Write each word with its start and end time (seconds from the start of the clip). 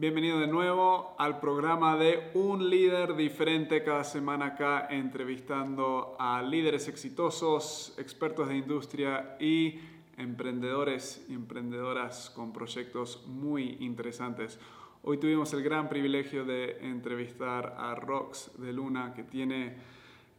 Bienvenido 0.00 0.40
de 0.40 0.46
nuevo 0.46 1.14
al 1.18 1.40
programa 1.40 1.94
de 1.94 2.30
Un 2.32 2.70
líder 2.70 3.16
diferente 3.16 3.84
cada 3.84 4.02
semana 4.02 4.46
acá 4.46 4.86
entrevistando 4.88 6.16
a 6.18 6.40
líderes 6.40 6.88
exitosos, 6.88 7.94
expertos 7.98 8.48
de 8.48 8.56
industria 8.56 9.36
y 9.38 9.78
emprendedores 10.16 11.26
y 11.28 11.34
emprendedoras 11.34 12.30
con 12.30 12.50
proyectos 12.50 13.26
muy 13.26 13.76
interesantes. 13.80 14.58
Hoy 15.02 15.18
tuvimos 15.18 15.52
el 15.52 15.62
gran 15.62 15.90
privilegio 15.90 16.46
de 16.46 16.78
entrevistar 16.80 17.76
a 17.76 17.94
Rox 17.94 18.52
de 18.56 18.72
Luna 18.72 19.12
que 19.12 19.24
tiene 19.24 19.76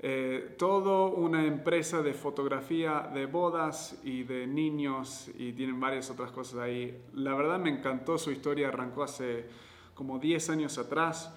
eh, 0.04 0.56
todo 0.58 1.12
una 1.12 1.46
empresa 1.46 2.02
de 2.02 2.16
fotografía 2.16 3.12
de 3.14 3.28
bodas 3.28 4.00
y 4.04 4.24
de 4.24 4.48
niños 4.48 5.30
y 5.38 5.54
tienen 5.54 5.80
varias 5.80 6.10
otras 6.10 6.32
cosas 6.32 6.60
ahí. 6.62 7.04
La 7.14 7.36
verdad 7.36 7.60
me 7.60 7.70
encantó 7.70 8.18
su 8.18 8.32
historia, 8.32 8.70
arrancó 8.70 9.04
hace 9.04 9.46
como 9.94 10.18
10 10.18 10.50
años 10.50 10.80
atrás. 10.80 11.32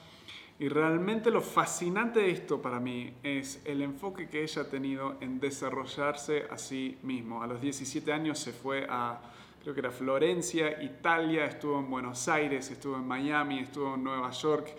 Y 0.58 0.68
realmente 0.68 1.30
lo 1.30 1.42
fascinante 1.42 2.20
de 2.20 2.30
esto 2.30 2.62
para 2.62 2.80
mí 2.80 3.12
es 3.22 3.60
el 3.66 3.82
enfoque 3.82 4.30
que 4.30 4.42
ella 4.42 4.62
ha 4.62 4.70
tenido 4.70 5.16
en 5.20 5.40
desarrollarse 5.40 6.46
a 6.50 6.56
sí 6.56 6.96
mismo. 7.02 7.42
A 7.42 7.46
los 7.46 7.60
17 7.60 8.14
años 8.14 8.38
se 8.38 8.52
fue 8.52 8.86
a, 8.88 9.20
creo 9.60 9.74
que 9.74 9.80
era 9.80 9.90
Florencia, 9.90 10.82
Italia, 10.82 11.44
estuvo 11.44 11.80
en 11.80 11.90
Buenos 11.90 12.28
Aires, 12.28 12.70
estuvo 12.70 12.96
en 12.96 13.06
Miami, 13.06 13.58
estuvo 13.58 13.94
en 13.94 14.04
Nueva 14.04 14.30
York 14.30 14.74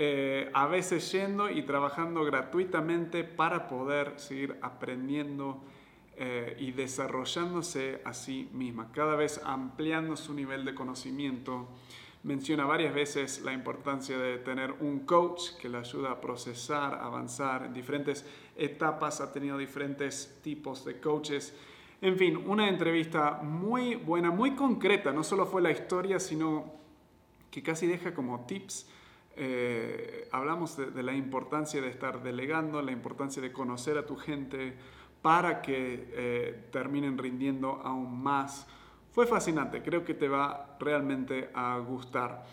eh, 0.00 0.48
a 0.54 0.68
veces 0.68 1.10
yendo 1.10 1.50
y 1.50 1.62
trabajando 1.62 2.24
gratuitamente 2.24 3.24
para 3.24 3.66
poder 3.66 4.12
seguir 4.14 4.56
aprendiendo 4.62 5.60
eh, 6.16 6.56
y 6.60 6.70
desarrollándose 6.70 8.00
a 8.04 8.14
sí 8.14 8.48
misma, 8.52 8.92
cada 8.92 9.16
vez 9.16 9.40
ampliando 9.44 10.16
su 10.16 10.34
nivel 10.34 10.64
de 10.64 10.72
conocimiento. 10.72 11.66
Menciona 12.22 12.64
varias 12.64 12.94
veces 12.94 13.42
la 13.42 13.52
importancia 13.52 14.16
de 14.16 14.38
tener 14.38 14.70
un 14.78 15.00
coach 15.00 15.56
que 15.60 15.68
le 15.68 15.78
ayuda 15.78 16.12
a 16.12 16.20
procesar, 16.20 16.94
avanzar 16.94 17.64
en 17.64 17.72
diferentes 17.72 18.24
etapas, 18.56 19.20
ha 19.20 19.32
tenido 19.32 19.58
diferentes 19.58 20.38
tipos 20.44 20.84
de 20.84 21.00
coaches. 21.00 21.56
En 22.00 22.16
fin, 22.16 22.36
una 22.46 22.68
entrevista 22.68 23.40
muy 23.42 23.96
buena, 23.96 24.30
muy 24.30 24.54
concreta, 24.54 25.12
no 25.12 25.24
solo 25.24 25.44
fue 25.44 25.60
la 25.60 25.72
historia, 25.72 26.20
sino 26.20 26.72
que 27.50 27.64
casi 27.64 27.88
deja 27.88 28.14
como 28.14 28.46
tips 28.46 28.88
eh, 29.38 30.28
hablamos 30.32 30.76
de, 30.76 31.02
la 31.02 31.12
importancia 31.12 31.80
de 31.80 31.88
estar 31.88 32.22
delegando, 32.22 32.82
la 32.82 32.90
importancia 32.90 33.40
de 33.40 33.52
conocer 33.52 33.96
a 33.96 34.04
tu 34.04 34.16
gente 34.16 34.74
para 35.22 35.62
que 35.62 36.10
eh, 36.12 36.68
terminen 36.72 37.16
rindiendo 37.16 37.80
aún 37.84 38.22
más. 38.22 38.66
Fue 39.12 39.26
fascinante, 39.26 39.82
creo 39.82 40.04
que 40.04 40.14
te 40.14 40.28
va 40.28 40.76
realmente 40.80 41.50
a 41.54 41.78
gustar. 41.78 42.44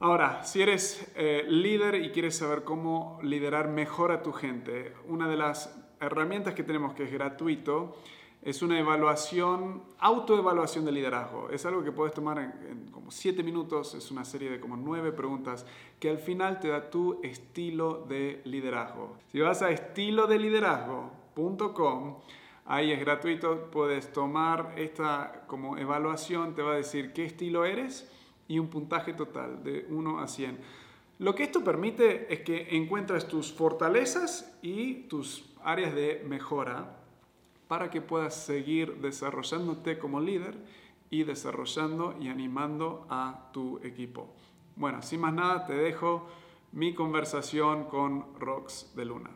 Ahora, 0.00 0.44
si 0.44 0.60
eres 0.60 1.10
eh, 1.16 1.44
líder 1.48 1.94
y 1.94 2.10
quieres 2.10 2.36
saber 2.36 2.64
cómo 2.64 3.18
liderar 3.22 3.68
mejor 3.68 4.12
a 4.12 4.22
tu 4.22 4.32
gente, 4.32 4.92
una 5.08 5.28
de 5.28 5.36
las 5.36 5.74
herramientas 6.00 6.54
que 6.54 6.62
tenemos 6.62 6.92
que 6.94 7.04
es 7.04 7.12
gratuito 7.12 7.96
es 8.44 8.60
una 8.60 8.78
evaluación, 8.78 9.82
autoevaluación 9.98 10.84
de 10.84 10.92
liderazgo. 10.92 11.48
Es 11.48 11.64
algo 11.64 11.82
que 11.82 11.92
puedes 11.92 12.12
tomar 12.12 12.38
en, 12.38 12.90
como 12.92 13.10
siete 13.10 13.42
minutos, 13.42 13.94
es 13.94 14.10
una 14.10 14.26
serie 14.26 14.50
de 14.50 14.60
como 14.60 14.76
nueve 14.76 15.12
preguntas 15.12 15.64
que 15.98 16.10
al 16.10 16.18
final 16.18 16.60
te 16.60 16.68
da 16.68 16.90
tu 16.90 17.22
estilo 17.22 18.04
de 18.06 18.42
liderazgo. 18.44 19.16
Si 19.32 19.40
vas 19.40 19.62
a 19.62 19.70
estilodeliderazgo.com, 19.70 22.16
ahí 22.66 22.92
es 22.92 23.00
gratuito, 23.00 23.70
puedes 23.70 24.12
tomar 24.12 24.74
esta 24.76 25.44
como 25.46 25.78
evaluación, 25.78 26.54
te 26.54 26.60
va 26.60 26.72
a 26.72 26.76
decir 26.76 27.14
qué 27.14 27.24
estilo 27.24 27.64
eres 27.64 28.12
y 28.46 28.58
un 28.58 28.68
puntaje 28.68 29.14
total 29.14 29.64
de 29.64 29.86
1 29.88 30.20
a 30.20 30.28
100. 30.28 30.58
Lo 31.20 31.34
que 31.34 31.44
esto 31.44 31.64
permite 31.64 32.30
es 32.30 32.40
que 32.40 32.76
encuentres 32.76 33.26
tus 33.26 33.54
fortalezas 33.54 34.54
y 34.60 35.04
tus 35.04 35.50
áreas 35.62 35.94
de 35.94 36.22
mejora 36.28 37.03
para 37.74 37.90
que 37.90 38.00
puedas 38.00 38.34
seguir 38.34 39.00
desarrollándote 39.00 39.98
como 39.98 40.20
líder 40.20 40.54
y 41.10 41.24
desarrollando 41.24 42.14
y 42.20 42.28
animando 42.28 43.04
a 43.10 43.50
tu 43.52 43.80
equipo. 43.82 44.32
Bueno, 44.76 45.02
sin 45.02 45.20
más 45.20 45.34
nada, 45.34 45.66
te 45.66 45.72
dejo 45.72 46.24
mi 46.70 46.94
conversación 46.94 47.86
con 47.86 48.38
Rox 48.38 48.94
de 48.94 49.06
Luna. 49.06 49.30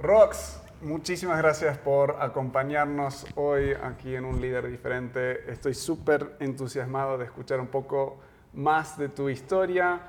Rox, 0.00 0.60
muchísimas 0.82 1.38
gracias 1.38 1.78
por 1.78 2.20
acompañarnos 2.20 3.24
hoy 3.36 3.74
aquí 3.80 4.16
en 4.16 4.24
Un 4.24 4.40
Líder 4.40 4.68
Diferente. 4.68 5.52
Estoy 5.52 5.74
súper 5.74 6.36
entusiasmado 6.40 7.16
de 7.16 7.26
escuchar 7.26 7.60
un 7.60 7.68
poco 7.68 8.18
más 8.54 8.98
de 8.98 9.08
tu 9.08 9.28
historia 9.28 10.00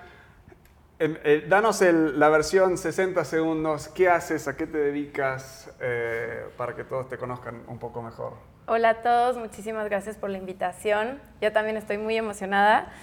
eh, 1.03 1.45
danos 1.47 1.81
la 1.81 2.29
versión 2.29 2.78
60 2.78 3.25
segundos. 3.25 3.88
¿Qué 3.88 4.07
haces? 4.07 4.47
¿A 4.47 4.56
qué 4.56 4.67
te 4.67 4.78
dedicas? 4.78 5.73
Eh, 5.79 6.45
para 6.57 6.75
que 6.75 6.84
todos 6.84 7.09
te 7.09 7.17
conozcan 7.17 7.63
un 7.67 7.79
poco 7.79 8.03
mejor. 8.03 8.34
Hola 8.67 8.89
a 8.89 9.01
todos, 9.01 9.35
muchísimas 9.35 9.89
gracias 9.89 10.16
por 10.16 10.29
la 10.29 10.38
invitación. 10.38 11.19
Yo 11.41 11.51
también 11.51 11.75
estoy 11.75 11.97
muy 11.97 12.16
emocionada. 12.17 12.94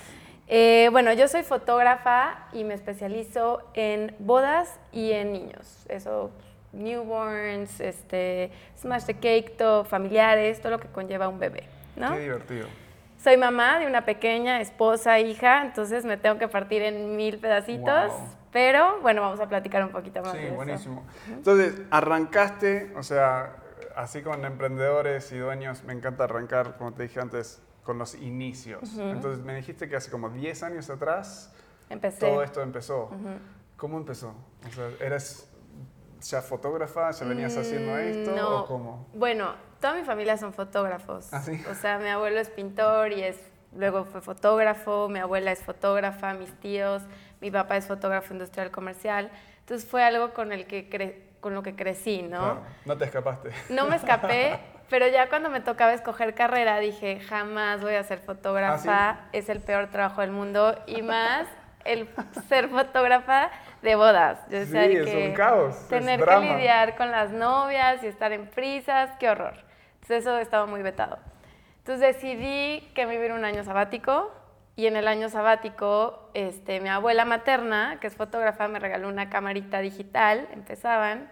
Eh, 0.47 0.89
bueno, 0.93 1.13
yo 1.13 1.27
soy 1.27 1.43
fotógrafa 1.43 2.47
y 2.53 2.63
me 2.63 2.75
especializo 2.75 3.69
en 3.75 4.15
bodas 4.21 4.79
y 4.93 5.11
en 5.11 5.33
niños. 5.33 5.85
Eso, 5.89 6.31
newborns, 6.73 7.81
este, 7.81 8.53
smash 8.81 9.07
the 9.07 9.15
cake, 9.15 9.57
todo, 9.57 9.85
familiares, 9.85 10.61
todo 10.61 10.71
lo 10.71 10.79
que 10.79 10.87
conlleva 10.87 11.29
un 11.29 11.41
bebé. 11.41 11.65
¿no? 11.97 12.13
Qué 12.13 12.21
divertido. 12.21 12.69
Soy 13.19 13.37
mamá 13.37 13.81
de 13.81 13.87
una 13.87 14.05
pequeña, 14.05 14.61
esposa, 14.61 15.19
hija, 15.19 15.63
entonces 15.63 16.05
me 16.05 16.17
tengo 16.17 16.39
que 16.39 16.47
partir 16.47 16.83
en 16.83 17.17
mil 17.17 17.39
pedacitos. 17.39 18.13
Pero 18.53 19.01
bueno, 19.03 19.21
vamos 19.21 19.41
a 19.41 19.49
platicar 19.49 19.85
un 19.85 19.91
poquito 19.91 20.23
más. 20.23 20.33
Sí, 20.33 20.47
buenísimo. 20.55 21.05
Entonces, 21.29 21.83
arrancaste, 21.91 22.93
o 22.97 23.03
sea, 23.03 23.57
así 23.97 24.23
con 24.23 24.45
emprendedores 24.45 25.31
y 25.33 25.39
dueños, 25.39 25.85
me 25.85 25.93
encanta 25.93 26.25
arrancar, 26.25 26.77
como 26.79 26.95
te 26.95 27.03
dije 27.03 27.21
antes, 27.21 27.61
con 27.83 27.99
los 27.99 28.15
inicios. 28.15 28.97
Entonces, 28.99 29.45
me 29.45 29.55
dijiste 29.55 29.89
que 29.89 29.97
hace 29.97 30.11
como 30.11 30.31
10 30.31 30.63
años 30.63 30.89
atrás 30.89 31.53
Empecé. 31.91 32.21
todo 32.21 32.43
esto 32.43 32.63
empezó. 32.63 33.11
¿Cómo 33.77 33.99
empezó? 33.99 34.35
O 34.67 34.73
sea, 34.73 34.91
¿eres 35.01 35.49
ya 36.23 36.43
fotógrafa? 36.43 37.11
¿Ya 37.11 37.27
venías 37.27 37.57
haciendo 37.57 37.93
mm, 37.93 37.99
esto? 37.99 38.37
No. 38.37 38.61
¿O 38.61 38.67
cómo? 38.67 39.07
Bueno, 39.15 39.55
toda 39.81 39.95
mi 39.95 40.05
familia 40.05 40.37
son 40.37 40.53
fotógrafos. 40.53 41.33
¿Ah, 41.33 41.41
sí? 41.41 41.63
O 41.71 41.75
sea, 41.75 41.99
mi 41.99 42.09
abuelo 42.09 42.41
es 42.41 42.51
pintor 42.51 43.13
y 43.13 43.23
es, 43.23 43.37
luego 43.77 44.05
fue 44.05 44.21
fotógrafo, 44.21 45.09
mi 45.09 45.19
abuela 45.19 45.53
es 45.53 45.63
fotógrafa, 45.63 46.35
mis 46.35 46.53
tíos, 46.61 47.03
mi 47.41 47.51
papá 47.51 47.77
es 47.77 47.87
fotógrafo 47.87 48.33
industrial 48.33 48.71
comercial. 48.71 49.31
Entonces 49.61 49.89
fue 49.89 50.03
algo 50.03 50.33
con, 50.33 50.53
el 50.53 50.67
que 50.67 51.29
con 51.41 51.55
lo 51.55 51.63
que 51.63 51.75
crecí, 51.75 52.23
¿no? 52.23 52.61
No 52.85 52.97
te 52.97 53.05
escapaste. 53.05 53.51
No 53.69 53.87
me 53.87 53.97
escapé, 53.97 54.59
pero 54.91 55.07
ya 55.09 55.29
cuando 55.29 55.51
me 55.51 55.61
tocaba 55.61 55.93
escoger 55.93 56.35
carrera 56.35 56.79
dije, 56.79 57.21
jamás 57.21 57.81
voy 57.81 57.95
a 57.95 58.03
ser 58.03 58.19
fotógrafa, 58.19 59.11
¿Ah, 59.11 59.29
es 59.33 59.49
el 59.49 59.61
peor 59.61 59.89
trabajo 59.89 60.21
del 60.21 60.33
mundo 60.33 60.77
y 60.87 61.03
más 61.03 61.47
el 61.85 62.09
ser 62.49 62.69
fotógrafa 62.69 63.51
de 63.83 63.95
bodas. 63.95 64.39
Yo 64.51 64.65
sí, 64.65 64.77
es 64.77 65.29
un 65.29 65.35
caos. 65.35 65.89
Tener 65.89 66.25
que 66.25 66.41
lidiar 66.41 66.97
con 66.97 67.11
las 67.11 67.31
novias 67.31 68.03
y 68.03 68.07
estar 68.07 68.33
en 68.33 68.47
prisas, 68.47 69.11
qué 69.19 69.31
horror. 69.31 69.68
Entonces 70.09 70.27
eso 70.27 70.39
estaba 70.39 70.65
muy 70.65 70.81
vetado. 70.81 71.19
Entonces 71.81 72.15
decidí 72.15 72.81
que 72.95 73.05
me 73.05 73.17
iba 73.17 73.35
un 73.35 73.45
año 73.45 73.63
sabático 73.63 74.33
y 74.75 74.87
en 74.87 74.97
el 74.97 75.07
año 75.07 75.29
sabático 75.29 76.31
este, 76.33 76.81
mi 76.81 76.89
abuela 76.89 77.27
materna, 77.27 77.99
que 78.01 78.07
es 78.07 78.17
fotógrafa, 78.17 78.69
me 78.69 78.79
regaló 78.79 79.09
una 79.09 79.29
camarita 79.29 79.81
digital, 79.81 80.49
empezaban, 80.53 81.31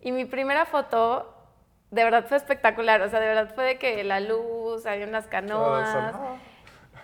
y 0.00 0.10
mi 0.10 0.24
primera 0.24 0.66
foto 0.66 1.32
de 1.92 2.02
verdad 2.02 2.26
fue 2.26 2.38
espectacular, 2.38 3.02
o 3.02 3.08
sea, 3.08 3.20
de 3.20 3.26
verdad 3.28 3.54
fue 3.54 3.64
de 3.64 3.78
que 3.78 4.02
la 4.02 4.18
luz, 4.18 4.84
había 4.84 5.06
unas 5.06 5.28
canoas, 5.28 6.16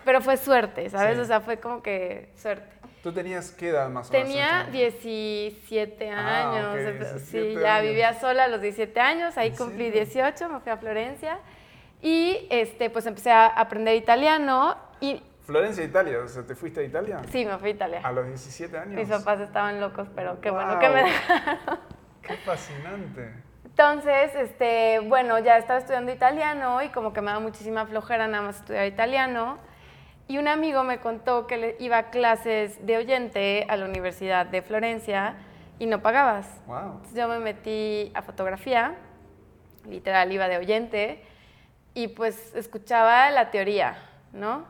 pero 0.03 0.19
fue 0.19 0.35
suerte, 0.35 0.89
¿sabes? 0.89 1.17
O 1.17 1.23
sea, 1.23 1.39
fue 1.39 1.61
como 1.61 1.81
que 1.81 2.33
suerte. 2.35 2.74
¿Tú 3.05 3.13
tenías 3.13 3.51
qué 3.51 3.69
edad 3.69 3.87
más 3.87 4.09
o 4.09 4.13
menos? 4.13 4.27
Tenía 4.27 4.63
17 4.71 6.09
ah, 6.09 6.73
años. 6.73 7.21
sí, 7.21 7.53
ya 7.53 7.79
vivía 7.79 8.19
sola 8.19 8.45
a 8.45 8.47
los 8.47 8.59
17 8.61 8.99
años, 8.99 9.37
ahí 9.37 9.51
cumplí 9.51 9.91
18, 9.91 10.49
me 10.49 10.59
fui 10.59 10.71
a 10.71 10.77
Florencia 10.77 11.37
y 12.01 12.47
este, 12.49 12.89
pues 12.89 13.05
empecé 13.05 13.29
a 13.29 13.45
aprender 13.45 13.95
italiano 13.95 14.75
y... 14.99 15.21
Florencia, 15.43 15.83
Italia, 15.83 16.17
o 16.17 16.27
sea, 16.27 16.47
¿te 16.47 16.55
fuiste 16.55 16.79
a 16.79 16.83
Italia? 16.83 17.21
Sí, 17.29 17.45
me 17.45 17.55
fui 17.59 17.69
a 17.69 17.71
Italia. 17.73 18.01
¿A 18.03 18.11
los 18.11 18.25
17 18.25 18.75
años? 18.75 18.95
Mis 18.95 19.07
papás 19.07 19.39
estaban 19.39 19.79
locos, 19.79 20.07
pero 20.15 20.41
qué 20.41 20.49
bueno 20.49 20.79
que 20.79 20.89
me 20.89 21.03
dejaron. 21.03 21.79
¡Qué 22.23 22.37
fascinante! 22.37 23.33
Entonces, 23.65 24.33
este, 24.33 24.97
bueno, 25.01 25.37
ya 25.37 25.59
estaba 25.59 25.77
estudiando 25.77 26.11
italiano 26.11 26.81
y 26.81 26.89
como 26.89 27.13
que 27.13 27.21
me 27.21 27.27
daba 27.27 27.39
muchísima 27.39 27.85
flojera 27.85 28.27
nada 28.27 28.45
más 28.45 28.61
estudiar 28.61 28.87
italiano. 28.87 29.59
Y 30.27 30.37
un 30.39 30.47
amigo 30.47 30.83
me 30.83 30.99
contó 30.99 31.45
que 31.45 31.75
iba 31.79 31.97
a 31.97 32.09
clases 32.09 32.83
de 32.85 32.97
oyente 32.97 33.65
a 33.69 33.77
la 33.77 33.85
Universidad 33.85 34.45
de 34.45 34.61
Florencia 34.61 35.35
y 35.77 35.85
no 35.85 36.01
pagabas. 36.01 36.47
Entonces 36.67 37.13
yo 37.13 37.27
me 37.27 37.39
metí 37.39 38.11
a 38.15 38.21
fotografía, 38.21 38.95
literal 39.87 40.31
iba 40.31 40.47
de 40.47 40.57
oyente, 40.57 41.23
y 41.93 42.07
pues 42.09 42.55
escuchaba 42.55 43.29
la 43.31 43.51
teoría, 43.51 43.97
¿no? 44.33 44.65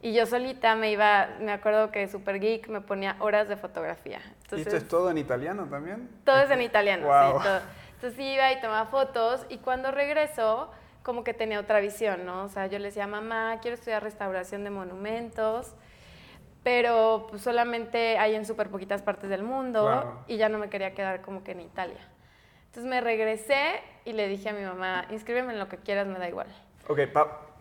Y 0.00 0.14
yo 0.14 0.24
solita 0.24 0.76
me 0.76 0.90
iba, 0.90 1.28
me 1.40 1.52
acuerdo 1.52 1.90
que 1.90 2.08
Super 2.08 2.40
Geek 2.40 2.68
me 2.68 2.80
ponía 2.80 3.16
horas 3.18 3.48
de 3.48 3.56
fotografía. 3.56 4.20
¿Y 4.52 4.62
esto 4.62 4.76
es 4.76 4.88
todo 4.88 5.10
en 5.10 5.18
italiano 5.18 5.66
también? 5.66 6.08
Todo 6.24 6.38
es 6.40 6.50
en 6.50 6.62
italiano, 6.62 7.02
sí. 7.02 7.42
Todo. 7.42 7.60
Entonces 7.94 8.18
iba 8.18 8.50
y 8.50 8.60
tomaba 8.62 8.86
fotos 8.86 9.44
y 9.50 9.58
cuando 9.58 9.90
regresó, 9.90 10.70
como 11.02 11.24
que 11.24 11.34
tenía 11.34 11.60
otra 11.60 11.80
visión, 11.80 12.24
¿no? 12.24 12.44
O 12.44 12.48
sea, 12.48 12.66
yo 12.66 12.78
le 12.78 12.86
decía, 12.86 13.06
mamá, 13.06 13.58
quiero 13.62 13.74
estudiar 13.74 14.02
restauración 14.02 14.64
de 14.64 14.70
monumentos, 14.70 15.74
pero 16.62 17.26
pues, 17.30 17.42
solamente 17.42 18.18
hay 18.18 18.34
en 18.34 18.44
súper 18.44 18.68
poquitas 18.68 19.02
partes 19.02 19.30
del 19.30 19.42
mundo 19.42 20.22
y 20.26 20.36
ya 20.36 20.48
no 20.48 20.58
me 20.58 20.68
quería 20.68 20.94
quedar 20.94 21.22
como 21.22 21.42
que 21.42 21.52
en 21.52 21.60
Italia. 21.60 22.00
Entonces 22.66 22.88
me 22.88 23.00
regresé 23.00 23.80
y 24.04 24.12
le 24.12 24.28
dije 24.28 24.50
a 24.50 24.52
mi 24.52 24.62
mamá, 24.62 25.06
inscríbeme 25.10 25.52
en 25.52 25.58
lo 25.58 25.68
que 25.68 25.78
quieras, 25.78 26.06
me 26.06 26.18
da 26.18 26.28
igual. 26.28 26.46
Ok, 26.86 27.00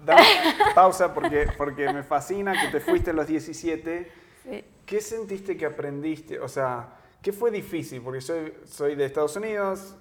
dame 0.06 0.22
pausa 0.76 1.14
porque, 1.14 1.48
porque 1.58 1.92
me 1.92 2.04
fascina 2.04 2.54
que 2.54 2.68
te 2.68 2.80
fuiste 2.80 3.12
a 3.12 3.14
los 3.14 3.28
17. 3.28 4.12
Sí. 4.44 4.66
¿Qué 4.86 5.02
sentiste 5.02 5.56
que 5.56 5.66
aprendiste? 5.66 6.40
O 6.40 6.48
sea, 6.48 6.90
¿qué 7.22 7.32
fue 7.32 7.52
difícil? 7.52 8.02
Porque 8.02 8.22
soy, 8.22 8.54
soy 8.66 8.96
de 8.96 9.06
Estados 9.06 9.36
Unidos, 9.36 9.96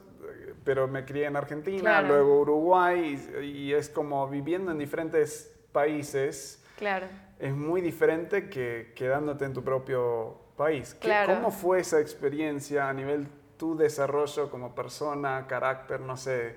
pero 0.65 0.89
me 0.89 1.05
crié 1.05 1.27
en 1.27 1.37
Argentina, 1.37 2.03
luego 2.03 2.41
Uruguay, 2.41 3.19
y, 3.43 3.73
es 3.73 3.89
como 3.89 4.27
viviendo 4.29 4.73
en 4.73 4.79
diferentes 4.79 5.55
países. 5.73 6.65
Claro. 6.77 7.07
Es 7.39 7.55
muy 7.55 7.81
diferente 7.81 8.49
que 8.49 8.93
quedándote 8.95 9.45
en 9.45 9.53
tu 9.53 9.63
propio 9.63 10.39
país. 10.57 10.95
Claro. 10.95 11.35
¿Cómo 11.35 11.51
fue 11.51 11.81
esa 11.81 12.01
experiencia 12.01 12.89
a 12.89 12.93
nivel 12.93 13.29
tu 13.57 13.77
desarrollo 13.77 14.51
como 14.51 14.75
persona, 14.75 15.47
carácter, 15.47 16.01
no 16.01 16.17
sé? 16.17 16.57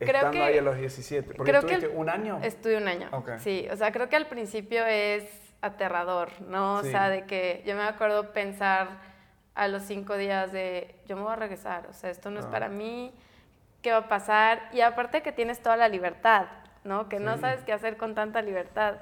estando 0.00 0.42
ahí 0.42 0.58
a 0.58 0.62
los 0.62 0.76
17. 0.76 1.34
Porque 1.34 1.52
creo 1.52 1.66
que 1.66 1.88
un 1.88 2.08
año. 2.08 2.40
Estuve 2.42 2.76
un 2.76 2.88
año. 2.88 3.08
Sí, 3.38 3.66
o 3.70 3.76
sea, 3.76 3.92
creo 3.92 4.08
que 4.08 4.16
al 4.16 4.26
principio 4.26 4.84
es 4.86 5.24
aterrador, 5.60 6.28
¿no? 6.42 6.76
O 6.76 6.82
sea, 6.82 7.08
de 7.08 7.24
que 7.24 7.62
yo 7.66 7.74
me 7.74 7.82
acuerdo 7.82 8.32
pensar 8.32 9.13
a 9.54 9.68
los 9.68 9.82
cinco 9.82 10.16
días 10.16 10.52
de 10.52 10.94
yo 11.06 11.16
me 11.16 11.22
voy 11.22 11.32
a 11.32 11.36
regresar, 11.36 11.86
o 11.88 11.92
sea, 11.92 12.10
esto 12.10 12.30
no 12.30 12.40
es 12.40 12.46
para 12.46 12.68
mí, 12.68 13.12
¿qué 13.82 13.92
va 13.92 13.98
a 13.98 14.08
pasar? 14.08 14.68
Y 14.72 14.80
aparte 14.80 15.22
que 15.22 15.32
tienes 15.32 15.62
toda 15.62 15.76
la 15.76 15.88
libertad, 15.88 16.46
¿no? 16.82 17.08
Que 17.08 17.20
no 17.20 17.38
sabes 17.38 17.62
qué 17.64 17.72
hacer 17.72 17.96
con 17.96 18.14
tanta 18.14 18.42
libertad. 18.42 18.96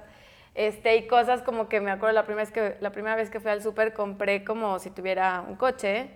Este, 0.54 0.96
y 0.96 1.06
cosas 1.06 1.40
como 1.40 1.69
que 1.69 1.81
me 1.81 1.90
acuerdo 1.90 2.14
la 2.14 2.26
primera 2.26 2.44
vez 2.44 2.52
que, 2.52 2.76
la 2.81 2.90
primera 2.90 3.16
vez 3.16 3.31
que 3.31 3.40
fui 3.40 3.50
al 3.50 3.62
súper 3.62 3.94
compré 3.94 4.44
como 4.44 4.78
si 4.78 4.90
tuviera 4.90 5.43
un 5.49 5.56
coche 5.56 6.10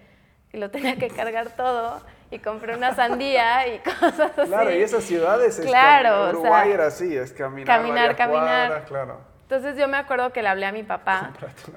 y 0.53 0.59
lo 0.59 0.71
tenía 0.71 0.97
que 0.97 1.09
cargar 1.09 1.57
todo 1.57 2.03
y 2.31 2.39
compré 2.41 2.77
una 2.77 2.95
sandía 2.95 3.67
y 3.69 3.79
cosas 4.01 4.33
así. 4.37 4.51
Claro, 4.51 4.75
y 4.75 4.83
esas 4.83 5.05
ciudades, 5.05 5.59
claro, 5.61 6.29
Uruguay 6.29 6.71
era 6.71 6.89
así, 6.89 7.17
es 7.17 7.33
caminar, 7.33 7.67
caminar, 7.67 8.17
caminar. 8.17 8.85
claro. 8.85 9.36
Entonces 9.49 9.79
yo 9.79 9.87
me 9.87 9.97
acuerdo 9.97 10.33
que 10.33 10.43
le 10.43 10.49
hablé 10.49 10.67
a 10.67 10.73
mi 10.73 10.83
papá. 10.83 11.31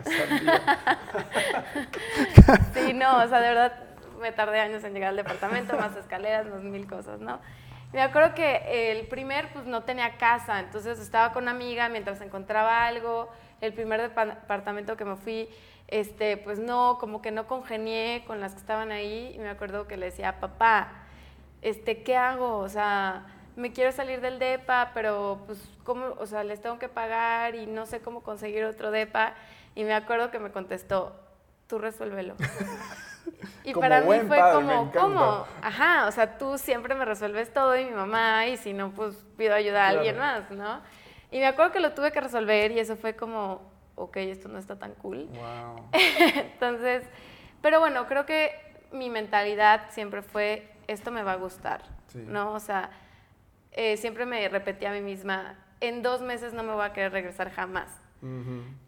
sí, 2.73 2.93
no, 2.93 3.17
o 3.17 3.27
sea, 3.27 3.39
de 3.39 3.49
verdad 3.49 3.73
me 4.19 4.31
tardé 4.31 4.59
años 4.59 4.83
en 4.83 4.95
llegar 4.95 5.09
al 5.09 5.17
departamento, 5.17 5.77
más 5.77 5.95
escaleras, 5.95 6.47
más 6.47 6.63
mil 6.63 6.87
cosas, 6.87 7.19
¿no? 7.19 7.39
Me 7.93 8.01
acuerdo 8.01 8.33
que 8.33 8.91
el 8.91 9.07
primer, 9.07 9.53
pues 9.53 9.65
no 9.65 9.83
tenía 9.83 10.17
casa, 10.17 10.59
entonces 10.59 10.99
estaba 10.99 11.31
con 11.31 11.43
una 11.43 11.51
amiga 11.51 11.89
mientras 11.89 12.21
encontraba 12.21 12.87
algo. 12.87 13.29
El 13.61 13.73
primer 13.73 14.01
departamento 14.01 14.97
que 14.97 15.05
me 15.05 15.15
fui, 15.15 15.47
este, 15.87 16.37
pues 16.37 16.57
no, 16.57 16.97
como 16.99 17.21
que 17.21 17.29
no 17.29 17.45
congenié 17.45 18.23
con 18.25 18.39
las 18.39 18.53
que 18.53 18.61
estaban 18.61 18.91
ahí 18.91 19.31
y 19.35 19.37
me 19.37 19.49
acuerdo 19.49 19.87
que 19.87 19.95
le 19.95 20.07
decía, 20.07 20.39
papá, 20.39 20.87
este, 21.61 22.01
¿qué 22.01 22.17
hago? 22.17 22.57
O 22.57 22.67
sea, 22.67 23.27
me 23.59 23.73
quiero 23.73 23.91
salir 23.91 24.21
del 24.21 24.39
DEPA, 24.39 24.91
pero 24.93 25.43
pues, 25.45 25.59
¿cómo? 25.83 26.15
O 26.17 26.25
sea, 26.25 26.43
les 26.43 26.61
tengo 26.61 26.79
que 26.79 26.87
pagar 26.87 27.55
y 27.55 27.67
no 27.67 27.85
sé 27.85 27.99
cómo 27.99 28.21
conseguir 28.21 28.63
otro 28.63 28.89
DEPA. 28.89 29.33
Y 29.75 29.83
me 29.83 29.93
acuerdo 29.93 30.31
que 30.31 30.39
me 30.39 30.51
contestó, 30.51 31.13
tú 31.67 31.77
resuélvelo. 31.77 32.35
y 33.65 33.73
para 33.73 34.01
mí 34.01 34.19
fue 34.27 34.39
como, 34.53 34.91
¿cómo? 34.93 35.45
Ajá, 35.61 36.07
o 36.07 36.11
sea, 36.11 36.37
tú 36.37 36.57
siempre 36.57 36.95
me 36.95 37.03
resuelves 37.03 37.51
todo 37.53 37.77
y 37.77 37.85
mi 37.85 37.91
mamá, 37.91 38.47
y 38.47 38.55
si 38.55 38.71
no, 38.71 38.91
pues 38.91 39.15
pido 39.37 39.53
ayuda 39.53 39.85
a 39.85 39.89
alguien 39.89 40.17
más, 40.17 40.49
¿no? 40.51 40.81
Y 41.29 41.39
me 41.39 41.45
acuerdo 41.45 41.73
que 41.73 41.79
lo 41.81 41.91
tuve 41.91 42.11
que 42.11 42.21
resolver 42.21 42.71
y 42.71 42.79
eso 42.79 42.95
fue 42.95 43.15
como, 43.15 43.61
ok, 43.95 44.17
esto 44.17 44.47
no 44.47 44.57
está 44.57 44.79
tan 44.79 44.93
cool. 44.95 45.27
Wow. 45.27 45.89
Entonces, 45.93 47.03
pero 47.61 47.81
bueno, 47.81 48.07
creo 48.07 48.25
que 48.25 48.51
mi 48.93 49.09
mentalidad 49.09 49.89
siempre 49.89 50.21
fue, 50.21 50.71
esto 50.87 51.11
me 51.11 51.23
va 51.23 51.33
a 51.33 51.35
gustar, 51.35 51.83
¿no? 52.15 52.53
O 52.53 52.59
sea, 52.59 52.89
eh, 53.71 53.97
siempre 53.97 54.25
me 54.25 54.47
repetía 54.49 54.91
a 54.91 54.93
mí 54.93 55.01
misma, 55.01 55.57
en 55.81 56.01
dos 56.01 56.21
meses 56.21 56.53
no 56.53 56.63
me 56.63 56.73
voy 56.73 56.85
a 56.85 56.93
querer 56.93 57.11
regresar 57.11 57.51
jamás. 57.51 57.89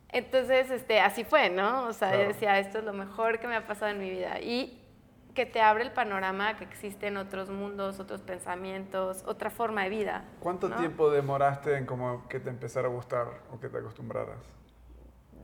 Entonces, 0.10 0.70
este, 0.72 1.00
así 1.00 1.24
fue, 1.24 1.50
¿no? 1.50 1.86
O 1.88 1.94
sea, 1.94 2.12
yo 2.14 2.28
decía, 2.28 2.60
esto 2.60 2.80
es 2.80 2.84
lo 2.84 2.94
mejor 2.94 3.40
que 3.40 3.48
me 3.48 3.56
ha 3.56 3.66
pasado 3.66 3.92
en 3.92 4.00
mi 4.00 4.10
vida. 4.10 4.42
Y 4.42 4.78
que 5.34 5.46
te 5.46 5.62
abre 5.62 5.84
el 5.84 5.92
panorama 5.92 6.58
que 6.58 6.66
existen 6.66 7.18
otros 7.18 7.50
mundos, 7.50 8.00
otros 8.00 8.22
pensamientos, 8.22 9.24
otra 9.26 9.50
forma 9.50 9.84
de 9.84 9.90
vida. 9.90 10.26
¿Cuánto 10.40 10.70
tiempo 10.70 11.10
demoraste 11.10 11.78
en 11.78 11.86
como 11.86 12.28
que 12.28 12.40
te 12.40 12.50
empezara 12.50 12.88
a 12.88 12.92
gustar 12.92 13.28
o 13.54 13.60
que 13.60 13.70
te 13.70 13.78
acostumbraras? 13.78 14.40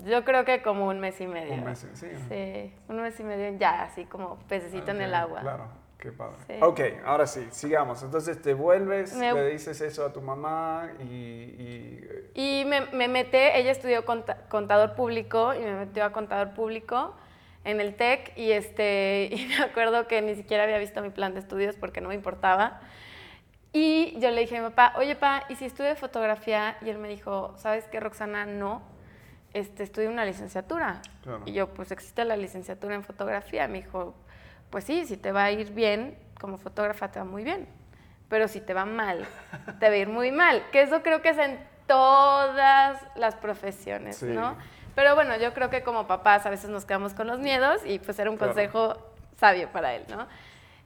Yo 0.06 0.24
creo 0.26 0.46
que 0.46 0.62
como 0.62 0.88
un 0.88 1.00
mes 1.00 1.20
y 1.22 1.28
medio. 1.28 1.54
Un 1.54 1.64
mes, 1.64 1.88
sí. 1.94 2.08
Sí, 2.30 2.74
un 2.88 3.02
mes 3.02 3.20
y 3.20 3.24
medio 3.24 3.58
ya, 3.58 3.84
así 3.84 4.06
como 4.06 4.38
pececito 4.48 4.92
en 4.92 5.02
el 5.02 5.14
agua. 5.14 5.42
Claro, 5.42 5.68
qué 6.00 6.12
padre. 6.12 6.38
Ok, 6.62 6.80
ahora 7.06 7.28
sí, 7.28 7.48
sigamos. 7.52 8.04
Entonces 8.04 8.42
te 8.42 8.54
vuelves, 8.54 9.16
le 9.16 9.50
dices 9.50 9.80
eso 9.82 10.06
a 10.06 10.14
tu 10.14 10.22
mamá 10.22 10.92
y... 11.00 12.06
Y, 12.34 12.66
me, 12.66 12.82
me 12.88 13.08
mete, 13.08 13.60
ella 13.60 13.72
estudió 13.72 14.06
contador 14.06 14.96
público 14.96 15.54
y 15.54 15.60
me 15.60 15.74
metió 15.74 16.04
a 16.06 16.12
contador 16.12 16.54
público 16.54 17.16
en 17.64 17.82
el 17.82 17.96
TEC 17.96 18.32
y, 18.38 18.52
este, 18.52 19.30
y 19.32 19.46
me 19.48 19.64
acuerdo 19.64 20.08
que 20.08 20.22
ni 20.22 20.36
siquiera 20.36 20.64
había 20.64 20.78
visto 20.78 21.02
mi 21.02 21.10
plan 21.10 21.34
de 21.34 21.40
estudios 21.40 21.76
porque 21.76 22.02
no 22.02 22.10
me 22.10 22.16
importaba. 22.16 22.82
Y 23.74 24.18
yo 24.20 24.32
le 24.32 24.42
dije 24.42 24.58
a 24.58 24.62
mi 24.62 24.70
papá, 24.70 24.94
oye, 24.98 25.16
pa, 25.16 25.44
¿y 25.50 25.56
si 25.56 25.66
estudio 25.66 25.96
fotografía? 25.96 26.78
Y 26.82 26.90
él 26.90 26.98
me 26.98 27.10
dijo, 27.10 27.54
¿sabes 27.58 27.86
qué, 27.86 28.00
Roxana? 28.00 28.46
No, 28.46 28.82
este, 29.54 29.84
estudio 29.84 30.10
una 30.10 30.26
licenciatura. 30.26 31.02
Y 31.46 31.54
yo, 31.54 31.74
pues 31.74 31.92
existe 31.92 32.24
la 32.26 32.38
licenciatura 32.38 32.96
en 32.96 33.04
fotografía. 33.04 33.68
Me 33.68 33.80
dijo, 33.80 34.16
pues 34.70 34.84
sí, 34.84 35.06
si 35.06 35.18
te 35.18 35.32
va 35.32 35.46
a 35.46 35.52
ir 35.52 35.72
bien, 35.72 36.18
como 36.40 36.58
fotógrafa 36.58 37.10
te 37.10 37.20
va 37.20 37.26
muy 37.26 37.44
bien. 37.44 37.68
Pero 38.30 38.48
si 38.48 38.60
te 38.60 38.74
va 38.74 38.86
mal, 38.86 39.26
te 39.80 39.88
va 39.88 39.94
a 39.94 39.98
ir 39.98 40.10
muy 40.10 40.32
mal. 40.32 40.64
Que 40.72 40.82
eso 40.82 41.02
creo 41.02 41.22
que 41.22 41.30
es 41.30 41.38
en 41.38 41.60
todas 41.88 43.02
las 43.16 43.36
profesiones, 43.36 44.22
¿no? 44.22 44.58
Pero 44.96 45.16
bueno, 45.16 45.38
yo 45.38 45.54
creo 45.54 45.70
que 45.70 45.84
como 45.84 46.08
papás 46.08 46.46
a 46.46 46.50
veces 46.50 46.70
nos 46.70 46.84
quedamos 46.86 47.14
con 47.14 47.28
los 47.28 47.40
miedos 47.40 47.82
y 47.86 48.00
pues 48.00 48.18
era 48.20 48.30
un 48.30 48.38
consejo 48.38 48.98
sabio 49.38 49.70
para 49.72 49.94
él, 49.96 50.04
¿no? 50.10 50.28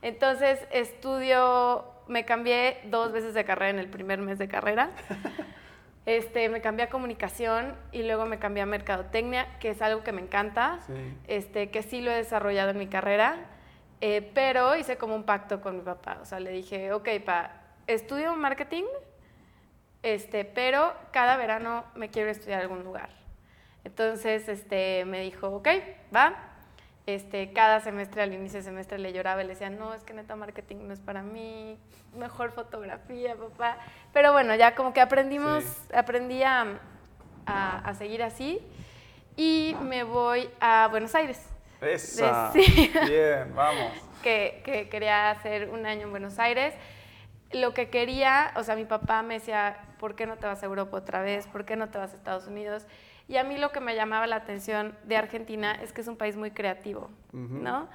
Entonces 0.01 0.59
estudio, 0.71 1.85
me 2.07 2.25
cambié 2.25 2.81
dos 2.85 3.11
veces 3.11 3.33
de 3.33 3.45
carrera 3.45 3.69
en 3.69 3.79
el 3.79 3.87
primer 3.87 4.19
mes 4.19 4.37
de 4.37 4.47
carrera. 4.47 4.89
Este, 6.07 6.49
me 6.49 6.61
cambié 6.61 6.85
a 6.85 6.89
comunicación 6.89 7.75
y 7.91 8.01
luego 8.01 8.25
me 8.25 8.39
cambié 8.39 8.63
a 8.63 8.65
mercadotecnia, 8.65 9.47
que 9.59 9.69
es 9.69 9.83
algo 9.83 10.03
que 10.03 10.11
me 10.11 10.21
encanta, 10.21 10.79
Este, 11.27 11.69
que 11.69 11.83
sí 11.83 12.01
lo 12.01 12.09
he 12.09 12.15
desarrollado 12.15 12.71
en 12.71 12.79
mi 12.79 12.87
carrera, 12.87 13.37
eh, 14.01 14.31
pero 14.33 14.75
hice 14.75 14.97
como 14.97 15.15
un 15.15 15.23
pacto 15.23 15.61
con 15.61 15.77
mi 15.77 15.83
papá. 15.83 16.17
O 16.21 16.25
sea, 16.25 16.39
le 16.39 16.51
dije, 16.51 16.91
ok, 16.91 17.07
pa, 17.25 17.51
estudio 17.87 18.35
marketing, 18.35 18.83
este, 20.03 20.43
pero 20.43 20.93
cada 21.11 21.37
verano 21.37 21.85
me 21.95 22.09
quiero 22.09 22.29
estudiar 22.29 22.61
algún 22.61 22.83
lugar. 22.83 23.09
Entonces 23.83 24.47
este, 24.47 25.05
me 25.05 25.21
dijo, 25.21 25.49
ok, 25.49 25.67
va, 26.15 26.35
este, 27.07 27.51
cada 27.51 27.79
semestre, 27.79 28.21
al 28.21 28.33
inicio 28.33 28.57
del 28.57 28.63
semestre, 28.63 28.99
le 28.99 29.11
lloraba 29.13 29.43
y 29.43 29.47
le 29.47 29.53
decía, 29.53 29.69
no, 29.69 29.93
es 29.93 30.03
que 30.03 30.13
neta 30.13 30.35
marketing 30.35 30.87
no 30.87 30.93
es 30.93 30.99
para 30.99 31.23
mí, 31.23 31.77
mejor 32.15 32.51
fotografía, 32.51 33.35
papá. 33.35 33.77
Pero 34.13 34.31
bueno, 34.33 34.55
ya 34.55 34.75
como 34.75 34.93
que 34.93 35.01
aprendimos, 35.01 35.63
aprendí 35.93 36.43
a, 36.43 36.79
a, 37.45 37.93
seguir 37.95 38.23
así 38.23 38.59
y 39.35 39.75
me 39.81 40.03
voy 40.03 40.49
a 40.59 40.87
Buenos 40.89 41.15
Aires. 41.15 41.50
Esa. 41.81 42.51
Sí. 42.53 42.91
Bien, 43.07 43.53
vamos. 43.55 43.91
que, 44.23 44.61
que 44.63 44.87
quería 44.89 45.31
hacer 45.31 45.69
un 45.69 45.85
año 45.85 46.03
en 46.03 46.11
Buenos 46.11 46.39
Aires. 46.39 46.73
Lo 47.51 47.73
que 47.73 47.89
quería, 47.89 48.51
o 48.55 48.63
sea, 48.63 48.75
mi 48.75 48.85
papá 48.85 49.23
me 49.23 49.33
decía, 49.35 49.77
¿por 49.99 50.15
qué 50.15 50.25
no 50.25 50.37
te 50.37 50.45
vas 50.45 50.63
a 50.63 50.65
Europa 50.65 50.97
otra 50.97 51.21
vez? 51.21 51.47
¿Por 51.47 51.65
qué 51.65 51.75
no 51.75 51.89
te 51.89 51.97
vas 51.97 52.13
a 52.13 52.15
Estados 52.15 52.47
Unidos? 52.47 52.85
Y 53.27 53.37
a 53.37 53.43
mí 53.43 53.57
lo 53.57 53.71
que 53.71 53.79
me 53.79 53.95
llamaba 53.95 54.27
la 54.27 54.37
atención 54.37 54.97
de 55.03 55.17
Argentina 55.17 55.73
es 55.81 55.91
que 55.91 56.01
es 56.01 56.07
un 56.07 56.17
país 56.17 56.37
muy 56.37 56.51
creativo, 56.51 57.09
¿no? 57.31 57.89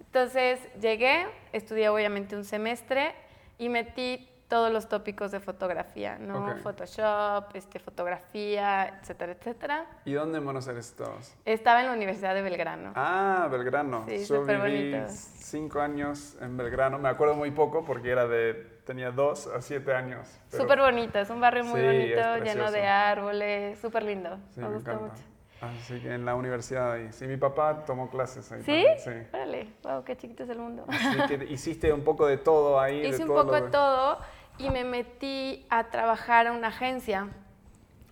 Entonces 0.00 0.60
llegué, 0.80 1.26
estudié 1.52 1.88
obviamente 1.88 2.36
un 2.36 2.44
semestre 2.44 3.14
y 3.58 3.68
metí 3.68 4.28
todos 4.48 4.72
los 4.72 4.88
tópicos 4.88 5.32
de 5.32 5.40
fotografía, 5.40 6.18
¿no? 6.18 6.56
Photoshop, 6.58 7.54
este, 7.54 7.78
fotografía, 7.78 9.00
etcétera, 9.00 9.32
etcétera. 9.32 9.86
¿Y 10.04 10.12
dónde 10.12 10.38
en 10.38 10.44
Buenos 10.44 10.68
Aires 10.68 10.86
estabas? 10.86 11.36
Estaba 11.44 11.80
en 11.80 11.86
la 11.86 11.92
Universidad 11.92 12.34
de 12.34 12.42
Belgrano. 12.42 12.92
Ah, 12.94 13.48
Belgrano. 13.50 14.04
Sí, 14.08 14.24
súper 14.24 14.58
bonito. 14.58 15.06
cinco 15.08 15.80
años 15.80 16.36
en 16.40 16.56
Belgrano. 16.56 16.98
Me 16.98 17.08
acuerdo 17.08 17.34
muy 17.34 17.50
poco 17.50 17.84
porque 17.84 18.10
era 18.10 18.26
de 18.26 18.76
tenía 18.86 19.10
dos 19.10 19.48
a 19.48 19.60
siete 19.60 19.92
años. 19.92 20.28
Súper 20.48 20.78
bonito, 20.78 21.18
es 21.18 21.28
un 21.28 21.40
barrio 21.40 21.64
muy 21.64 21.82
bonito, 21.82 22.36
lleno 22.38 22.70
de 22.70 22.86
árboles, 22.86 23.78
súper 23.80 24.04
lindo. 24.04 24.38
me, 24.54 24.68
gusta 24.68 24.94
mucho. 24.94 25.22
Así 25.60 26.00
que 26.00 26.12
en 26.12 26.24
la 26.24 26.34
universidad 26.34 26.92
ahí. 26.92 27.08
Sí, 27.12 27.26
mi 27.26 27.38
papá 27.38 27.84
tomó 27.84 28.10
clases 28.10 28.50
ahí. 28.52 28.62
¿Sí? 28.62 28.84
Sí. 28.98 29.10
Órale, 29.32 29.72
wow, 29.82 30.04
qué 30.04 30.16
chiquito 30.16 30.44
es 30.44 30.50
el 30.50 30.58
mundo. 30.58 30.84
Así 30.88 31.18
que 31.28 31.44
hiciste 31.46 31.92
un 31.92 32.04
poco 32.04 32.26
de 32.26 32.36
todo 32.36 32.78
ahí. 32.78 33.06
Hice 33.06 33.22
un 33.22 33.28
poco 33.28 33.52
de 33.52 33.70
todo 33.70 34.18
y 34.58 34.70
me 34.70 34.84
metí 34.84 35.66
a 35.70 35.84
trabajar 35.84 36.46
a 36.46 36.52
una 36.52 36.68
agencia. 36.68 37.28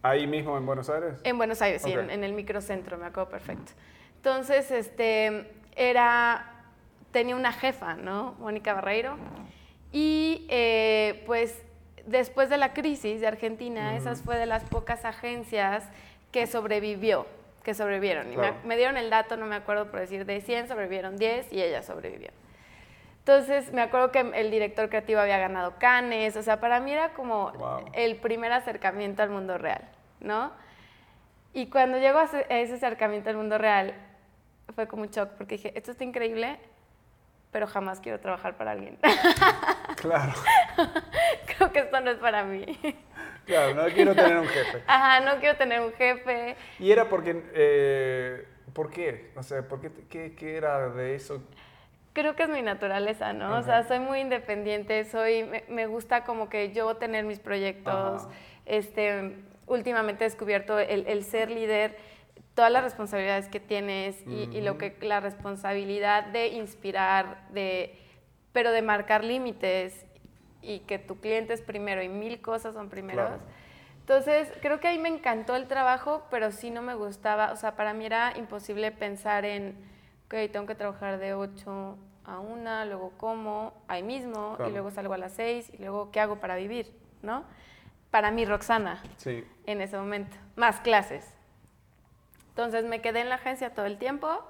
¿Ahí 0.02 0.26
mismo 0.26 0.56
en 0.58 0.66
Buenos 0.66 0.90
Aires? 0.90 1.20
En 1.24 1.38
Buenos 1.38 1.62
Aires, 1.62 1.82
sí, 1.82 1.92
en, 1.92 2.10
en, 2.10 2.24
el 2.24 2.32
microcentro, 2.32 2.98
me 2.98 3.06
acuerdo 3.06 3.30
perfecto. 3.30 3.72
Entonces, 4.16 4.70
este, 4.70 5.50
era, 5.76 6.64
tenía 7.10 7.36
una 7.36 7.52
jefa, 7.52 7.94
¿no? 7.94 8.34
Mónica 8.38 8.74
Barreiro. 8.74 9.16
Y 9.92 10.46
eh, 10.48 11.22
pues 11.26 11.62
después 12.06 12.48
de 12.50 12.56
la 12.56 12.72
crisis 12.72 13.20
de 13.20 13.26
Argentina, 13.26 13.96
esas 13.96 14.22
fue 14.22 14.36
de 14.36 14.46
las 14.46 14.64
pocas 14.64 15.04
agencias 15.04 15.84
que 16.32 16.46
sobrevivió, 16.46 17.26
que 17.62 17.74
sobrevivieron. 17.74 18.32
Y 18.32 18.36
me, 18.66 18.76
dieron 18.76 18.96
el 18.96 19.10
dato, 19.10 19.36
no 19.36 19.46
me 19.46 19.54
acuerdo 19.54 19.90
por 19.90 20.00
decir, 20.00 20.26
de 20.26 20.40
100 20.40 20.68
sobrevivieron 20.68 21.16
10 21.16 21.52
y 21.52 21.62
ella 21.62 21.82
sobrevivió. 21.82 22.30
Entonces 23.26 23.72
me 23.72 23.80
acuerdo 23.80 24.12
que 24.12 24.20
el 24.20 24.50
director 24.50 24.90
creativo 24.90 25.20
había 25.20 25.38
ganado 25.38 25.74
Cannes, 25.78 26.36
o 26.36 26.42
sea, 26.42 26.60
para 26.60 26.78
mí 26.80 26.92
era 26.92 27.14
como 27.14 27.52
el 27.94 28.16
primer 28.16 28.52
acercamiento 28.52 29.22
al 29.22 29.30
mundo 29.30 29.56
real, 29.56 29.82
¿no? 30.20 30.52
Y 31.54 31.68
cuando 31.68 31.96
llego 31.98 32.18
a 32.18 32.24
ese 32.24 32.74
acercamiento 32.74 33.30
al 33.30 33.36
mundo 33.36 33.56
real, 33.56 33.94
fue 34.74 34.86
como 34.86 35.02
un 35.02 35.08
shock, 35.08 35.30
porque 35.38 35.54
dije, 35.56 35.72
esto 35.74 35.92
está 35.92 36.04
increíble, 36.04 36.58
pero 37.50 37.66
jamás 37.66 38.00
quiero 38.00 38.20
trabajar 38.20 38.56
para 38.56 38.72
alguien. 38.72 38.98
Claro. 39.96 40.34
Creo 41.56 41.72
que 41.72 41.78
esto 41.78 42.00
no 42.00 42.10
es 42.10 42.18
para 42.18 42.44
mí. 42.44 42.78
Claro, 43.46 43.74
no 43.74 43.94
quiero 43.94 44.14
tener 44.14 44.36
un 44.36 44.46
jefe. 44.46 44.82
Ajá, 44.86 45.20
no 45.20 45.40
quiero 45.40 45.56
tener 45.56 45.80
un 45.80 45.92
jefe. 45.92 46.56
Y 46.78 46.90
era 46.90 47.08
porque, 47.08 47.42
eh, 47.54 48.46
¿por 48.74 48.90
qué? 48.90 49.30
O 49.36 49.42
sea, 49.42 49.62
¿por 49.62 49.80
qué, 49.80 50.34
qué, 50.36 50.56
era 50.56 50.90
de 50.90 51.14
eso? 51.14 51.42
Creo 52.14 52.34
que 52.34 52.44
es 52.44 52.48
mi 52.48 52.62
naturaleza, 52.62 53.34
¿no? 53.34 53.58
O 53.58 53.62
sea, 53.62 53.86
soy 53.86 53.98
muy 53.98 54.20
independiente, 54.20 55.04
soy, 55.04 55.46
me, 55.68 55.86
gusta 55.86 56.24
como 56.24 56.48
que 56.48 56.72
yo 56.72 56.96
tener 56.96 57.26
mis 57.26 57.40
proyectos. 57.40 58.26
Este, 58.64 59.36
últimamente 59.66 60.24
he 60.24 60.28
descubierto 60.28 60.78
el, 60.78 61.06
el 61.06 61.24
ser 61.24 61.50
líder 61.50 61.96
todas 62.54 62.70
las 62.70 62.84
responsabilidades 62.84 63.48
que 63.48 63.60
tienes 63.60 64.16
y, 64.26 64.60
lo 64.60 64.78
que 64.78 64.96
la 65.00 65.20
responsabilidad 65.20 66.26
de 66.26 66.48
inspirar, 66.48 67.48
de, 67.50 67.98
pero 68.52 68.70
de 68.70 68.80
marcar 68.80 69.24
límites 69.24 70.06
y 70.62 70.80
que 70.80 70.98
tu 70.98 71.18
cliente 71.20 71.52
es 71.52 71.60
primero 71.60 72.02
y 72.02 72.08
mil 72.08 72.40
cosas 72.40 72.74
son 72.74 72.88
primeros. 72.88 73.30
Entonces, 74.00 74.52
creo 74.60 74.80
que 74.80 74.88
ahí 74.88 74.98
me 74.98 75.08
encantó 75.08 75.56
el 75.56 75.66
trabajo, 75.66 76.26
pero 76.30 76.52
sí 76.52 76.70
no 76.70 76.82
me 76.82 76.94
gustaba, 76.94 77.52
o 77.52 77.56
sea, 77.56 77.74
para 77.74 77.92
mí 77.92 78.06
era 78.06 78.34
imposible 78.36 78.92
pensar 78.92 79.44
en, 79.44 79.74
tengo 80.50 80.66
que 80.66 80.74
trabajar 80.74 81.18
de 81.18 81.34
8 81.34 81.96
a 82.24 82.38
1, 82.40 82.84
luego 82.86 83.12
como 83.18 83.72
ahí 83.88 84.02
mismo, 84.02 84.56
y 84.66 84.70
luego 84.70 84.90
salgo 84.90 85.14
a 85.14 85.18
las 85.18 85.32
6, 85.34 85.70
y 85.74 85.78
luego, 85.78 86.10
¿qué 86.10 86.20
hago 86.20 86.36
para 86.40 86.56
vivir? 86.56 86.92
¿No? 87.22 87.44
Para 88.10 88.30
mí, 88.30 88.44
Roxana, 88.44 89.02
sí. 89.16 89.44
en 89.66 89.80
ese 89.80 89.96
momento, 89.96 90.36
más 90.56 90.80
clases. 90.80 91.34
Entonces 92.50 92.84
me 92.84 93.00
quedé 93.00 93.20
en 93.20 93.28
la 93.28 93.34
agencia 93.34 93.74
todo 93.74 93.86
el 93.86 93.98
tiempo. 93.98 94.44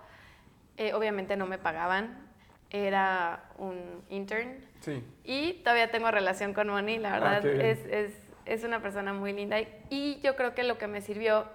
Eh, 0.76 0.93
obviamente 0.93 1.37
no 1.37 1.47
me 1.47 1.57
pagaban. 1.57 2.19
Era 2.69 3.45
un 3.57 4.05
intern. 4.11 4.62
Sí. 4.81 5.03
Y 5.25 5.55
todavía 5.62 5.91
tengo 5.91 6.11
relación 6.11 6.53
con 6.53 6.69
Moni, 6.69 6.99
la 6.99 7.14
ah, 7.14 7.21
verdad. 7.21 7.47
es, 7.47 7.79
es, 7.87 8.12
es, 8.45 8.64
una 8.64 8.83
persona 8.83 9.14
muy 9.14 9.33
linda. 9.33 9.57
Y 9.88 10.21
yo 10.21 10.37
creo 10.37 10.55
que 10.55 10.64
lo 10.64 10.76
que 10.76 10.87
me 10.87 11.00
sirvió 11.00 11.47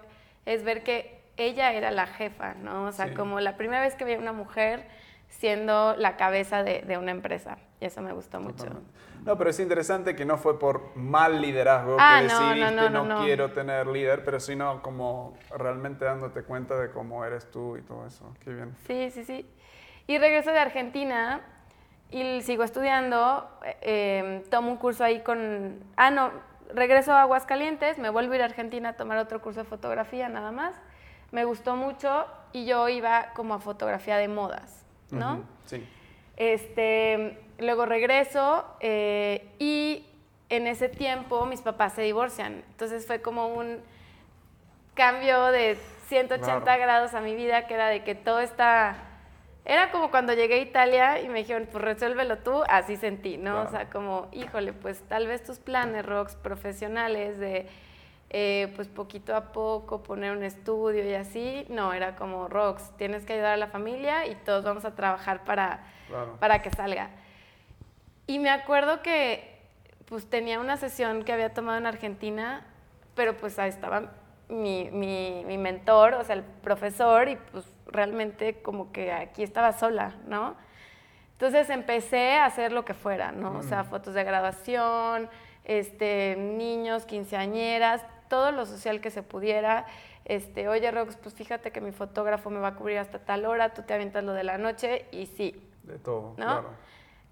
es 0.46 0.64
ver 0.64 0.82
que 0.82 1.19
ella 1.46 1.72
era 1.72 1.90
la 1.90 2.06
jefa, 2.06 2.54
¿no? 2.54 2.84
O 2.84 2.92
sea, 2.92 3.14
como 3.14 3.40
la 3.40 3.56
primera 3.56 3.80
vez 3.80 3.94
que 3.94 4.04
vi 4.04 4.14
a 4.14 4.18
una 4.18 4.32
mujer 4.32 4.86
siendo 5.28 5.94
la 5.96 6.16
cabeza 6.16 6.62
de, 6.62 6.82
de 6.82 6.98
una 6.98 7.10
empresa. 7.10 7.58
Y 7.80 7.86
eso 7.86 8.02
me 8.02 8.12
gustó 8.12 8.40
mucho. 8.40 8.66
No, 9.24 9.36
pero 9.36 9.50
es 9.50 9.60
interesante 9.60 10.16
que 10.16 10.24
no 10.24 10.38
fue 10.38 10.58
por 10.58 10.96
mal 10.96 11.40
liderazgo 11.40 11.96
que 11.96 12.02
ah, 12.02 12.22
decidiste 12.22 12.90
no, 12.90 13.22
quiero 13.22 13.50
tener 13.52 13.86
líder, 13.86 14.24
pero 14.24 14.40
sino 14.40 14.82
como 14.82 15.34
realmente 15.56 16.04
dándote 16.04 16.42
cuenta 16.42 16.78
de 16.78 16.90
cómo 16.90 17.24
eres 17.24 17.50
tú 17.50 17.76
y 17.76 17.82
todo 17.82 18.06
eso. 18.06 18.34
Qué 18.42 18.52
bien. 18.52 18.74
Sí, 18.86 19.10
sí, 19.10 19.24
sí. 19.24 19.46
Y 20.06 20.18
regreso 20.18 20.50
de 20.50 20.58
Argentina 20.58 21.40
y 22.10 22.42
sigo 22.42 22.64
estudiando, 22.64 23.48
eh, 23.82 24.42
tomo 24.50 24.70
un 24.70 24.76
curso 24.76 25.04
ahí 25.04 25.20
con... 25.20 25.84
Ah, 25.96 26.10
no, 26.10 26.32
regreso 26.74 27.12
a 27.12 27.22
Aguascalientes, 27.22 27.98
me 27.98 28.10
vuelvo 28.10 28.32
a 28.32 28.36
ir 28.36 28.42
a 28.42 28.46
Argentina 28.46 28.90
a 28.90 28.92
tomar 28.94 29.18
otro 29.18 29.40
curso 29.40 29.60
de 29.60 29.66
fotografía 29.66 30.28
nada 30.28 30.50
más. 30.50 30.74
Me 31.32 31.44
gustó 31.44 31.76
mucho 31.76 32.26
y 32.52 32.64
yo 32.64 32.88
iba 32.88 33.32
como 33.34 33.54
a 33.54 33.58
fotografía 33.58 34.16
de 34.16 34.28
modas, 34.28 34.84
¿no? 35.10 35.44
sí. 35.66 35.86
Este, 36.36 37.38
luego 37.58 37.84
regreso 37.84 38.64
eh, 38.80 39.46
y 39.58 40.06
en 40.48 40.66
ese 40.66 40.88
tiempo 40.88 41.44
mis 41.44 41.60
papás 41.60 41.92
se 41.92 42.02
divorcian. 42.02 42.64
Entonces 42.70 43.06
fue 43.06 43.20
como 43.20 43.48
un 43.48 43.80
cambio 44.94 45.46
de 45.46 45.76
180 46.08 46.76
grados 46.78 47.14
a 47.14 47.20
mi 47.20 47.34
vida, 47.36 47.66
que 47.66 47.74
era 47.74 47.88
de 47.88 48.04
que 48.04 48.14
todo 48.14 48.40
está... 48.40 48.96
Era 49.66 49.90
como 49.90 50.10
cuando 50.10 50.32
llegué 50.32 50.54
a 50.54 50.62
Italia 50.62 51.20
y 51.20 51.28
me 51.28 51.40
dijeron, 51.40 51.68
pues 51.70 51.84
resuélvelo 51.84 52.38
tú, 52.38 52.62
así 52.68 52.96
sentí, 52.96 53.36
¿no? 53.36 53.60
O 53.62 53.68
sea, 53.68 53.90
como, 53.90 54.28
híjole, 54.32 54.72
pues 54.72 55.02
tal 55.08 55.26
vez 55.26 55.44
tus 55.44 55.58
planes, 55.58 56.06
Rocks, 56.06 56.34
profesionales 56.36 57.38
de, 57.38 57.68
eh, 58.32 58.72
pues 58.76 58.86
poquito 58.86 59.34
a 59.34 59.52
poco 59.52 60.04
poner 60.04 60.36
un 60.36 60.44
estudio 60.44 61.04
y 61.04 61.14
así, 61.14 61.66
no, 61.68 61.92
era 61.92 62.14
como, 62.14 62.46
Rocks, 62.46 62.96
tienes 62.96 63.26
que 63.26 63.32
ayudar 63.32 63.54
a 63.54 63.56
la 63.56 63.66
familia 63.66 64.26
y 64.26 64.36
todos 64.36 64.64
vamos 64.64 64.84
a 64.84 64.94
trabajar 64.94 65.42
para, 65.44 65.84
para 66.38 66.62
que 66.62 66.70
salga. 66.70 67.10
Y 68.28 68.38
me 68.38 68.50
acuerdo 68.50 69.02
que 69.02 69.58
pues 70.04 70.30
tenía 70.30 70.60
una 70.60 70.76
sesión 70.76 71.24
que 71.24 71.32
había 71.32 71.52
tomado 71.52 71.78
en 71.78 71.86
Argentina, 71.86 72.64
pero 73.16 73.36
pues 73.36 73.58
ahí 73.58 73.68
estaba 73.68 74.12
mi, 74.48 74.90
mi, 74.92 75.58
mentor, 75.58 76.14
o 76.14 76.22
sea, 76.22 76.36
el 76.36 76.44
profesor, 76.44 77.28
y 77.28 77.36
pues 77.36 77.64
realmente 77.86 78.62
como 78.62 78.92
que 78.92 79.12
aquí 79.12 79.42
estaba 79.42 79.72
sola, 79.72 80.14
¿no? 80.26 80.54
Entonces 81.32 81.70
empecé 81.70 82.34
a 82.34 82.44
hacer 82.44 82.70
lo 82.70 82.84
que 82.84 82.94
fuera, 82.94 83.32
¿no? 83.32 83.58
O 83.58 83.62
sea, 83.62 83.82
mm. 83.82 83.86
fotos 83.86 84.14
de 84.14 84.22
graduación, 84.22 85.28
este, 85.64 86.36
niños, 86.36 87.06
quinceañeras, 87.06 88.04
todo 88.30 88.52
lo 88.52 88.64
social 88.64 89.02
que 89.02 89.10
se 89.10 89.22
pudiera. 89.22 89.84
Este, 90.24 90.68
oye, 90.68 90.90
Rox, 90.90 91.16
pues 91.16 91.34
fíjate 91.34 91.72
que 91.72 91.82
mi 91.82 91.92
fotógrafo 91.92 92.48
me 92.48 92.60
va 92.60 92.68
a 92.68 92.74
cubrir 92.76 92.98
hasta 92.98 93.18
tal 93.18 93.44
hora, 93.44 93.74
tú 93.74 93.82
te 93.82 93.92
avientas 93.92 94.24
lo 94.24 94.32
de 94.32 94.44
la 94.44 94.56
noche 94.56 95.04
y 95.10 95.26
sí. 95.26 95.62
De 95.82 95.98
todo, 95.98 96.34
claro. 96.36 96.70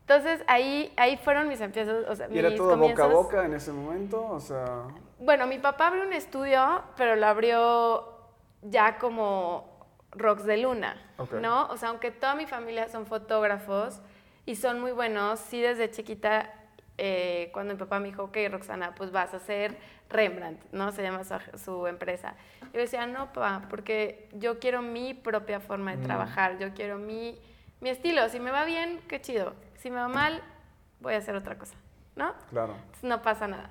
Entonces 0.01 0.43
ahí, 0.47 0.93
ahí 0.97 1.17
fueron 1.19 1.49
mis 1.49 1.61
empiezos. 1.61 2.07
O 2.09 2.17
sea, 2.17 2.29
¿Y 2.31 2.39
era 2.39 2.55
todo 2.55 2.77
boca 2.77 3.05
a 3.05 3.09
boca 3.09 3.45
en 3.45 3.55
ese 3.55 3.73
momento? 3.73 4.27
O 4.27 4.41
sea... 4.41 4.85
Bueno, 5.19 5.47
mi 5.47 5.59
papá 5.59 5.89
abrió 5.89 6.03
un 6.03 6.13
estudio, 6.13 6.83
pero 6.97 7.15
lo 7.17 7.27
abrió 7.27 8.19
ya 8.63 8.99
como 8.99 9.87
Rocks 10.13 10.45
de 10.45 10.57
Luna, 10.59 10.97
¿no? 11.41 11.67
O 11.69 11.77
sea, 11.77 11.91
aunque 11.91 12.11
toda 12.11 12.35
mi 12.35 12.47
familia 12.47 12.89
son 12.89 13.07
fotógrafos 13.07 14.01
y 14.47 14.57
son 14.57 14.81
muy 14.81 14.93
buenos, 14.93 15.41
sí 15.41 15.61
desde 15.61 15.91
chiquita, 15.91 16.55
eh, 16.97 17.51
cuando 17.53 17.75
mi 17.75 17.79
papá 17.79 18.01
me 18.01 18.07
dijo, 18.07 18.25
ok, 18.25 18.37
Roxana, 18.51 18.95
pues 18.95 19.13
vas 19.13 19.35
a 19.35 19.37
hacer 19.37 19.77
Rembrandt, 20.11 20.63
¿no? 20.73 20.93
Se 20.93 21.03
llama 21.03 21.23
su, 21.55 21.87
empresa. 21.87 22.35
Yo 22.73 22.81
decía, 22.81 23.07
no, 23.07 23.33
papá, 23.33 23.67
porque 23.69 24.29
yo 24.33 24.59
quiero 24.59 24.83
mi 24.83 25.15
propia 25.15 25.61
forma 25.61 25.93
de 25.93 25.99
mm. 25.99 26.03
trabajar, 26.03 26.59
yo 26.59 26.73
quiero 26.75 26.99
mi, 26.99 27.39
mi 27.81 27.91
estilo. 27.91 28.29
Si 28.29 28.41
me 28.41 28.51
va 28.51 28.65
bien, 28.65 29.01
qué 29.09 29.21
chido 29.21 29.55
si 29.79 29.91
me 29.91 29.97
va 29.97 30.09
mal, 30.09 30.43
voy 31.01 31.15
a 31.15 31.19
hacer 31.19 31.35
otra 31.35 31.57
cosa, 31.57 31.75
¿no? 32.17 32.35
Claro. 32.51 32.77
no 33.03 33.23
pasa 33.23 33.49
nada. 33.49 33.71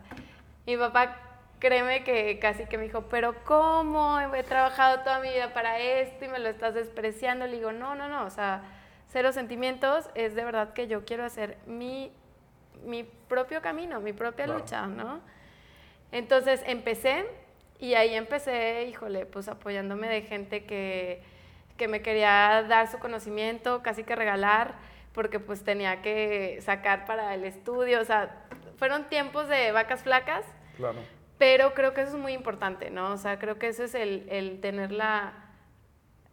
Mi 0.65 0.77
papá, 0.77 1.17
créeme 1.59 2.03
que 2.03 2.39
casi 2.39 2.65
que 2.65 2.77
me 2.77 2.85
dijo, 2.85 3.03
pero 3.09 3.35
¿cómo? 3.43 4.19
He 4.33 4.43
trabajado 4.43 5.01
toda 5.01 5.19
mi 5.19 5.29
vida 5.29 5.53
para 5.53 5.79
esto 5.79 6.25
y 6.25 6.27
me 6.29 6.39
lo 6.39 6.47
estás 6.49 6.73
despreciando. 6.73 7.45
Le 7.45 7.57
digo, 7.57 7.71
no, 7.71 7.95
no, 7.95 8.07
no, 8.07 8.25
o 8.25 8.29
sea, 8.29 8.63
cero 9.09 9.31
sentimientos, 9.31 10.09
es 10.15 10.33
de 10.33 10.43
verdad 10.45 10.73
que 10.73 10.87
yo 10.87 11.05
quiero 11.05 11.25
hacer 11.25 11.57
mi, 11.67 12.11
mi 12.85 13.03
propio 13.03 13.61
camino, 13.61 13.99
mi 13.99 14.13
propia 14.13 14.47
lucha, 14.47 14.87
¿no? 14.87 15.19
Entonces 16.11 16.61
empecé 16.65 17.25
y 17.79 17.93
ahí 17.93 18.13
empecé, 18.15 18.85
híjole, 18.89 19.25
pues 19.25 19.47
apoyándome 19.47 20.07
de 20.07 20.21
gente 20.21 20.65
que, 20.65 21.21
que 21.77 21.87
me 21.87 22.01
quería 22.01 22.63
dar 22.67 22.87
su 22.89 22.97
conocimiento, 22.99 23.83
casi 23.83 24.03
que 24.03 24.15
regalar 24.15 24.75
porque 25.13 25.39
pues 25.39 25.63
tenía 25.63 26.01
que 26.03 26.59
sacar 26.61 27.05
para 27.05 27.33
el 27.33 27.43
estudio, 27.43 27.99
o 27.99 28.05
sea, 28.05 28.45
fueron 28.77 29.09
tiempos 29.09 29.47
de 29.47 29.71
vacas 29.71 30.03
flacas, 30.03 30.45
claro. 30.75 30.99
pero 31.39 31.73
creo 31.73 31.95
que 31.95 32.01
eso 32.01 32.11
es 32.15 32.21
muy 32.21 32.33
importante, 32.33 32.91
¿no? 32.91 33.13
O 33.13 33.17
sea, 33.17 33.39
creo 33.39 33.57
que 33.57 33.67
eso 33.67 33.83
es 33.83 33.95
el, 33.95 34.27
el 34.29 34.61
tener 34.61 34.91
la, 34.91 35.33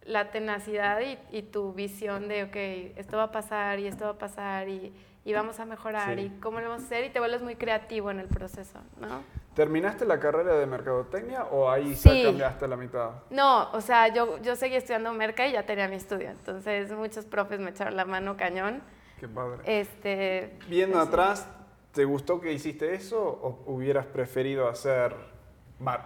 la 0.03 0.29
tenacidad 0.29 1.01
y, 1.01 1.17
y, 1.35 1.41
tu 1.41 1.73
visión 1.73 2.27
de, 2.27 2.43
ok, 2.43 2.95
esto 2.99 3.17
va 3.17 3.23
a 3.23 3.31
pasar 3.31 3.79
y 3.79 3.87
esto 3.87 4.05
va 4.05 4.11
a 4.11 4.17
pasar 4.19 4.69
y, 4.69 4.93
y 5.25 5.33
vamos 5.33 5.59
a 5.59 5.65
mejorar 5.65 6.15
Sí. 6.19 6.25
y 6.25 6.39
cómo 6.39 6.59
lo 6.59 6.69
vamos 6.69 6.83
a 6.83 6.85
hacer 6.85 7.05
y 7.05 7.09
te 7.09 7.17
vuelves 7.19 7.41
muy 7.41 7.55
creativo 7.55 8.11
en 8.11 8.19
el 8.19 8.27
proceso, 8.27 8.79
¿no? 9.01 9.23
¿Terminaste 9.55 10.05
la 10.05 10.19
carrera 10.19 10.55
de 10.55 10.65
mercadotecnia 10.65 11.45
o 11.45 11.69
ahí 11.69 11.95
Sí. 11.95 12.21
ya 12.21 12.27
cambiaste 12.29 12.67
la 12.67 12.75
mitad? 12.75 13.11
No, 13.29 13.71
o 13.71 13.81
sea, 13.81 14.09
yo, 14.09 14.37
yo 14.41 14.55
seguí 14.55 14.75
estudiando 14.75 15.11
merca 15.13 15.47
y 15.47 15.53
ya 15.53 15.65
tenía 15.65 15.87
mi 15.87 15.95
estudio, 15.95 16.29
entonces 16.29 16.91
muchos 16.91 17.25
profes 17.25 17.59
me 17.59 17.69
echaron 17.71 17.95
la 17.95 18.05
mano 18.05 18.35
cañón. 18.35 18.83
Qué 19.19 19.27
padre. 19.29 19.61
Este, 19.63 20.57
Viendo 20.67 20.97
pues, 20.97 21.07
atrás, 21.07 21.47
¿te 21.93 22.03
gustó 22.03 22.41
que 22.41 22.51
hiciste 22.51 22.93
eso 22.93 23.21
o 23.23 23.63
hubieras 23.71 24.05
preferido 24.05 24.67
hacer, 24.67 25.15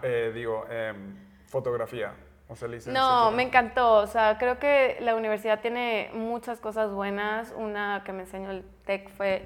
eh, 0.03 0.31
digo, 0.33 0.65
em, 0.69 1.15
fotografía? 1.47 2.13
O 2.49 2.55
sea, 2.55 2.67
No, 2.87 3.29
me 3.29 3.43
encantó. 3.43 3.97
O 3.97 4.07
sea, 4.07 4.39
creo 4.39 4.57
que 4.57 4.97
la 5.01 5.15
universidad 5.15 5.59
tiene 5.61 6.09
muchas 6.13 6.59
cosas 6.59 6.91
buenas. 6.91 7.53
Una 7.55 8.01
que 8.03 8.11
me 8.11 8.21
enseñó 8.21 8.49
el 8.49 8.63
TEC 8.85 9.07
fue 9.11 9.45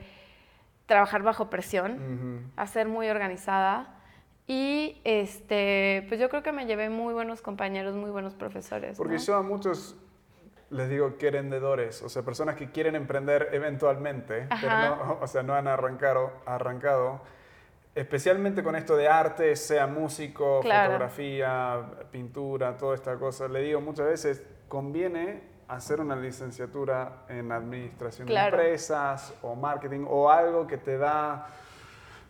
trabajar 0.85 1.23
bajo 1.23 1.49
presión, 1.49 1.93
Ujú. 1.93 2.51
a 2.55 2.67
ser 2.67 2.87
muy 2.87 3.09
organizada. 3.09 3.95
Y 4.45 4.99
este, 5.05 6.05
pues 6.09 6.19
yo 6.19 6.29
creo 6.29 6.43
que 6.43 6.51
me 6.51 6.65
llevé 6.65 6.89
muy 6.89 7.13
buenos 7.13 7.41
compañeros, 7.41 7.95
muy 7.95 8.11
buenos 8.11 8.33
profesores. 8.35 8.97
Porque 8.97 9.13
¿no? 9.15 9.19
yo 9.21 9.35
a 9.35 9.41
muchos 9.41 9.95
les 10.69 10.89
digo 10.89 11.17
querendedores, 11.17 12.01
o 12.01 12.09
sea, 12.09 12.23
personas 12.23 12.55
que 12.55 12.71
quieren 12.71 12.95
emprender 12.95 13.49
eventualmente, 13.53 14.47
pero 14.59 14.77
no, 14.79 15.17
o 15.21 15.27
sea, 15.27 15.43
no 15.43 15.53
han 15.53 15.67
arrancado, 15.67 16.31
arrancado, 16.45 17.21
especialmente 17.95 18.63
con 18.63 18.75
esto 18.75 18.95
de 18.97 19.07
arte, 19.07 19.55
sea 19.55 19.85
músico, 19.87 20.61
Claro. 20.61 20.91
fotografía, 20.93 21.85
pintura, 22.11 22.75
toda 22.75 22.95
esta 22.95 23.15
cosa. 23.17 23.47
Le 23.47 23.61
digo 23.61 23.81
muchas 23.81 24.07
veces, 24.07 24.43
conviene 24.67 25.52
hacer 25.67 25.99
una 26.01 26.15
licenciatura 26.15 27.23
en 27.29 27.51
administración 27.51 28.27
Claro. 28.27 28.57
de 28.57 28.63
empresas 28.63 29.33
o 29.41 29.55
marketing 29.55 30.05
o 30.07 30.29
algo 30.29 30.67
que 30.67 30.77
te 30.77 30.97
da 30.97 31.47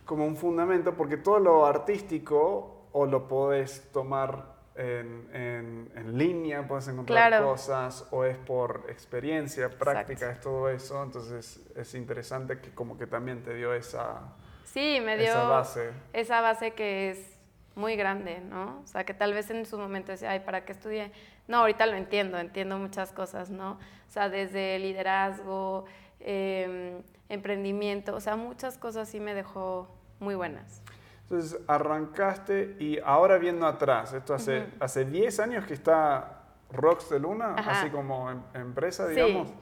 como 0.04 0.26
un 0.26 0.36
fundamento, 0.36 0.94
porque 0.94 1.16
todo 1.16 1.38
lo 1.38 1.64
artístico 1.66 2.88
o 2.92 3.06
lo 3.06 3.26
podés 3.26 3.90
tomar 3.92 4.54
en, 4.76 5.28
en- 5.32 5.92
en 5.94 6.18
línea, 6.18 6.66
puedes 6.66 6.88
encontrar 6.88 7.28
Claro. 7.28 7.46
cosas, 7.46 8.06
o 8.10 8.24
es 8.24 8.36
por 8.36 8.84
experiencia, 8.88 9.70
práctica, 9.70 10.30
es 10.30 10.40
todo 10.40 10.68
eso, 10.68 11.00
entonces 11.02 11.60
es 11.76 11.94
interesante 11.94 12.58
que 12.60 12.70
como 12.74 12.98
que 12.98 13.06
también 13.06 13.42
te 13.42 13.54
dio 13.54 13.72
esa, 13.72 14.20
Sí, 14.64 14.98
me 15.04 15.16
dio 15.16 15.26
esa 15.28 15.44
base. 15.48 15.90
esa 16.12 16.40
base 16.40 16.72
que 16.72 17.10
es 17.10 17.38
muy 17.76 17.94
grande, 17.96 18.40
¿no? 18.40 18.80
O 18.82 18.86
sea, 18.86 19.04
que 19.04 19.14
tal 19.14 19.32
vez 19.32 19.48
en 19.50 19.64
su 19.64 19.78
momento 19.78 20.10
decía, 20.12 20.30
ay, 20.32 20.40
¿para 20.40 20.64
qué 20.64 20.72
estudié? 20.72 21.12
No, 21.46 21.58
ahorita 21.58 21.86
lo 21.86 21.94
entiendo, 21.96 22.38
entiendo 22.38 22.78
muchas 22.78 23.12
cosas, 23.12 23.50
¿no? 23.50 23.72
O 23.72 24.10
sea, 24.10 24.28
desde 24.28 24.78
liderazgo, 24.78 25.84
em, 26.20 27.02
emprendimiento, 27.28 28.14
o 28.14 28.20
sea, 28.20 28.36
muchas 28.36 28.78
cosas 28.78 29.08
sí 29.08 29.20
me 29.20 29.34
dejó 29.34 29.88
muy 30.20 30.34
buenas. 30.34 30.82
Entonces 31.22 31.58
arrancaste 31.66 32.76
y 32.78 32.98
ahora 33.04 33.38
viendo 33.38 33.66
atrás, 33.66 34.12
esto 34.12 34.34
hace, 34.34 34.60
Ujú. 34.60 34.70
hace 34.80 35.04
10 35.04 35.40
años 35.40 35.64
que 35.66 35.74
está 35.74 36.42
Rox 36.70 37.10
de 37.10 37.18
Luna, 37.20 37.54
Ajá. 37.56 37.80
así 37.80 37.90
como 37.90 38.30
em- 38.30 38.42
empresa, 38.54 39.08
Sí. 39.08 39.14
digamos. 39.14 39.52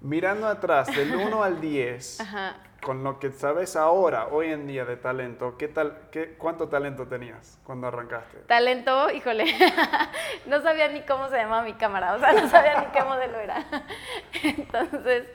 Mirando 0.00 0.46
atrás, 0.46 0.88
del 0.94 1.14
1 1.14 1.42
al 1.42 1.60
10, 1.60 2.20
Ajá. 2.20 2.56
Con 2.82 3.04
lo 3.04 3.18
que 3.18 3.30
sabes 3.30 3.76
ahora, 3.76 4.28
hoy 4.28 4.50
en 4.52 4.66
día 4.66 4.84
de 4.84 4.96
talento, 4.96 5.56
¿qué 5.58 5.68
tal, 5.68 5.96
qué, 6.10 6.34
¿cuánto 6.38 6.68
talento 6.68 7.06
tenías 7.06 7.58
cuando 7.64 7.86
arrancaste? 7.88 8.38
Talento, 8.46 9.10
híjole, 9.10 9.44
no 10.46 10.60
sabía 10.62 10.88
ni 10.88 11.02
cómo 11.02 11.28
se 11.28 11.36
llamaba 11.36 11.62
mi 11.62 11.74
cámara, 11.74 12.14
o 12.14 12.18
sea, 12.18 12.32
no 12.32 12.48
sabía 12.48 12.80
ni 12.80 12.86
qué 12.86 13.02
modelo 13.04 13.38
era. 13.38 13.64
Entonces, 14.42 15.28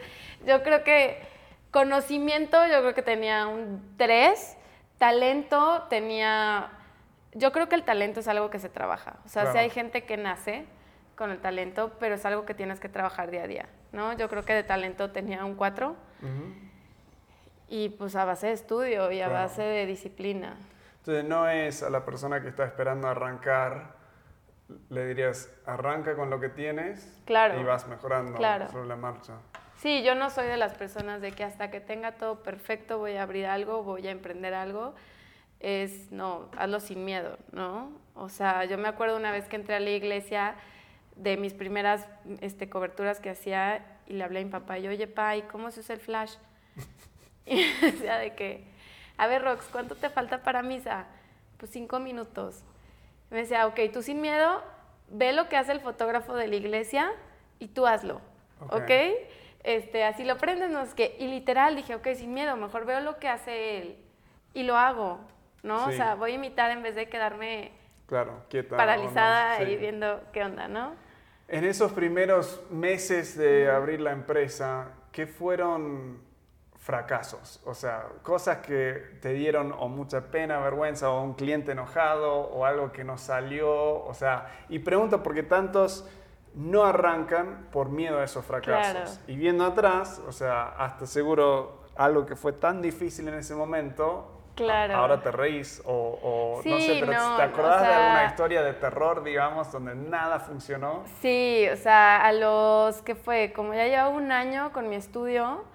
yo 0.46 0.64
creo 0.64 0.84
que 0.84 1.22
conocimiento, 1.72 2.66
yo 2.68 2.80
creo 2.82 2.94
que 2.94 3.04
tenía 3.04 3.48
un 3.48 3.96
3, 3.98 4.58
talento 4.98 5.84
tenía, 5.90 6.70
yo 7.34 7.52
creo 7.52 7.70
que 7.70 7.76
el 7.76 7.84
talento 7.84 8.22
es 8.22 8.28
algo 8.28 8.50
que 8.50 8.60
se 8.60 8.70
trabaja, 8.70 9.18
o 9.26 9.30
sea, 9.30 9.44
Claro. 9.44 9.54
si 9.58 9.60
hay 9.60 9.70
gente 9.70 10.04
que 10.04 10.18
nace 10.18 10.66
con 11.16 11.32
el 11.32 11.40
talento, 11.40 11.94
pero 12.00 12.16
es 12.16 12.26
algo 12.26 12.46
que 12.46 12.54
tienes 12.54 12.80
que 12.80 12.90
trabajar 12.90 13.30
día 13.32 13.44
a 13.44 13.48
día, 13.48 13.66
¿no? 13.92 14.14
Yo 14.14 14.28
creo 14.30 14.44
que 14.44 14.54
de 14.54 14.64
talento 14.64 15.12
tenía 15.12 15.46
un 15.46 15.56
4 15.56 15.96
Ujú. 16.22 16.65
Y 17.70 17.90
pues 17.90 18.16
a 18.16 18.26
base 18.26 18.48
de 18.48 18.54
estudio 18.54 19.12
y 19.12 19.22
a 19.22 19.28
Claro. 19.30 19.44
base 19.48 19.62
de 19.64 19.86
disciplina. 19.86 20.58
Entonces 21.00 21.24
no 21.26 21.48
es 21.50 21.84
a 21.84 21.90
la 21.90 22.04
persona 22.06 22.42
que 22.42 22.48
está 22.50 22.66
esperando 22.66 23.08
arrancar, 23.08 23.96
le 24.90 25.06
dirías, 25.08 25.52
arranca 25.66 26.16
con 26.16 26.30
lo 26.30 26.40
que 26.40 26.50
tienes 26.50 27.16
Claro. 27.26 27.60
y 27.60 27.64
vas 27.64 27.88
mejorando 27.88 28.38
Claro. 28.38 28.70
sobre 28.72 28.88
la 28.88 28.96
marcha. 28.96 29.34
Sí, 29.78 30.04
yo 30.04 30.16
no 30.16 30.30
soy 30.30 30.48
de 30.48 30.58
las 30.58 30.74
personas 30.74 31.22
de 31.22 31.32
que 31.32 31.44
hasta 31.44 31.70
que 31.70 31.80
tenga 31.82 32.14
todo 32.14 32.42
perfecto 32.42 32.98
voy 32.98 33.18
a 33.18 33.24
abrir 33.24 33.46
algo, 33.46 33.84
voy 33.84 34.08
a 34.08 34.12
emprender 34.12 34.54
algo. 34.54 34.96
Es, 35.60 36.12
no, 36.12 36.50
hazlo 36.58 36.80
sin 36.80 37.06
miedo, 37.06 37.38
¿no? 37.52 37.92
O 38.16 38.30
sea, 38.30 38.66
yo 38.66 38.78
me 38.78 38.88
acuerdo 38.88 39.18
una 39.18 39.32
vez 39.32 39.48
que 39.48 39.56
entré 39.58 39.76
a 39.76 39.80
la 39.80 39.90
iglesia 39.90 40.56
de 41.16 41.38
mis 41.38 41.54
primeras 41.54 42.08
este, 42.42 42.70
coberturas 42.70 43.20
que 43.20 43.30
hacía 43.30 43.86
y 44.08 44.14
le 44.14 44.24
hablé 44.24 44.42
a 44.42 44.44
mi 44.46 44.50
papá 44.50 44.80
y 44.80 44.84
yo, 44.84 44.90
oye, 44.90 45.08
pa, 45.08 45.36
¿y 45.36 45.44
cómo 45.44 45.72
se 45.72 45.82
usa 45.82 45.94
el 45.96 46.02
flash? 46.02 46.36
Y 47.48 47.56
me 47.82 47.92
decía 47.92 48.18
de 48.18 48.34
que, 48.36 48.64
a 49.18 49.28
ver, 49.28 49.44
Rox, 49.44 49.66
¿cuánto 49.72 49.96
te 49.96 50.10
falta 50.10 50.44
para 50.44 50.62
misa? 50.64 51.06
Pues 51.58 51.72
cinco 51.72 52.00
minutos. 52.00 52.64
Y 53.32 53.36
me 53.36 53.42
decía, 53.42 53.68
ok, 53.68 53.80
tú 53.94 54.02
sin 54.02 54.22
miedo, 54.22 54.64
ve 55.10 55.34
lo 55.34 55.50
que 55.50 55.58
hace 55.58 55.72
el 55.72 55.82
fotógrafo 55.82 56.36
de 56.36 56.48
la 56.48 56.56
iglesia 56.56 57.12
y 57.60 57.68
tú 57.70 57.88
hazlo, 57.88 58.22
Ok. 58.60 58.74
¿ok? 58.74 58.92
Este, 59.64 60.04
así 60.04 60.24
lo 60.24 60.34
aprendes, 60.34 60.70
no 60.70 60.82
es 60.82 60.94
que, 60.94 61.16
y 61.20 61.28
literal 61.28 61.76
dije, 61.76 61.96
ok, 61.96 62.08
sin 62.16 62.34
miedo, 62.34 62.56
mejor 62.56 62.86
veo 62.86 63.00
lo 63.02 63.18
que 63.20 63.28
hace 63.28 63.78
él 63.80 63.98
y 64.54 64.64
lo 64.64 64.78
hago, 64.78 65.20
¿no? 65.64 65.88
O 65.88 65.92
Sí. 65.92 65.98
sea, 65.98 66.16
voy 66.16 66.32
a 66.32 66.36
imitar 66.36 66.72
en 66.72 66.84
vez 66.84 66.96
de 66.96 67.10
quedarme 67.10 67.72
Claro, 68.08 68.46
quieta. 68.50 68.76
o 68.76 68.78
paralizada 68.78 69.60
no, 69.60 69.66
sí. 69.66 69.72
y 69.72 69.78
viendo 69.78 70.22
qué 70.32 70.44
onda, 70.44 70.68
¿no? 70.68 70.96
En 71.48 71.64
esos 71.64 71.92
primeros 71.94 72.62
meses 72.72 73.38
de 73.38 73.70
abrir 73.70 74.02
la 74.02 74.12
empresa, 74.12 74.92
¿qué 75.12 75.28
fueron 75.28 76.25
fracasos? 76.86 77.60
O 77.66 77.74
sea, 77.74 78.06
cosas 78.22 78.58
que 78.58 79.18
te 79.20 79.34
dieron 79.34 79.74
o 79.76 79.88
mucha 79.90 80.30
pena, 80.30 80.60
vergüenza, 80.60 81.10
o 81.10 81.24
un 81.24 81.34
cliente 81.34 81.72
enojado, 81.72 82.42
o 82.42 82.64
algo 82.64 82.92
que 82.92 83.04
no 83.04 83.18
salió. 83.18 84.04
O 84.06 84.14
sea, 84.14 84.52
y 84.70 84.78
pregunto 84.78 85.24
porque 85.24 85.42
tantos 85.42 86.08
no 86.54 86.86
arrancan 86.86 87.70
por 87.72 87.90
miedo 87.90 88.20
a 88.20 88.24
esos 88.24 88.46
fracasos. 88.46 88.92
Claro. 88.92 89.12
Y 89.26 89.36
viendo 89.36 89.66
atrás, 89.66 90.22
o 90.28 90.32
sea, 90.32 90.76
hasta 90.78 91.08
seguro 91.08 91.86
algo 91.96 92.28
que 92.28 92.36
fue 92.36 92.54
tan 92.54 92.84
difícil 92.84 93.28
en 93.30 93.34
ese 93.34 93.56
momento. 93.56 94.32
Claro. 94.54 94.94
Ahora 94.94 95.20
te 95.22 95.32
reís 95.32 95.82
o, 95.86 96.20
o 96.22 96.62
no 96.64 96.80
sé, 96.80 96.98
pero 97.00 97.14
no, 97.14 97.36
¿te 97.36 97.42
acordás 97.42 97.82
o 97.82 97.86
de 97.86 97.94
alguna 97.94 98.26
historia 98.26 98.62
de 98.62 98.74
terror, 98.74 99.24
digamos, 99.24 99.72
donde 99.72 99.96
nada 99.96 100.40
funcionó? 100.40 101.04
Sí, 101.20 101.68
o 101.74 101.78
sea, 101.78 102.24
a 102.24 102.32
los 102.32 103.02
que 103.02 103.16
fue, 103.16 103.52
como 103.54 103.74
ya 103.74 103.88
llevaba 103.88 104.10
un 104.10 104.32
año 104.32 104.72
con 104.72 104.88
mi 104.88 104.96
estudio 104.96 105.66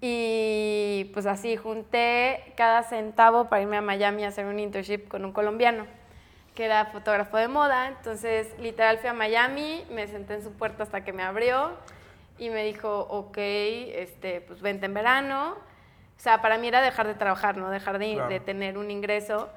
y 0.00 1.10
pues 1.12 1.26
así 1.26 1.56
junté 1.56 2.52
cada 2.56 2.82
centavo 2.82 3.48
para 3.48 3.62
irme 3.62 3.76
a 3.76 3.82
Miami 3.82 4.24
a 4.24 4.28
hacer 4.28 4.46
un 4.46 4.58
internship 4.58 5.08
con 5.08 5.24
un 5.24 5.32
colombiano 5.32 5.86
que 6.54 6.64
era 6.64 6.86
fotógrafo 6.86 7.36
de 7.36 7.48
moda, 7.48 7.88
entonces 7.88 8.48
literal 8.58 8.98
fui 8.98 9.08
a 9.08 9.12
Miami, 9.12 9.84
me 9.90 10.06
senté 10.08 10.34
en 10.34 10.42
su 10.42 10.52
puerta 10.52 10.82
hasta 10.82 11.04
que 11.04 11.12
me 11.12 11.22
abrió 11.22 11.70
y 12.38 12.50
me 12.50 12.64
dijo, 12.64 13.00
ok, 13.08 13.36
este, 13.38 14.40
pues 14.40 14.60
vente 14.60 14.86
en 14.86 14.94
verano. 14.94 15.52
O 15.52 16.22
sea, 16.22 16.42
para 16.42 16.58
mí 16.58 16.68
era 16.68 16.80
dejar 16.82 17.06
de 17.06 17.14
trabajar, 17.14 17.56
no 17.56 17.70
dejar 17.70 17.98
de, 17.98 18.14
Claro. 18.14 18.28
de 18.28 18.40
tener 18.40 18.78
un 18.78 18.90
ingreso. 18.90 19.48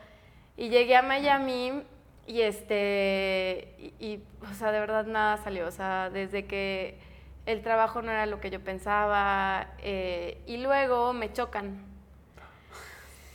Y 0.56 0.70
llegué 0.70 0.96
a 0.96 1.02
Miami 1.02 1.84
y 2.28 2.42
este, 2.42 3.74
y, 3.80 4.06
y, 4.06 4.24
o 4.50 4.54
sea, 4.54 4.72
de 4.72 4.80
verdad 4.80 5.06
nada 5.06 5.38
salió. 5.38 5.68
O 5.68 5.72
sea, 5.72 6.10
desde 6.10 6.46
que 6.46 7.00
el 7.46 7.62
trabajo 7.62 8.02
no 8.02 8.12
era 8.12 8.26
lo 8.26 8.40
que 8.40 8.50
yo 8.50 8.64
pensaba 8.64 9.68
eh, 9.80 10.42
y 10.46 10.58
luego 10.58 11.14
me 11.14 11.32
chocan. 11.34 11.86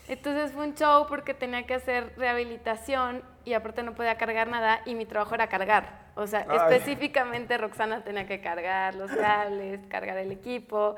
Entonces 0.09 0.53
fue 0.53 0.67
un 0.67 0.75
show 0.75 1.07
porque 1.07 1.35
tenía 1.35 1.67
que 1.67 1.75
hacer 1.75 2.15
rehabilitación 2.17 3.23
y 3.45 3.53
aparte 3.53 3.83
no 3.83 3.95
podía 3.95 4.17
cargar 4.17 4.49
nada 4.49 4.81
y 4.87 4.95
mi 4.95 5.05
trabajo 5.05 5.35
era 5.35 5.49
cargar. 5.49 6.09
O 6.15 6.27
sea, 6.27 6.47
Ay. 6.49 6.57
específicamente 6.57 7.59
Roxana 7.59 8.03
tenía 8.03 8.27
que 8.27 8.41
cargar 8.41 8.95
los 8.95 9.11
cables, 9.11 9.81
cargar 9.89 10.17
el 10.17 10.33
equipo, 10.33 10.97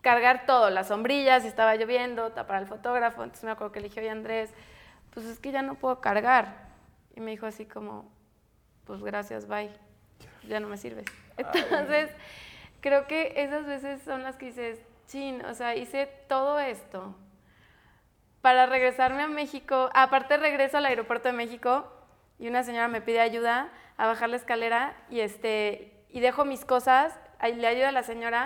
cargar 0.00 0.44
todo, 0.44 0.70
las 0.70 0.88
sombrillas, 0.88 1.42
si 1.42 1.48
estaba 1.48 1.76
lloviendo, 1.76 2.32
tapar 2.32 2.56
al 2.56 2.66
fotógrafo. 2.66 3.22
Entonces 3.22 3.44
me 3.44 3.52
acuerdo 3.52 3.72
que 3.72 3.80
le 3.80 3.88
dije, 3.88 4.00
oye 4.00 4.10
Andrés, 4.10 4.50
pues 5.14 5.26
es 5.26 5.38
que 5.38 5.52
ya 5.52 5.62
no 5.62 5.76
puedo 5.76 6.00
cargar. 6.00 6.68
Y 7.14 7.20
me 7.20 7.30
dijo 7.30 7.46
así 7.46 7.64
como, 7.64 8.10
pues 8.84 9.02
gracias, 9.02 9.46
bye, 9.46 9.70
ya 10.48 10.58
no 10.58 10.68
me 10.68 10.76
sirves. 10.76 11.06
Entonces, 11.36 12.10
creo 12.80 13.06
que 13.06 13.32
esas 13.36 13.66
veces 13.66 14.02
son 14.02 14.22
las 14.22 14.36
que 14.36 14.46
dices, 14.46 14.80
chin, 15.06 15.44
o 15.44 15.54
sea, 15.54 15.74
hice 15.74 16.06
todo 16.28 16.58
esto 16.60 17.14
para 18.40 18.66
regresarme 18.66 19.22
a 19.22 19.28
México. 19.28 19.90
Aparte 19.94 20.36
regreso 20.36 20.78
al 20.78 20.86
aeropuerto 20.86 21.28
de 21.28 21.34
México 21.34 21.90
y 22.38 22.48
una 22.48 22.62
señora 22.62 22.88
me 22.88 23.00
pide 23.00 23.20
ayuda 23.20 23.70
a 23.96 24.06
bajar 24.06 24.28
la 24.28 24.36
escalera 24.36 24.96
y 25.10 25.20
este 25.20 25.94
y 26.10 26.20
dejo 26.20 26.44
mis 26.44 26.64
cosas, 26.64 27.18
le 27.42 27.66
ayudo 27.66 27.88
a 27.88 27.92
la 27.92 28.02
señora 28.02 28.44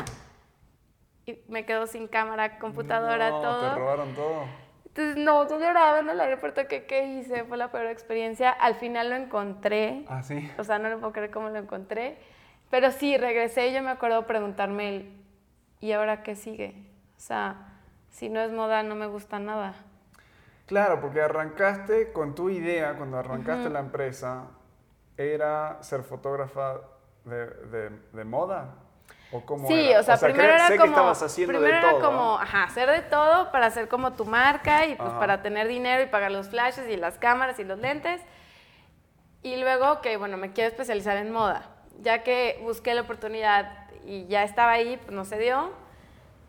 y 1.26 1.38
me 1.48 1.64
quedo 1.64 1.86
sin 1.86 2.08
cámara, 2.08 2.58
computadora, 2.58 3.30
No, 3.30 3.40
todo. 3.40 3.70
Te 3.70 3.78
robaron 3.78 4.14
todo. 4.14 4.44
Entonces, 4.86 5.16
no, 5.16 5.48
yo 5.48 5.58
lloraba 5.58 6.00
en 6.00 6.10
el 6.10 6.20
aeropuerto, 6.20 6.66
que 6.68 6.84
qué 6.84 7.04
hice? 7.06 7.44
Fue 7.44 7.56
la 7.56 7.70
peor 7.70 7.86
experiencia. 7.86 8.50
Al 8.50 8.74
final 8.74 9.08
lo 9.08 9.16
encontré. 9.16 10.04
Ah, 10.08 10.22
sí. 10.22 10.50
O 10.58 10.64
sea, 10.64 10.78
no 10.78 10.90
lo 10.90 10.98
puedo 10.98 11.12
creer 11.12 11.30
cómo 11.30 11.48
lo 11.48 11.58
encontré. 11.58 12.18
Pero 12.72 12.90
sí, 12.90 13.18
regresé 13.18 13.68
y 13.68 13.74
yo 13.74 13.82
me 13.82 13.90
acuerdo 13.90 14.26
preguntarme, 14.26 14.88
el, 14.88 15.12
¿y 15.80 15.92
ahora 15.92 16.22
qué 16.22 16.36
sigue? 16.36 16.74
O 17.18 17.20
sea, 17.20 17.56
si 18.08 18.30
no 18.30 18.40
es 18.40 18.50
moda, 18.50 18.82
no 18.82 18.94
me 18.94 19.06
gusta 19.08 19.38
nada. 19.38 19.74
Claro, 20.64 20.98
porque 21.02 21.20
arrancaste 21.20 22.12
con 22.14 22.34
tu 22.34 22.48
idea, 22.48 22.94
cuando 22.94 23.18
arrancaste 23.18 23.68
la 23.68 23.80
empresa, 23.80 24.44
era 25.18 25.82
ser 25.82 26.02
fotógrafa 26.02 26.80
de, 27.26 27.46
de- 27.46 27.90
de 28.10 28.24
moda. 28.24 28.76
¿O 29.32 29.44
cómo 29.44 29.68
Sí, 29.68 29.90
era? 29.90 30.00
o 30.00 30.02
sea, 30.02 30.16
primero 30.16 30.44
era 30.54 30.68
sé 30.68 30.78
como, 30.78 30.84
que 30.84 30.88
estabas 30.90 31.22
haciendo 31.22 31.58
primero 31.58 31.76
de 31.76 31.92
era 31.92 32.00
como, 32.00 32.38
ajá, 32.38 32.64
hacer 32.64 32.88
de 32.88 33.02
todo 33.02 33.52
para 33.52 33.66
hacer 33.66 33.88
como 33.88 34.14
tu 34.14 34.24
marca 34.24 34.86
y 34.86 34.94
pues 34.94 35.10
Ajá. 35.10 35.20
para 35.20 35.42
tener 35.42 35.68
dinero 35.68 36.02
y 36.02 36.06
pagar 36.06 36.32
los 36.32 36.48
flashes 36.48 36.88
y 36.88 36.96
las 36.96 37.18
cámaras 37.18 37.58
y 37.58 37.64
los 37.64 37.78
lentes. 37.78 38.22
Y 39.42 39.56
luego 39.56 40.00
que, 40.00 40.16
bueno, 40.16 40.38
me 40.38 40.52
quiero 40.52 40.70
especializar 40.70 41.18
en 41.18 41.32
moda. 41.32 41.71
Ya 42.02 42.22
que 42.22 42.58
busqué 42.62 42.94
la 42.94 43.02
oportunidad 43.02 43.88
y 44.06 44.26
ya 44.26 44.42
estaba 44.44 44.72
ahí, 44.72 44.96
pues 44.98 45.12
no 45.12 45.24
se 45.24 45.38
dio. 45.38 45.70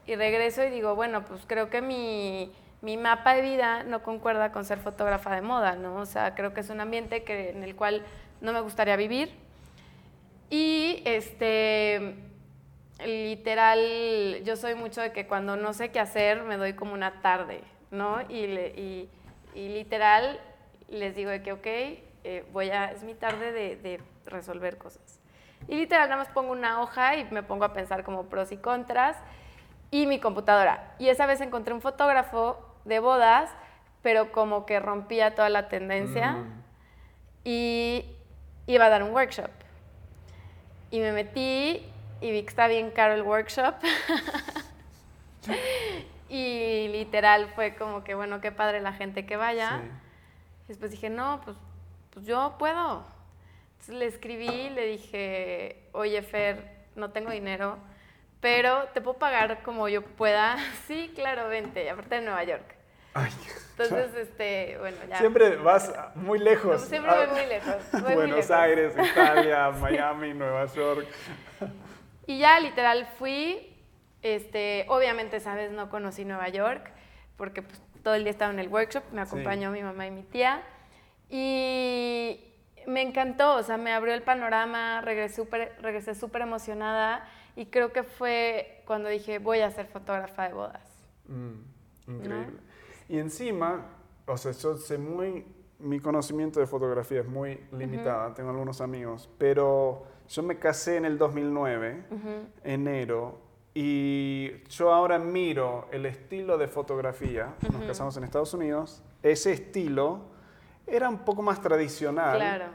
Y 0.05 0.15
regreso 0.15 0.63
y 0.63 0.69
digo, 0.69 0.95
bueno, 0.95 1.23
pues 1.25 1.41
creo 1.47 1.69
que 1.69 1.81
mi, 1.81 2.51
mi 2.81 2.97
mapa 2.97 3.35
de 3.35 3.41
vida 3.41 3.83
no 3.83 4.03
concuerda 4.03 4.51
con 4.51 4.65
ser 4.65 4.79
fotógrafa 4.79 5.33
de 5.35 5.41
moda, 5.41 5.75
¿no? 5.75 5.95
O 5.97 6.05
sea, 6.05 6.35
creo 6.35 6.53
que 6.53 6.61
es 6.61 6.69
un 6.69 6.81
ambiente 6.81 7.23
que, 7.23 7.51
en 7.51 7.63
el 7.63 7.75
cual 7.75 8.03
no 8.41 8.51
me 8.51 8.59
gustaría 8.61 8.95
vivir. 8.97 9.31
Y 10.49 11.01
este, 11.05 12.15
literal, 13.05 14.41
yo 14.43 14.55
soy 14.55 14.75
mucho 14.75 15.01
de 15.01 15.11
que 15.11 15.25
cuando 15.27 15.55
no 15.55 15.73
sé 15.73 15.89
qué 15.89 15.99
hacer, 15.99 16.43
me 16.43 16.57
doy 16.57 16.73
como 16.73 16.93
una 16.93 17.21
tarde, 17.21 17.61
¿no? 17.91 18.21
Y, 18.29 18.43
y- 18.45 19.09
y 19.55 19.69
literal 19.69 20.39
les 20.89 21.15
digo 21.15 21.29
de 21.29 21.41
que, 21.43 21.51
ok, 21.53 21.65
eh, 21.65 22.43
voy 22.51 22.69
a, 22.71 22.91
es 22.91 23.03
mi 23.03 23.13
tarde 23.13 23.51
de, 23.51 23.75
de 23.75 23.99
resolver 24.25 24.77
cosas. 24.77 25.19
Y 25.67 25.75
literal 25.75 26.09
nada 26.09 26.23
más 26.23 26.33
pongo 26.33 26.51
una 26.51 26.81
hoja 26.81 27.15
y 27.17 27.25
me 27.31 27.43
pongo 27.43 27.65
a 27.65 27.73
pensar 27.73 28.03
como 28.03 28.23
pros 28.25 28.51
y 28.51 28.57
contras 28.57 29.17
y 29.91 30.07
mi 30.07 30.19
computadora. 30.19 30.93
Y 30.99 31.09
esa 31.09 31.25
vez 31.25 31.41
encontré 31.41 31.73
un 31.73 31.81
fotógrafo 31.81 32.57
de 32.85 32.99
bodas, 32.99 33.49
pero 34.01 34.31
como 34.31 34.65
que 34.65 34.79
rompía 34.79 35.35
toda 35.35 35.49
la 35.49 35.69
tendencia 35.69 36.31
Mm. 36.33 36.63
y 37.45 38.05
iba 38.67 38.85
a 38.85 38.89
dar 38.89 39.03
un 39.03 39.11
workshop. 39.11 39.49
Y 40.91 40.99
me 40.99 41.11
metí 41.11 41.85
y 42.21 42.31
vi 42.31 42.43
que 42.43 42.49
está 42.49 42.67
bien 42.67 42.91
caro 42.91 43.13
el 43.13 43.21
workshop. 43.23 43.75
y 46.29 46.87
literal 46.89 47.47
fue 47.55 47.75
como 47.75 48.03
que, 48.03 48.15
bueno, 48.15 48.41
qué 48.41 48.51
padre 48.51 48.81
la 48.81 48.93
gente 48.93 49.25
que 49.25 49.37
vaya. 49.37 49.81
Sí. 49.81 49.89
Después 50.69 50.91
dije, 50.91 51.09
no, 51.09 51.41
pues, 51.43 51.57
pues 52.11 52.25
yo 52.25 52.55
puedo. 52.57 53.03
Entonces 53.83 53.99
le 53.99 54.05
escribí, 54.05 54.69
le 54.69 54.85
dije, 54.85 55.89
oye 55.91 56.21
Fer, 56.21 56.85
no 56.95 57.11
tengo 57.11 57.31
dinero, 57.31 57.77
pero 58.39 58.85
te 58.93 59.01
puedo 59.01 59.19
pagar 59.19 59.61
como 59.61 59.89
yo 59.89 60.01
pueda. 60.01 60.55
sí, 60.87 61.11
claro, 61.13 61.49
vente, 61.49 61.89
aparte 61.89 62.15
de 62.15 62.21
Nueva 62.21 62.45
York. 62.45 62.63
Ay, 63.13 63.29
Entonces, 63.71 64.15
este, 64.15 64.77
bueno, 64.79 64.99
ya. 65.09 65.17
Siempre 65.17 65.57
vas 65.57 65.93
muy 66.15 66.39
lejos. 66.39 66.81
Siempre 66.83 67.11
voy 67.13 67.27
muy 67.27 67.45
lejos, 67.45 67.75
voy 67.91 68.01
muy 68.03 68.13
Buenos 68.13 68.37
lejos. 68.37 68.51
Aires, 68.51 68.93
Italia, 69.11 69.71
Miami, 69.71 70.33
Nueva 70.33 70.65
York. 70.67 71.05
Y 72.25 72.39
ya 72.39 72.61
literal 72.61 73.05
fui, 73.19 73.75
este, 74.21 74.85
obviamente, 74.87 75.41
sabes, 75.41 75.71
no 75.71 75.89
conocí 75.89 76.23
Nueva 76.23 76.47
York, 76.47 76.89
porque 77.35 77.63
pues, 77.63 77.81
todo 78.01 78.13
el 78.15 78.23
día 78.23 78.31
estaba 78.31 78.53
en 78.53 78.59
el 78.59 78.69
workshop, 78.69 79.03
me 79.11 79.19
acompañó 79.19 79.71
mi 79.71 79.83
mamá 79.83 80.07
y 80.07 80.11
mi 80.11 80.23
tía, 80.23 80.63
y 81.29 82.52
me 82.87 83.01
encantó, 83.01 83.55
o 83.55 83.63
sea, 83.63 83.77
me 83.77 83.91
abrió 83.93 84.13
el 84.13 84.21
panorama, 84.21 85.01
regresé 85.01 85.35
súper 85.35 85.75
regresé 85.81 86.15
súper 86.15 86.41
emocionada, 86.41 87.27
y 87.55 87.67
creo 87.67 87.91
que 87.91 88.03
fue 88.03 88.81
cuando 88.85 89.09
dije, 89.09 89.39
voy 89.39 89.59
a 89.59 89.69
ser 89.71 89.87
fotógrafa 89.87 90.47
de 90.47 90.53
bodas. 90.53 90.89
Mm, 91.27 92.11
increíble. 92.11 92.59
Y 93.09 93.19
encima, 93.19 93.85
o 94.25 94.37
sea, 94.37 94.51
yo 94.53 94.77
sé 94.77 94.97
muy, 94.97 95.45
mi 95.79 95.99
conocimiento 95.99 96.59
de 96.59 96.67
fotografía 96.67 97.21
es 97.21 97.27
muy 97.27 97.59
limitada, 97.71 98.33
tengo 98.33 98.49
algunos 98.49 98.81
amigos, 98.81 99.29
pero 99.37 100.05
yo 100.29 100.43
me 100.43 100.57
casé 100.57 100.97
en 100.97 101.05
el 101.05 101.17
2009, 101.17 102.05
enero, 102.63 103.39
y 103.75 104.63
yo 104.69 104.93
ahora 104.93 105.19
miro 105.19 105.87
el 105.91 106.05
estilo 106.05 106.57
de 106.57 106.67
fotografía, 106.67 107.55
nos 107.71 107.83
casamos 107.83 108.15
en 108.17 108.23
Estados 108.23 108.53
Unidos, 108.53 109.03
ese 109.21 109.53
estilo 109.53 110.32
era 110.87 111.09
un 111.09 111.19
poco 111.19 111.41
más 111.41 111.61
tradicional. 111.61 112.37
Claro. 112.37 112.65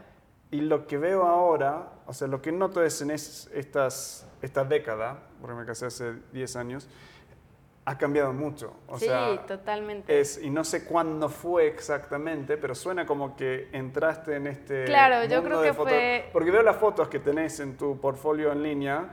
Y 0.51 0.61
lo 0.61 0.87
que 0.87 0.97
veo 0.97 1.23
ahora, 1.23 1.89
o 2.07 2.13
sea, 2.13 2.27
lo 2.27 2.41
que 2.41 2.51
noto 2.51 2.83
es 2.83 3.01
en 3.01 3.11
es- 3.11 3.49
estas, 3.53 4.27
esta 4.41 4.63
década, 4.63 5.19
porque 5.39 5.55
me 5.55 5.65
casé 5.65 5.85
hace 5.85 6.13
10 6.33 6.55
años, 6.55 6.87
ha 7.85 7.97
cambiado 7.97 8.33
mucho. 8.33 8.73
O 8.87 8.97
sí, 8.99 9.05
sea, 9.05 9.45
totalmente. 9.47 10.19
es, 10.19 10.39
y 10.41 10.49
no 10.49 10.63
sé 10.63 10.85
cuándo 10.85 11.29
fue 11.29 11.67
exactamente, 11.67 12.57
pero 12.57 12.73
suena 12.75 13.05
como 13.05 13.35
que 13.35 13.69
entraste 13.73 14.35
en 14.35 14.47
este. 14.47 14.85
Claro, 14.85 15.23
yo 15.25 15.37
mundo 15.41 15.45
creo 15.45 15.61
de 15.61 15.67
que 15.69 15.73
foto- 15.73 15.89
fue- 15.89 16.29
Porque 16.33 16.51
veo 16.51 16.61
las 16.63 16.77
fotos 16.77 17.07
que 17.09 17.19
tenés 17.19 17.59
en 17.59 17.77
tu 17.77 17.99
portfolio 17.99 18.51
en 18.51 18.61
línea 18.63 19.09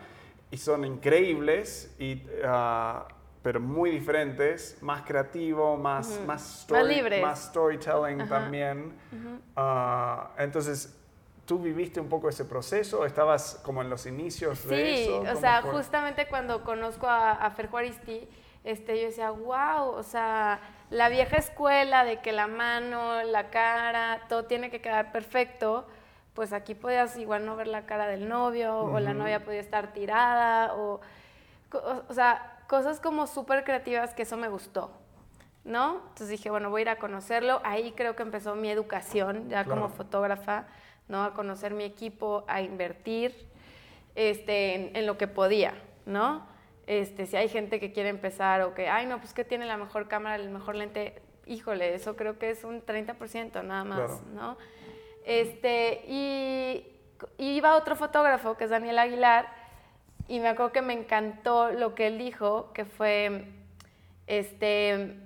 y 0.51 0.57
son 0.59 0.85
increíbles, 0.85 1.95
y, 1.99 2.23
ah, 2.45 3.07
pero 3.47 3.61
muy 3.61 3.93
diferentes, 3.93 4.77
más 4.83 5.03
creativo, 5.03 5.77
más, 5.77 6.21
más, 6.27 6.63
story- 6.69 6.97
libres. 6.97 7.23
más 7.23 7.45
storytelling 7.45 8.23
Ajá. 8.23 8.29
también. 8.41 8.93
Ah, 9.55 10.31
entonces, 10.37 10.99
¿tú 11.45 11.61
viviste 11.61 12.01
un 12.01 12.09
poco 12.09 12.29
ese 12.29 12.45
proceso? 12.45 13.07
¿Estabas 13.07 13.61
como 13.65 13.83
en 13.83 13.89
los 13.89 14.05
inicios 14.05 14.67
de 14.67 14.77
Sí, 14.97 15.03
eso? 15.05 15.19
o 15.19 15.25
¿Cómo 15.27 15.41
sea, 15.41 15.63
fue? 15.63 15.71
justamente 15.71 16.27
cuando 16.27 16.65
conozco 16.65 17.07
a, 17.07 17.35
a 17.35 17.49
Fer 17.53 17.69
Juaristi, 17.71 18.29
este, 18.65 19.01
yo 19.01 19.07
decía, 19.07 19.31
wow, 19.31 19.91
o 19.91 20.03
sea, 20.03 20.59
la 20.91 21.09
vieja 21.09 21.37
escuela 21.37 22.03
de 22.03 22.19
que 22.21 22.33
la 22.33 22.49
mano, 22.49 23.23
la 23.23 23.51
cara, 23.51 24.23
todo 24.29 24.47
tiene 24.47 24.73
que 24.73 24.81
quedar 24.81 25.13
perfecto, 25.13 25.87
pues 26.35 26.53
aquí 26.53 26.75
podías 26.75 27.17
igual 27.17 27.47
no 27.47 27.55
ver 27.55 27.69
la 27.69 27.87
cara 27.87 28.09
del 28.09 28.29
novio, 28.29 28.77
o 28.77 28.99
la 28.99 29.15
novia 29.15 29.45
podía 29.45 29.61
estar 29.61 29.93
tirada, 29.93 30.75
o, 30.75 31.01
o, 31.73 32.03
o 32.09 32.13
sea, 32.13 32.55
cosas 32.69 33.01
como 33.01 33.27
súper 33.27 33.65
creativas 33.65 34.15
que 34.15 34.23
eso 34.23 34.37
me 34.37 34.49
gustó, 34.49 34.91
¿no? 35.65 35.97
Entonces 36.09 36.29
dije, 36.29 36.51
bueno, 36.51 36.71
voy 36.71 36.81
a 36.81 36.83
ir 36.83 36.89
a 36.91 36.99
conocerlo. 36.99 37.61
Ahí 37.65 37.93
creo 37.93 38.15
que 38.17 38.23
empezó 38.23 38.55
mi 38.55 38.71
educación, 38.71 39.49
ya 39.49 39.65
como 39.65 39.87
Claro. 39.87 39.95
fotógrafa, 39.95 40.67
¿no? 41.09 41.25
A 41.25 41.35
conocer 41.35 41.73
mi 41.75 41.85
equipo, 41.85 42.45
a 42.49 42.61
invertir 42.63 43.35
este, 44.15 44.75
en, 44.75 44.97
en 44.97 45.07
lo 45.07 45.17
que 45.19 45.29
podía, 45.29 45.75
¿no? 46.07 46.47
Este, 46.87 47.27
si 47.27 47.37
hay 47.37 47.49
gente 47.49 47.81
que 47.81 47.93
quiere 47.93 48.09
empezar 48.11 48.63
o 48.63 48.75
que, 48.75 48.89
ay, 48.89 49.07
no, 49.07 49.19
pues 49.19 49.33
que 49.35 49.45
tiene 49.45 49.67
la 49.67 49.77
mejor 49.77 50.07
cámara, 50.09 50.37
el 50.37 50.51
mejor 50.51 50.77
lente, 50.77 51.21
híjole, 51.47 51.95
eso 51.95 52.17
creo 52.17 52.39
que 52.39 52.51
es 52.51 52.63
un 52.65 52.81
30% 52.85 53.63
nada 53.65 53.85
más, 53.85 53.99
Claro. 53.99 54.21
¿no? 54.35 54.57
Este, 55.25 56.05
y, 56.07 56.87
y 57.39 57.51
iba 57.57 57.77
otro 57.77 57.97
fotógrafo, 57.97 58.57
que 58.57 58.65
es 58.65 58.71
Daniel 58.71 58.99
Aguilar, 59.01 59.49
y 60.29 60.41
me 60.41 60.49
acuerdo 60.49 60.73
que 60.73 60.83
me 60.83 60.93
encantó 60.93 61.71
lo 61.71 61.95
que 61.95 62.07
él 62.09 62.19
dijo, 62.19 62.73
que 62.73 62.85
fue, 62.85 63.47
este, 64.27 65.21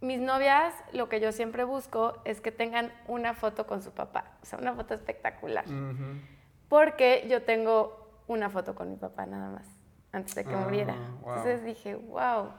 mis 0.00 0.20
novias, 0.20 0.74
lo 0.92 1.08
que 1.08 1.20
yo 1.20 1.32
siempre 1.32 1.64
busco 1.64 2.14
es 2.24 2.40
que 2.40 2.52
tengan 2.52 2.92
una 3.06 3.34
foto 3.34 3.66
con 3.66 3.82
su 3.82 3.92
papá, 3.92 4.32
o 4.42 4.46
sea, 4.46 4.58
una 4.58 4.74
foto 4.74 4.94
espectacular. 4.94 5.64
Ujú. 5.66 6.20
Porque 6.68 7.26
yo 7.28 7.42
tengo 7.42 8.22
una 8.26 8.48
foto 8.48 8.74
con 8.74 8.90
mi 8.90 8.96
papá 8.96 9.26
nada 9.26 9.50
más, 9.50 9.66
antes 10.12 10.34
de 10.34 10.44
que 10.44 10.54
Ah, 10.54 10.58
muriera. 10.58 10.94
wow. 11.22 11.36
Entonces 11.36 11.64
dije, 11.64 11.94
wow. 11.96 12.50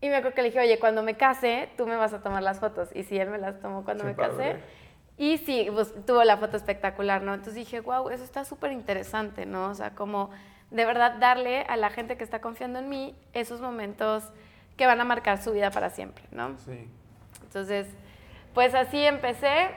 Y 0.00 0.08
me 0.10 0.16
acuerdo 0.16 0.34
que 0.34 0.42
le 0.42 0.48
dije, 0.48 0.60
oye, 0.60 0.78
cuando 0.78 1.02
me 1.02 1.16
case, 1.16 1.70
tú 1.76 1.86
me 1.86 1.96
vas 1.96 2.12
a 2.12 2.22
tomar 2.22 2.42
las 2.42 2.60
fotos. 2.60 2.90
Y 2.94 3.04
sí, 3.04 3.16
él 3.18 3.30
me 3.30 3.38
las 3.38 3.58
tomó 3.60 3.84
cuando 3.84 4.04
Qué 4.04 4.10
me 4.10 4.16
casé. 4.16 4.56
Y 5.16 5.38
sí, 5.38 5.68
pues, 5.72 5.94
tuvo 6.04 6.22
la 6.24 6.36
foto 6.36 6.56
espectacular, 6.58 7.22
¿no? 7.22 7.32
Entonces 7.32 7.54
dije, 7.54 7.80
wow, 7.80 8.10
eso 8.10 8.22
está 8.22 8.44
súper 8.44 8.72
interesante, 8.72 9.46
¿no? 9.46 9.70
O 9.70 9.74
sea, 9.74 9.94
como 9.94 10.30
de 10.74 10.84
verdad 10.84 11.14
darle 11.20 11.62
a 11.68 11.76
la 11.76 11.88
gente 11.90 12.16
que 12.16 12.24
está 12.24 12.40
confiando 12.40 12.80
en 12.80 12.88
mí 12.88 13.16
esos 13.32 13.60
momentos 13.60 14.24
que 14.76 14.86
van 14.86 15.00
a 15.00 15.04
marcar 15.04 15.40
su 15.40 15.52
vida 15.52 15.70
para 15.70 15.88
siempre, 15.88 16.24
¿no? 16.32 16.58
Sí. 16.58 16.88
Entonces, 17.44 17.86
pues 18.54 18.74
así 18.74 19.06
empecé 19.06 19.70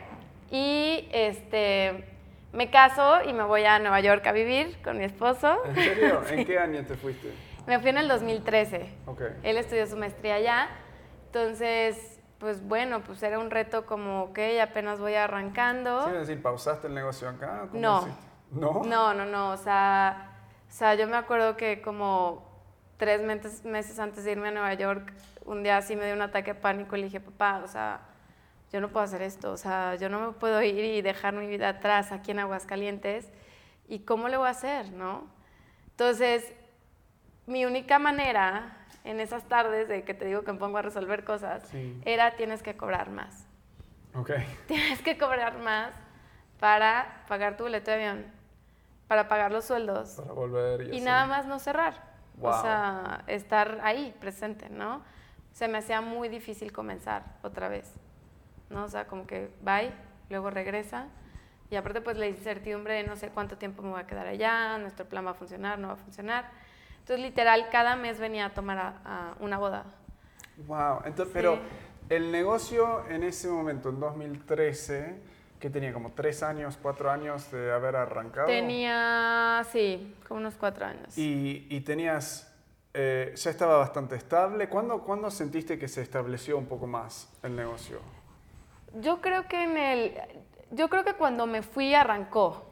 y 0.50 1.08
este, 1.12 2.04
me 2.52 2.72
caso 2.72 3.22
y 3.30 3.34
me 3.34 3.44
voy 3.44 3.64
a 3.66 3.78
Nueva 3.78 4.00
York 4.00 4.26
a 4.26 4.32
vivir 4.32 4.76
con 4.84 4.98
mi 4.98 5.04
esposo. 5.04 5.64
¿En 5.66 5.76
serio? 5.76 6.22
¿En 6.32 6.46
qué 6.46 6.58
año 6.58 6.84
te 6.84 6.96
fuiste? 6.96 7.32
Me 7.68 7.80
fui 7.80 7.90
en 7.92 8.00
el 8.00 8.08
2013. 8.08 8.90
Ok. 9.06 9.22
Él 9.44 9.58
estudió 9.58 9.86
su 9.86 9.98
maestría 9.98 10.36
allá. 10.36 10.68
Entonces, 11.28 12.20
pues 12.40 12.66
bueno, 12.68 13.02
pues 13.02 13.22
era 13.22 13.38
un 13.38 13.52
reto 13.52 13.86
como, 13.86 14.24
ok, 14.24 14.40
apenas 14.64 15.00
voy 15.00 15.14
arrancando. 15.14 16.06
¿Sí, 16.06 16.12
es 16.14 16.28
decir, 16.28 16.42
pausaste 16.42 16.88
el 16.88 16.96
negocio 16.96 17.30
acá? 17.30 17.68
¿Cómo 17.70 17.80
No. 17.82 18.00
hiciste? 18.02 18.24
¿No? 18.50 18.82
No, 18.84 19.14
no, 19.14 19.26
no, 19.26 19.52
o 19.52 19.58
sea, 19.58 20.32
o 20.70 20.72
sea, 20.72 20.96
yo 20.96 21.08
me 21.08 21.18
acuerdo 21.18 21.58
que 21.58 21.82
como 21.82 22.48
tres 22.98 23.22
meses, 23.22 24.00
antes 24.00 24.24
de 24.24 24.32
irme 24.32 24.50
a 24.50 24.52
Nueva 24.52 24.74
York, 24.74 25.14
un 25.46 25.64
día 25.64 25.78
así 25.78 25.96
me 25.96 26.06
dio 26.06 26.16
un 26.16 26.22
ataque 26.22 26.54
de 26.54 26.60
pánico 26.60 26.96
y 26.96 27.00
le 27.00 27.06
dije, 27.06 27.20
papá, 27.20 27.62
o 27.64 27.68
sea, 27.68 28.02
yo 28.72 28.82
no 28.82 28.90
puedo 28.90 29.04
hacer 29.06 29.22
esto, 29.22 29.52
o 29.52 29.58
sea, 29.58 29.96
yo 29.96 30.10
no 30.10 30.20
me 30.20 30.32
puedo 30.34 30.62
ir 30.62 30.84
y 30.84 31.02
dejar 31.02 31.34
mi 31.34 31.48
vida 31.48 31.70
atrás 31.70 32.12
aquí 32.12 32.32
en 32.32 32.40
Aguascalientes, 32.40 33.30
¿y 33.88 34.00
cómo 34.00 34.28
le 34.28 34.38
voy 34.38 34.48
a 34.48 34.52
hacer, 34.52 34.92
no? 34.92 35.28
Entonces, 35.92 36.54
mi 37.46 37.66
única 37.66 37.98
manera 37.98 38.78
en 39.08 39.22
esas 39.22 39.48
tardes 39.48 39.88
de 39.88 40.04
que 40.04 40.14
te 40.14 40.26
digo 40.26 40.44
que 40.44 40.52
me 40.52 40.60
pongo 40.60 40.78
a 40.78 40.82
resolver 40.82 41.24
cosas, 41.24 41.64
era 42.04 42.36
tienes 42.36 42.62
que 42.62 42.76
cobrar 42.76 43.10
más. 43.10 43.48
Ok. 44.14 44.32
Tienes 44.68 45.02
que 45.02 45.18
cobrar 45.18 45.58
más 45.60 45.94
para 46.60 47.24
pagar 47.28 47.56
tu 47.56 47.64
boleto 47.64 47.92
de 47.92 47.98
avión, 47.98 48.26
para 49.08 49.28
pagar 49.28 49.52
los 49.52 49.66
sueldos. 49.66 50.16
Para 50.16 50.34
volver 50.34 50.94
y, 50.94 50.98
y 50.98 51.02
nada 51.02 51.26
más 51.26 51.46
no 51.46 51.60
cerrar. 51.60 52.18
O 52.42 52.54
sea, 52.62 53.24
estar 53.28 53.80
ahí, 53.84 54.16
presente, 54.20 54.70
¿no? 54.70 55.02
Se 55.54 55.68
me 55.68 55.80
hacía 55.80 56.02
muy 56.02 56.30
difícil 56.30 56.72
comenzar 56.72 57.24
otra 57.42 57.68
vez, 57.68 57.92
¿no? 58.70 58.84
O 58.84 58.88
sea, 58.88 59.08
como 59.08 59.26
que 59.26 59.50
bye, 59.62 59.92
luego 60.30 60.50
regresa. 60.50 61.08
Y 61.70 61.76
aparte, 61.76 62.00
pues 62.00 62.18
la 62.18 62.28
incertidumbre 62.28 62.94
de 62.94 63.04
no 63.04 63.16
sé 63.16 63.30
cuánto 63.30 63.58
tiempo 63.58 63.82
me 63.82 63.90
voy 63.90 64.00
a 64.00 64.08
quedar 64.08 64.28
allá, 64.28 64.78
nuestro 64.78 65.06
plan 65.06 65.26
va 65.26 65.32
a 65.32 65.34
funcionar, 65.34 65.80
no 65.80 65.90
va 65.90 65.96
a 65.96 65.98
funcionar. 65.98 66.50
Entonces, 67.00 67.26
literal, 67.26 67.68
cada 67.72 67.96
mes 67.96 68.20
venía 68.20 68.46
a 68.46 68.54
tomar 68.54 68.78
a, 69.04 69.36
una 69.40 69.58
boda. 69.58 69.86
Wow, 70.68 71.02
entonces, 71.06 71.34
pero 71.34 71.60
el 72.10 72.32
negocio 72.32 73.08
en 73.10 73.24
ese 73.24 73.50
momento, 73.50 73.90
en 73.90 74.00
2013, 74.00 75.20
que 75.60 75.70
tenía 75.70 75.94
como 75.94 76.12
tres 76.12 76.44
años, 76.44 76.78
cuatro 76.82 77.10
años 77.10 77.52
de 77.52 77.72
haber 77.72 77.96
arrancado. 77.96 78.48
Tenía, 78.48 79.66
sí, 79.72 80.16
como 80.28 80.40
unos 80.40 80.56
cuatro 80.56 80.86
años. 80.86 81.18
Y, 81.18 81.82
tenías, 81.82 82.54
eh, 82.94 83.34
ya 83.36 83.52
estaba 83.52 83.78
bastante 83.78 84.16
estable. 84.16 84.70
¿Cuándo, 84.70 85.04
¿Cuándo 85.04 85.32
sentiste 85.32 85.80
que 85.80 85.88
se 85.88 86.02
estableció 86.02 86.58
un 86.58 86.66
poco 86.66 86.88
más 86.88 87.30
el 87.44 87.56
negocio? 87.56 88.00
Yo 89.02 89.22
creo 89.22 89.48
que 89.48 89.64
en 89.64 89.78
el, 89.78 90.14
yo 90.72 90.90
creo 90.90 91.04
que 91.04 91.14
cuando 91.14 91.46
me 91.46 91.62
fui 91.62 91.94
arrancó. 91.94 92.64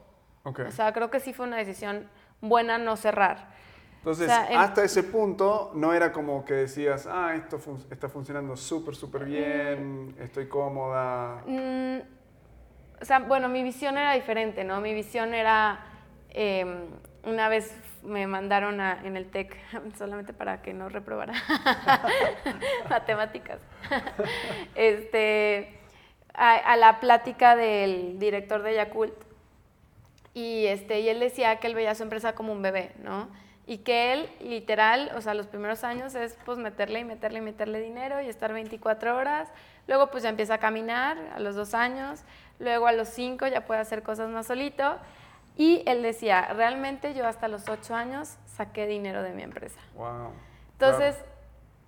Okay. 0.44 0.66
O 0.66 0.70
sea, 0.70 0.92
creo 0.92 1.10
que 1.10 1.18
sí 1.18 1.32
fue 1.32 1.46
una 1.46 1.56
decisión 1.56 2.08
buena 2.40 2.78
no 2.78 2.96
cerrar. 2.96 3.56
Entonces, 3.98 4.30
hasta 4.30 4.84
ese 4.84 5.02
punto 5.02 5.72
no 5.74 5.92
era 5.92 6.12
como 6.12 6.44
que 6.44 6.54
decías, 6.54 7.08
ah, 7.10 7.34
esto 7.34 7.58
está 7.90 8.08
funcionando 8.08 8.56
súper, 8.56 8.94
súper 8.94 9.24
bien, 9.24 10.14
estoy 10.20 10.46
cómoda. 10.46 11.42
Mm, 11.44 12.15
o 13.00 13.04
sea, 13.04 13.20
bueno, 13.20 13.48
mi 13.48 13.62
visión 13.62 13.98
era 13.98 14.12
diferente, 14.12 14.64
¿no? 14.64 14.80
Mi 14.80 14.94
visión 14.94 15.34
era, 15.34 15.80
em, 16.30 16.86
una 17.24 17.48
vez 17.48 17.74
me 18.02 18.26
mandaron 18.26 18.80
en 18.80 19.16
el 19.16 19.30
TEC, 19.30 19.56
solamente 19.98 20.32
para 20.32 20.62
que 20.62 20.72
no 20.72 20.88
reprobara 20.88 21.34
matemáticas, 22.90 23.60
este, 24.74 25.80
a, 26.34 26.76
la 26.76 27.00
plática 27.00 27.56
del 27.56 28.18
director 28.18 28.62
de 28.62 28.74
Yakult. 28.74 29.14
Y, 30.34 30.66
este, 30.66 31.00
y 31.00 31.08
él 31.08 31.18
decía 31.18 31.56
que 31.56 31.66
él 31.66 31.74
veía 31.74 31.92
a 31.92 31.94
su 31.94 32.02
empresa 32.02 32.34
como 32.34 32.52
un 32.52 32.60
bebé, 32.60 32.92
¿no? 33.02 33.30
Y 33.66 33.78
que 33.78 34.12
él, 34.12 34.28
literal, 34.40 35.10
o 35.16 35.20
sea, 35.22 35.32
los 35.32 35.46
primeros 35.46 35.82
años 35.82 36.14
es 36.14 36.38
pues 36.44 36.58
meterle 36.58 37.00
y 37.00 37.04
meterle 37.04 37.38
y 37.38 37.42
meterle 37.42 37.80
dinero 37.80 38.20
y 38.20 38.28
estar 38.28 38.52
24 38.52 39.16
horas. 39.16 39.48
Luego 39.88 40.10
pues 40.10 40.22
ya 40.22 40.28
empieza 40.28 40.54
a 40.54 40.58
caminar 40.58 41.16
a 41.34 41.40
los 41.40 41.56
dos 41.56 41.74
años. 41.74 42.22
Luego 42.58 42.86
a 42.86 42.92
los 42.92 43.08
cinco 43.08 43.46
ya 43.46 43.66
puede 43.66 43.80
hacer 43.80 44.02
cosas 44.02 44.28
más 44.30 44.46
solito. 44.46 44.96
Y 45.56 45.82
él 45.86 46.02
decía, 46.02 46.52
realmente 46.54 47.14
yo 47.14 47.26
hasta 47.26 47.48
los 47.48 47.68
ocho 47.68 47.94
años 47.94 48.36
saqué 48.46 48.86
dinero 48.86 49.22
de 49.22 49.32
mi 49.32 49.42
empresa. 49.42 49.80
Wow. 49.94 50.32
Entonces, 50.72 51.16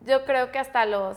yo 0.00 0.24
creo 0.24 0.50
que 0.50 0.58
hasta 0.58 0.86
los 0.86 1.16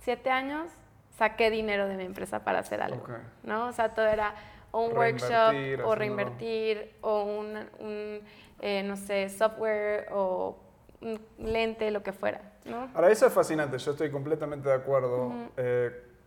siete 0.00 0.30
años 0.30 0.70
saqué 1.18 1.50
dinero 1.50 1.86
de 1.88 1.96
mi 1.96 2.04
empresa 2.04 2.42
para 2.44 2.60
hacer 2.60 2.80
algo. 2.80 3.06
¿No? 3.42 3.68
O 3.68 3.72
sea, 3.72 3.90
todo 3.90 4.06
era 4.06 4.34
un 4.72 4.96
workshop 4.96 5.84
o 5.84 5.94
reinvertir 5.94 6.96
o 7.02 7.22
un, 7.24 8.22
eh, 8.60 8.82
no 8.82 8.96
sé, 8.96 9.28
software 9.28 10.08
o 10.10 10.58
un 11.02 11.20
lente, 11.38 11.90
lo 11.90 12.02
que 12.02 12.12
fuera. 12.12 12.40
¿no? 12.64 12.88
Ahora, 12.94 13.10
eso 13.10 13.26
es 13.26 13.32
fascinante. 13.32 13.76
Yo 13.76 13.90
estoy 13.90 14.10
completamente 14.10 14.68
de 14.68 14.74
acuerdo 14.74 15.32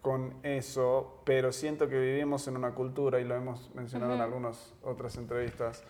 con 0.06 0.36
eso, 0.44 1.24
pero 1.24 1.52
siento 1.52 1.90
que 1.90 2.00
vivimos 2.00 2.48
en 2.48 2.56
una 2.56 2.76
cultura, 2.76 3.20
y 3.20 3.24
lo 3.24 3.34
hemos 3.34 3.74
mencionado 3.74 4.14
en 4.14 4.22
algunas 4.22 4.76
otras 4.84 5.18
entrevistas, 5.18 5.84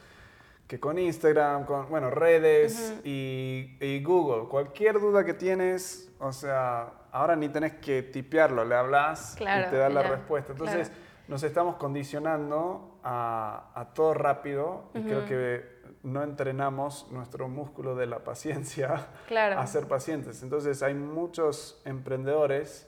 que 0.69 0.79
con 0.79 0.97
Instagram, 0.97 1.65
con, 1.65 1.89
bueno, 1.89 2.09
redes 2.09 2.93
y, 3.03 4.01
Google, 4.05 4.47
cualquier 4.47 5.01
duda 5.01 5.25
que 5.25 5.33
tienes, 5.33 6.09
o 6.19 6.31
sea, 6.31 6.93
ahora 7.11 7.35
ni 7.35 7.49
tenés 7.49 7.73
que 7.73 8.03
tipearlo, 8.03 8.63
le 8.63 8.75
hablas 8.75 9.35
y 9.37 9.43
te 9.43 9.75
da 9.75 9.89
la 9.89 10.03
respuesta. 10.03 10.53
Entonces, 10.53 10.93
nos 11.27 11.43
estamos 11.43 11.75
condicionando 11.75 13.01
a, 13.03 13.89
todo 13.93 14.13
rápido 14.13 14.91
y 14.93 15.01
creo 15.01 15.25
que 15.25 15.75
no 16.03 16.23
entrenamos 16.23 17.11
nuestro 17.11 17.49
músculo 17.49 17.95
de 17.95 18.05
la 18.05 18.19
paciencia 18.19 19.09
a 19.57 19.67
ser 19.67 19.89
pacientes. 19.89 20.41
Entonces, 20.41 20.81
hay 20.83 20.93
muchos 20.93 21.81
emprendedores 21.83 22.87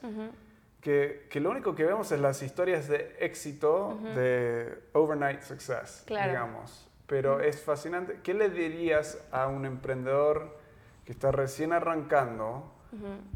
que, 1.28 1.40
lo 1.40 1.50
único 1.50 1.74
que 1.74 1.84
vemos 1.84 2.10
es 2.12 2.20
las 2.20 2.42
historias 2.42 2.88
de 2.88 3.16
éxito 3.20 3.98
de 4.14 4.84
overnight 4.94 5.42
success, 5.42 6.04
digamos. 6.06 6.88
Pero 7.06 7.40
es 7.40 7.62
fascinante. 7.62 8.20
¿Qué 8.22 8.34
le 8.34 8.48
dirías 8.48 9.26
a 9.30 9.48
un 9.48 9.64
emprendedor 9.66 10.58
que 11.04 11.12
está 11.12 11.30
recién 11.30 11.72
arrancando 11.72 12.72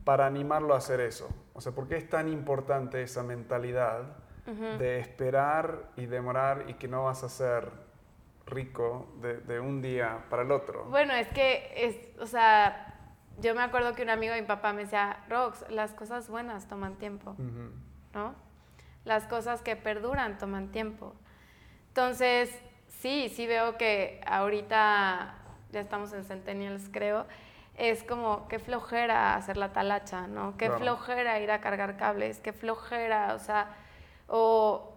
para 0.05 0.27
animarlo 0.27 0.75
a 0.75 0.79
hacer 0.79 1.01
eso? 1.01 1.29
O 1.53 1.61
sea, 1.61 1.73
¿por 1.73 1.89
qué 1.89 1.97
es 1.97 2.09
tan 2.09 2.29
importante 2.29 3.03
esa 3.03 3.23
mentalidad 3.23 4.17
de 4.79 4.99
esperar 4.99 5.91
y 5.97 6.07
demorar 6.07 6.65
y 6.69 6.75
que 6.75 6.89
no 6.89 7.05
vas 7.05 7.23
a 7.23 7.29
ser 7.29 7.69
rico 8.47 9.13
de, 9.21 9.39
de 9.39 9.61
un 9.61 9.83
día 9.83 10.25
para 10.31 10.43
el 10.43 10.53
otro? 10.53 10.85
Bueno, 10.87 11.13
es 11.13 11.29
que, 11.29 11.73
es, 11.77 12.19
o 12.19 12.27
sea, 12.27 12.92
yo 13.39 13.55
me 13.55 13.63
acuerdo 13.63 13.95
que 13.95 14.03
un 14.03 14.11
amigo 14.11 14.35
de 14.35 14.41
mi 14.41 14.47
papá 14.47 14.73
me 14.73 14.83
decía, 14.83 15.19
Rox, 15.29 15.65
las 15.71 15.93
cosas 15.93 16.29
buenas 16.29 16.69
toman 16.69 16.97
tiempo, 16.97 17.35
¿no? 18.15 18.35
Las 19.05 19.27
cosas 19.27 19.63
que 19.63 19.77
perduran 19.77 20.39
toman 20.39 20.69
tiempo. 20.69 21.15
Entonces, 21.89 22.57
sí, 22.89 23.29
sí 23.29 23.47
veo 23.47 23.77
que 23.77 24.21
ahorita 24.27 25.35
ya 25.73 25.81
estamos 25.81 26.13
en 26.13 26.25
Centennials, 26.25 26.89
creo, 26.91 27.27
es 27.77 28.05
como 28.05 28.47
qué 28.49 28.59
flojera 28.59 29.35
hacer 29.35 29.57
la 29.57 29.73
talacha, 29.73 30.27
¿no? 30.27 30.57
Qué 30.57 30.71
flojera 30.71 31.41
ir 31.41 31.51
a 31.51 31.61
cargar 31.61 31.97
cables, 31.97 32.39
qué 32.41 32.53
flojera, 32.53 33.35
o 33.35 33.39
sea, 33.39 33.75
o, 34.29 34.93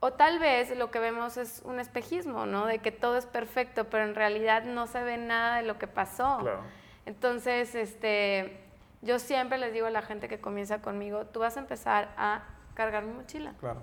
o 0.00 0.12
tal 0.12 0.38
vez 0.38 0.76
lo 0.76 0.90
que 0.90 1.00
vemos 1.00 1.36
es 1.36 1.62
un 1.64 1.80
espejismo, 1.80 2.46
¿no? 2.46 2.66
De 2.66 2.78
que 2.78 2.92
todo 2.92 3.16
es 3.16 3.26
perfecto, 3.26 3.84
pero 3.90 4.04
en 4.04 4.14
realidad 4.14 4.64
no 4.64 4.86
se 4.86 5.02
ve 5.02 5.16
nada 5.18 5.56
de 5.56 5.62
lo 5.62 5.78
que 5.78 5.88
pasó. 5.88 6.38
Claro. 6.40 6.62
Entonces, 7.06 7.74
este, 7.74 8.60
yo 9.00 9.18
siempre 9.18 9.58
les 9.58 9.72
digo 9.72 9.86
a 9.86 9.90
la 9.90 10.02
gente 10.02 10.28
que 10.28 10.40
comienza 10.40 10.80
conmigo, 10.80 11.26
tú 11.26 11.40
vas 11.40 11.56
a 11.56 11.60
empezar 11.60 12.12
a 12.16 12.44
cargar 12.74 13.04
mi 13.04 13.12
mochila. 13.12 13.54
Claro. 13.60 13.80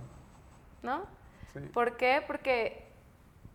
¿No? 0.82 1.06
Sí. 1.54 1.60
¿Por 1.74 1.98
qué? 1.98 2.24
Porque 2.26 2.90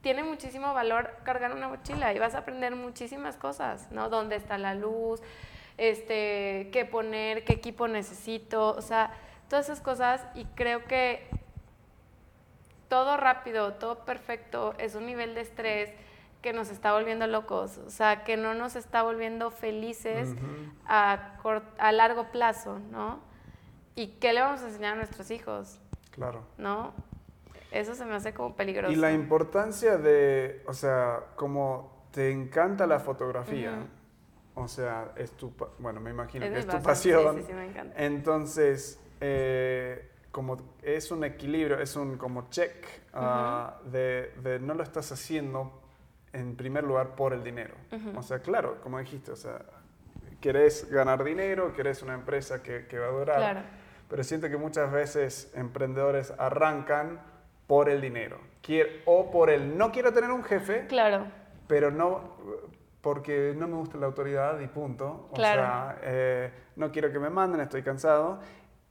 tiene 0.04 0.22
muchísimo 0.22 0.74
valor 0.74 1.16
cargar 1.24 1.52
una 1.52 1.66
mochila 1.66 2.12
y 2.12 2.18
vas 2.18 2.34
a 2.34 2.38
aprender 2.38 2.76
muchísimas 2.76 3.36
cosas, 3.36 3.90
¿no? 3.90 4.10
¿Dónde 4.10 4.36
está 4.36 4.58
la 4.58 4.74
luz? 4.74 5.22
Este, 5.78 6.68
qué 6.72 6.84
poner, 6.84 7.44
qué 7.44 7.54
equipo 7.54 7.88
necesito, 7.88 8.76
o 8.76 8.82
sea, 8.82 9.14
todas 9.48 9.64
esas 9.64 9.80
cosas 9.80 10.24
y 10.34 10.44
creo 10.44 10.84
que 10.84 11.26
todo 12.88 13.16
rápido, 13.16 13.72
todo 13.74 14.04
perfecto, 14.04 14.74
es 14.78 14.94
un 14.94 15.06
nivel 15.06 15.34
de 15.34 15.40
estrés 15.40 15.90
que 16.44 16.52
nos 16.52 16.68
está 16.68 16.92
volviendo 16.92 17.26
locos, 17.26 17.78
o 17.78 17.88
sea, 17.88 18.22
que 18.22 18.36
no 18.36 18.52
nos 18.52 18.76
está 18.76 19.02
volviendo 19.02 19.50
felices 19.50 20.28
a, 20.86 21.38
a 21.78 21.92
largo 21.92 22.30
plazo, 22.32 22.80
¿no? 22.90 23.20
¿Y 23.94 24.18
qué 24.18 24.34
le 24.34 24.42
vamos 24.42 24.60
a 24.60 24.66
enseñar 24.66 24.92
a 24.92 24.96
nuestros 24.96 25.30
hijos? 25.30 25.80
Claro. 26.10 26.44
¿No? 26.58 26.92
Eso 27.70 27.94
se 27.94 28.04
me 28.04 28.14
hace 28.14 28.34
como 28.34 28.54
peligroso. 28.54 28.92
Y 28.92 28.96
la 28.96 29.10
importancia 29.12 29.96
de, 29.96 30.62
o 30.66 30.74
sea, 30.74 31.28
como 31.34 32.08
te 32.10 32.30
encanta 32.30 32.86
la 32.86 33.00
fotografía, 33.00 33.86
o 34.54 34.68
sea, 34.68 35.12
es 35.16 35.30
tu, 35.30 35.50
bueno, 35.78 35.98
me 35.98 36.10
imagino 36.10 36.44
que 36.46 36.58
es 36.58 36.66
tu 36.66 36.82
pasión. 36.82 37.36
Sí, 37.36 37.40
sí, 37.40 37.46
sí, 37.46 37.52
me 37.54 37.68
encanta. 37.68 38.04
Entonces, 38.04 39.00
eh, 39.18 40.10
como 40.30 40.58
es 40.82 41.10
un 41.10 41.24
equilibrio, 41.24 41.78
es 41.80 41.96
un 41.96 42.18
como 42.18 42.50
check 42.50 42.84
ah, 43.14 43.78
de, 43.86 44.34
de, 44.42 44.58
no 44.58 44.74
lo 44.74 44.82
estás 44.82 45.10
haciendo 45.10 45.83
en 46.34 46.56
primer 46.56 46.84
lugar 46.84 47.14
por 47.16 47.32
el 47.32 47.42
dinero. 47.42 47.74
O 48.16 48.22
sea, 48.22 48.40
claro, 48.40 48.80
como 48.82 48.98
dijiste, 48.98 49.30
o 49.30 49.36
sea, 49.36 49.60
querés 50.40 50.90
ganar 50.90 51.24
dinero, 51.24 51.72
querés 51.72 52.02
una 52.02 52.14
empresa 52.14 52.62
que, 52.62 52.86
que 52.86 52.98
va 52.98 53.06
a 53.06 53.10
durar, 53.10 53.36
claro. 53.38 53.60
pero 54.08 54.22
siento 54.24 54.48
que 54.50 54.56
muchas 54.56 54.92
veces 54.92 55.50
emprendedores 55.54 56.32
arrancan 56.38 57.20
por 57.66 57.88
el 57.88 58.00
dinero. 58.00 58.38
Quiero, 58.60 58.90
o 59.06 59.30
por 59.30 59.48
el 59.48 59.78
no 59.78 59.90
quiero 59.92 60.12
tener 60.12 60.30
un 60.30 60.42
jefe, 60.44 60.86
claro. 60.88 61.26
pero 61.66 61.90
no 61.90 62.34
porque 63.00 63.54
no 63.56 63.68
me 63.68 63.76
gusta 63.76 63.98
la 63.98 64.06
autoridad 64.06 64.58
y 64.60 64.66
punto. 64.66 65.28
O 65.30 65.34
Claro. 65.34 65.60
sea, 65.62 65.98
eh, 66.02 66.50
no 66.76 66.90
quiero 66.90 67.12
que 67.12 67.18
me 67.18 67.28
manden, 67.30 67.60
estoy 67.60 67.82
cansado 67.82 68.40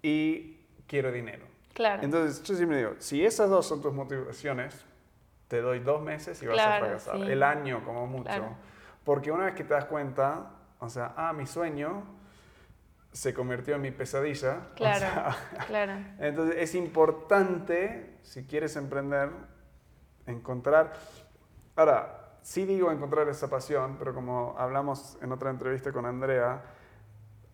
y 0.03 0.60
quiero 0.88 1.12
dinero. 1.12 1.45
Claro. 1.73 2.03
Entonces, 2.03 2.43
yo 2.43 2.56
siempre 2.56 2.77
digo, 2.77 2.91
si 2.99 3.25
esas 3.25 3.49
dos 3.49 3.65
son 3.67 3.82
tus 3.82 3.91
motivaciones, 3.91 4.86
te 5.53 5.61
doy 5.61 5.81
dos 5.81 6.01
meses 6.01 6.41
y 6.41 6.47
vas 6.47 6.57
a 6.57 6.63
Claro, 6.63 6.85
fracasar. 6.85 7.15
sí. 7.17 7.21
El 7.31 7.43
año 7.43 7.83
como 7.85 8.07
mucho. 8.07 8.23
Claro. 8.23 8.55
Porque 9.03 9.31
una 9.31 9.45
vez 9.45 9.53
que 9.53 9.63
te 9.63 9.75
das 9.75 9.85
cuenta, 9.85 10.49
o 10.79 10.89
sea, 10.89 11.13
ah, 11.15 11.31
mi 11.31 11.45
sueño 11.45 12.01
se 13.11 13.35
convirtió 13.35 13.75
en 13.75 13.81
mi 13.83 13.91
pesadilla. 13.91 14.69
o 14.71 14.75
Claro, 14.75 14.99
sea, 14.99 15.35
claro. 15.67 15.93
entonces 16.17 16.55
es 16.57 16.73
importante, 16.73 18.17
si 18.23 18.45
quieres 18.47 18.75
emprender, 18.77 19.29
encontrar... 20.25 20.93
Ahora, 21.75 22.37
sí 22.41 22.65
digo 22.65 22.91
encontrar 22.91 23.27
esa 23.29 23.47
pasión, 23.47 23.97
pero 23.99 24.15
como 24.15 24.55
hablamos 24.57 25.19
en 25.21 25.31
otra 25.33 25.51
entrevista 25.51 25.91
con 25.91 26.07
Andrea, 26.07 26.63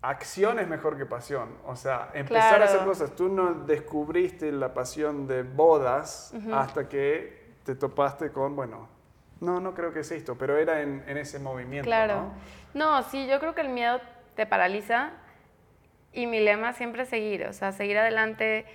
acción 0.02 0.58
es 0.60 0.70
mejor 0.70 0.98
que 0.98 1.06
pasión. 1.06 1.50
O 1.66 1.76
sea, 1.76 2.12
empezar 2.14 2.56
Claro. 2.60 2.64
a 2.64 2.68
hacer 2.68 2.86
cosas. 2.86 3.14
Tú 3.14 3.28
no 3.28 3.54
descubriste 3.66 4.54
la 4.54 4.74
pasión 4.74 5.28
de 5.28 5.44
bodas 5.44 6.34
Ujú. 6.34 6.56
hasta 6.56 6.88
que 6.88 7.39
te 7.70 7.76
topaste 7.76 8.32
con, 8.32 8.56
bueno, 8.56 8.88
no, 9.42 9.60
no 9.60 9.76
creo 9.76 9.94
que 9.94 10.00
es 10.00 10.12
esto, 10.12 10.36
pero 10.40 10.58
era 10.58 10.82
en, 10.82 11.04
en 11.08 11.18
ese 11.18 11.38
movimiento. 11.38 11.86
Claro. 11.86 12.34
¿no? 12.74 12.98
No, 12.98 13.04
sí, 13.04 13.28
yo 13.28 13.40
creo 13.40 13.54
que 13.54 13.62
el 13.62 13.70
miedo 13.70 14.02
te 14.36 14.48
paraliza 14.48 15.12
y 16.12 16.26
mi 16.26 16.40
lema 16.40 16.74
siempre 16.74 17.04
es 17.04 17.10
seguir, 17.10 17.46
o 17.46 17.54
sea, 17.54 17.72
seguir 17.72 18.00
adelante. 18.00 18.66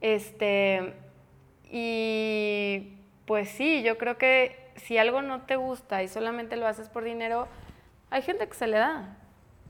Este, 0.00 0.94
y 1.70 2.98
pues 3.24 3.50
sí, 3.50 3.84
yo 3.84 3.98
creo 3.98 4.18
que 4.18 4.72
si 4.74 4.98
algo 4.98 5.22
no 5.22 5.42
te 5.42 5.54
gusta 5.54 6.02
y 6.02 6.08
solamente 6.08 6.56
lo 6.56 6.66
haces 6.66 6.88
por 6.88 7.04
dinero, 7.04 7.46
hay 8.10 8.22
gente 8.22 8.48
que 8.48 8.54
se 8.54 8.66
le 8.66 8.78
da, 8.78 9.16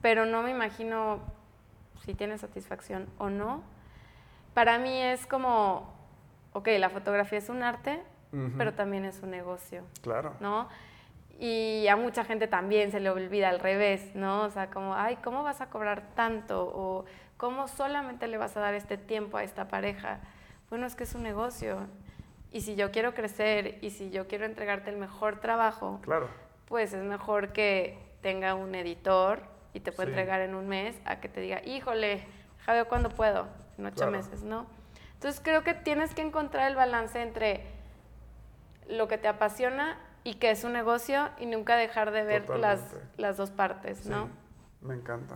pero 0.01 0.25
no 0.25 0.41
me 0.41 0.49
imagino 0.49 1.19
si 2.03 2.15
tiene 2.15 2.39
satisfacción 2.39 3.07
o 3.19 3.29
no. 3.29 3.61
Para 4.55 4.79
mí 4.79 5.03
es 5.03 5.27
como, 5.27 5.93
ok, 6.53 6.69
la 6.79 6.89
fotografía 6.89 7.37
es 7.37 7.49
un 7.49 7.61
arte, 7.61 8.01
Pero 8.57 8.73
también 8.73 9.05
es 9.05 9.21
un 9.23 9.31
negocio. 9.31 9.83
Claro. 10.01 10.33
¿no? 10.39 10.67
Y 11.39 11.87
a 11.87 11.95
mucha 11.95 12.23
gente 12.23 12.47
también 12.47 12.91
se 12.91 12.99
le 12.99 13.09
olvida 13.09 13.49
al 13.49 13.59
revés, 13.59 14.15
¿no? 14.15 14.43
O 14.43 14.49
sea, 14.49 14.69
como, 14.69 14.95
ay, 14.95 15.17
¿cómo 15.17 15.43
vas 15.43 15.59
a 15.61 15.69
cobrar 15.69 16.03
tanto? 16.15 16.63
O 16.73 17.05
¿cómo 17.37 17.67
solamente 17.67 18.27
le 18.27 18.37
vas 18.37 18.55
a 18.55 18.61
dar 18.61 18.73
este 18.73 18.97
tiempo 18.97 19.37
a 19.37 19.43
esta 19.43 19.67
pareja? 19.67 20.19
Bueno, 20.69 20.85
es 20.85 20.95
que 20.95 21.03
es 21.03 21.13
un 21.13 21.23
negocio. 21.23 21.87
Y 22.51 22.61
si 22.61 22.75
yo 22.75 22.89
quiero 22.91 23.13
crecer 23.13 23.79
y 23.81 23.89
si 23.89 24.11
yo 24.11 24.27
quiero 24.27 24.45
entregarte 24.45 24.89
el 24.89 24.97
mejor 24.97 25.41
trabajo, 25.41 25.99
Claro. 26.03 26.29
pues 26.69 26.93
es 26.93 27.03
mejor 27.03 27.51
que 27.51 27.97
tenga 28.21 28.55
un 28.55 28.73
editor 28.73 29.41
y 29.73 29.81
te 29.81 29.91
pueda 29.91 30.07
Sí. 30.07 30.11
entregar 30.11 30.39
en 30.39 30.55
un 30.55 30.67
mes 30.69 30.95
a 31.03 31.17
que 31.19 31.27
te 31.27 31.41
diga, 31.41 31.61
híjole, 31.65 32.23
ya 32.65 32.73
veo 32.73 32.87
cuándo 32.87 33.09
puedo, 33.09 33.47
en 33.77 33.85
ocho 33.87 33.95
Claro. 33.97 34.11
meses, 34.13 34.41
¿no? 34.43 34.65
Entonces 35.15 35.41
creo 35.43 35.63
que 35.63 35.73
tienes 35.73 36.13
que 36.15 36.21
encontrar 36.21 36.69
el 36.69 36.75
balance 36.77 37.21
entre 37.21 37.65
lo 38.87 39.07
que 39.07 39.17
te 39.17 39.27
apasiona 39.27 39.97
y 40.23 40.35
que 40.35 40.51
es 40.51 40.63
un 40.63 40.73
negocio 40.73 41.29
y 41.39 41.45
nunca 41.45 41.75
dejar 41.75 42.11
de 42.11 42.23
ver 42.23 42.49
las, 42.57 42.81
las 43.17 43.37
dos 43.37 43.51
partes, 43.51 43.99
Sí, 43.99 44.09
¿no? 44.09 44.29
me 44.81 44.95
encanta. 44.95 45.35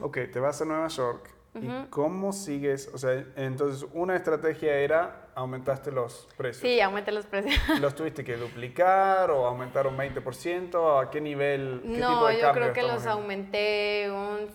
Ok, 0.00 0.18
te 0.32 0.40
vas 0.40 0.60
a 0.60 0.64
Nueva 0.64 0.88
York. 0.88 1.30
¿Y 1.54 1.68
Ujú. 1.68 1.88
cómo 1.88 2.32
sigues? 2.34 2.90
O 2.92 2.98
sea, 2.98 3.24
entonces 3.36 3.88
una 3.94 4.14
estrategia 4.14 4.74
era 4.76 5.28
aumentaste 5.34 5.90
los 5.90 6.28
precios. 6.36 6.60
Sí, 6.70 6.80
aumente 6.82 7.12
los 7.12 7.24
precios. 7.24 7.54
¿Los 7.80 7.94
tuviste 7.94 8.24
que 8.24 8.36
duplicar 8.36 9.30
o 9.30 9.46
aumentar 9.46 9.86
un 9.86 9.96
20%? 9.96 11.02
¿A 11.02 11.10
qué 11.10 11.18
nivel? 11.20 11.80
¿Qué 11.82 11.88
tipo 11.88 12.00
No, 12.00 12.26
de 12.26 12.40
yo 12.40 12.52
creo 12.52 12.72
que 12.74 12.82
los 12.82 13.02
viendo? 13.02 13.10
aumenté 13.10 14.10
un, 14.10 14.50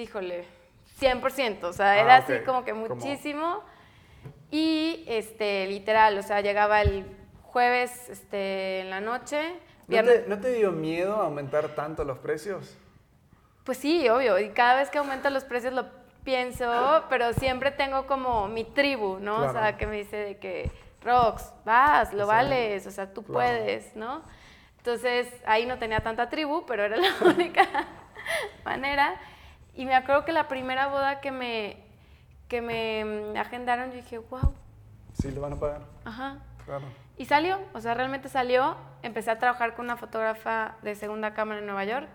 híjole, 0.00 0.44
100%, 1.00 1.64
o 1.64 1.72
sea, 1.72 1.90
Ah, 1.92 1.98
era 2.00 2.16
así 2.18 2.38
como 2.44 2.64
que 2.64 2.70
Como- 2.72 2.86
muchísimo. 2.94 3.62
Y, 4.50 5.04
este, 5.08 5.66
literal, 5.66 6.16
o 6.18 6.22
sea, 6.22 6.40
llegaba 6.40 6.82
el 6.82 7.04
jueves, 7.42 8.08
este, 8.08 8.80
en 8.80 8.90
la 8.90 9.00
noche, 9.00 9.54
¿No 9.88 10.02
te, 10.02 10.24
¿No 10.26 10.40
te 10.40 10.52
dio 10.52 10.72
miedo 10.72 11.14
aumentar 11.14 11.68
tanto 11.76 12.02
los 12.04 12.18
precios? 12.18 12.76
Pues 13.62 13.78
sí, 13.78 14.08
obvio, 14.08 14.36
y 14.40 14.50
cada 14.50 14.74
vez 14.76 14.90
que 14.90 14.98
aumentan 14.98 15.32
los 15.32 15.44
precios 15.44 15.72
lo 15.72 15.86
pienso, 16.24 17.04
pero 17.08 17.32
siempre 17.32 17.70
tengo 17.70 18.06
como 18.08 18.48
mi 18.48 18.64
tribu, 18.64 19.18
¿no? 19.20 19.36
O 19.36 19.38
Claro. 19.38 19.52
sea, 19.52 19.76
que 19.76 19.86
me 19.86 19.96
dice 19.98 20.16
de 20.16 20.38
que, 20.38 20.70
Rox, 21.02 21.52
vas, 21.64 22.12
lo 22.12 22.24
Sí. 22.24 22.28
vales, 22.28 22.86
o 22.88 22.90
sea, 22.90 23.12
tú 23.12 23.22
Claro. 23.22 23.34
puedes, 23.34 23.94
¿no? 23.94 24.22
Entonces, 24.78 25.28
ahí 25.46 25.66
no 25.66 25.78
tenía 25.78 26.00
tanta 26.00 26.28
tribu, 26.28 26.64
pero 26.66 26.84
era 26.84 26.96
la 26.96 27.08
única 27.24 27.62
manera. 28.64 29.14
Y 29.74 29.84
me 29.84 29.94
acuerdo 29.94 30.24
que 30.24 30.32
la 30.32 30.48
primera 30.48 30.88
boda 30.88 31.20
que 31.20 31.30
me, 31.30 31.76
que 32.48 32.60
me 32.62 33.04
mm, 33.04 33.36
agendaron, 33.36 33.90
yo 33.90 33.96
dije, 33.96 34.18
wow, 34.18 34.54
Sí, 35.14 35.30
lo 35.30 35.40
van 35.40 35.54
a 35.54 35.56
pagar. 35.56 35.80
ajá. 36.04 36.38
Claro. 36.64 36.84
Y 37.16 37.24
salió, 37.24 37.58
o 37.72 37.80
sea, 37.80 37.94
realmente 37.94 38.28
salió. 38.28 38.76
Empecé 39.02 39.30
a 39.30 39.38
trabajar 39.38 39.74
con 39.74 39.86
una 39.86 39.96
fotógrafa 39.96 40.74
de 40.82 40.94
segunda 40.94 41.32
cámara 41.32 41.60
en 41.60 41.66
Nueva 41.66 41.84
York. 41.84 42.08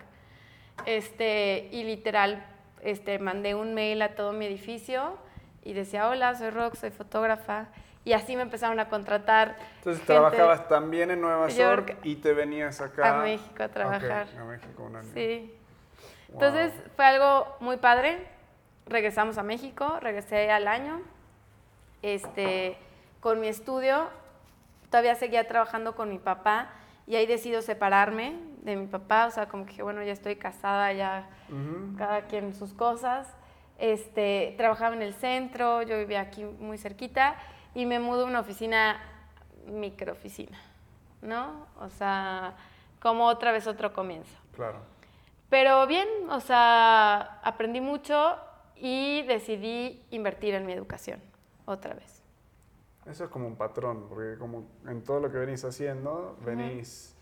Este, 0.86 1.70
y 1.72 1.84
literal, 1.84 2.46
este, 2.82 3.18
mandé 3.18 3.56
un 3.56 3.74
mail 3.74 4.02
a 4.02 4.14
todo 4.16 4.34
mi 4.34 4.46
edificio 4.46 5.18
y 5.64 5.74
decía, 5.74 6.08
hola, 6.08 6.36
soy 6.36 6.50
Rox, 6.50 6.80
soy 6.80 6.92
fotógrafa. 6.92 7.68
Y 8.04 8.14
así 8.14 8.36
me 8.36 8.42
empezaron 8.42 8.80
a 8.80 8.90
contratar. 8.90 9.58
Entonces 9.78 10.06
trabajabas 10.06 10.68
también 10.68 11.12
en 11.12 11.22
Nueva 11.22 11.48
York, 11.50 11.90
York, 11.90 12.00
y 12.04 12.16
te 12.16 12.34
venías 12.34 12.82
acá 12.82 13.20
a 13.20 13.24
México 13.24 13.64
a 13.64 13.70
trabajar. 13.70 14.28
Ok, 14.34 14.40
a 14.40 14.44
México 14.44 14.84
un 14.84 14.96
año. 14.96 15.10
Sí. 15.14 15.56
Wow. 16.30 16.34
Entonces 16.34 16.74
fue 16.96 17.06
algo 17.06 17.56
muy 17.60 17.78
padre. 17.78 18.28
Regresamos 18.96 19.38
a 19.38 19.44
México, 19.44 20.00
regresé 20.02 20.52
al 20.52 20.68
año. 20.68 21.00
Este, 22.02 22.76
con 23.22 23.40
mi 23.40 23.48
estudio, 23.48 24.10
todavía 24.90 25.16
seguía 25.16 25.48
trabajando 25.48 25.96
con 25.96 26.10
mi 26.10 26.20
papá 26.20 26.68
y 27.08 27.16
ahí 27.16 27.26
decido 27.26 27.62
separarme 27.62 28.38
de 28.64 28.76
mi 28.76 28.88
papá. 28.88 29.28
O 29.28 29.32
sea, 29.32 29.48
como 29.48 29.64
que 29.64 29.70
dije, 29.72 29.84
bueno, 29.84 30.04
ya 30.04 30.12
estoy 30.12 30.36
casada, 30.36 30.92
ya 30.92 31.30
Ujú. 31.48 31.96
cada 31.98 32.24
quien 32.24 32.54
sus 32.54 32.74
cosas. 32.74 33.34
Este, 33.78 34.56
trabajaba 34.58 34.94
en 34.94 35.02
el 35.04 35.14
centro, 35.14 35.84
yo 35.84 35.98
vivía 35.98 36.20
aquí 36.20 36.44
muy 36.44 36.78
cerquita 36.78 37.36
y 37.74 37.86
me 37.86 37.98
mudo 37.98 38.26
a 38.26 38.28
una 38.28 38.42
oficina, 38.42 39.00
microoficina, 39.68 40.60
¿no? 41.22 41.66
O 41.80 41.90
sea, 41.90 42.56
como 43.00 43.26
otra 43.26 43.54
vez 43.54 43.68
otro 43.68 43.94
comienzo. 43.94 44.38
Claro. 44.54 44.80
Pero 45.50 45.88
bien, 45.88 46.08
o 46.30 46.42
sea, 46.42 47.40
aprendí 47.42 47.80
mucho 47.80 48.38
y 48.82 49.22
decidí 49.28 50.04
invertir 50.10 50.56
en 50.56 50.66
mi 50.66 50.74
educación 50.74 51.22
otra 51.66 51.94
vez. 51.94 52.24
Eso 53.06 53.26
es 53.26 53.30
como 53.30 53.48
un 53.48 53.56
patrón, 53.56 54.08
porque 54.10 54.38
como 54.40 54.66
en 54.88 55.04
todo 55.04 55.20
lo 55.20 55.32
que 55.32 55.38
venís 55.38 55.64
haciendo, 55.64 56.36
venís, 56.44 57.16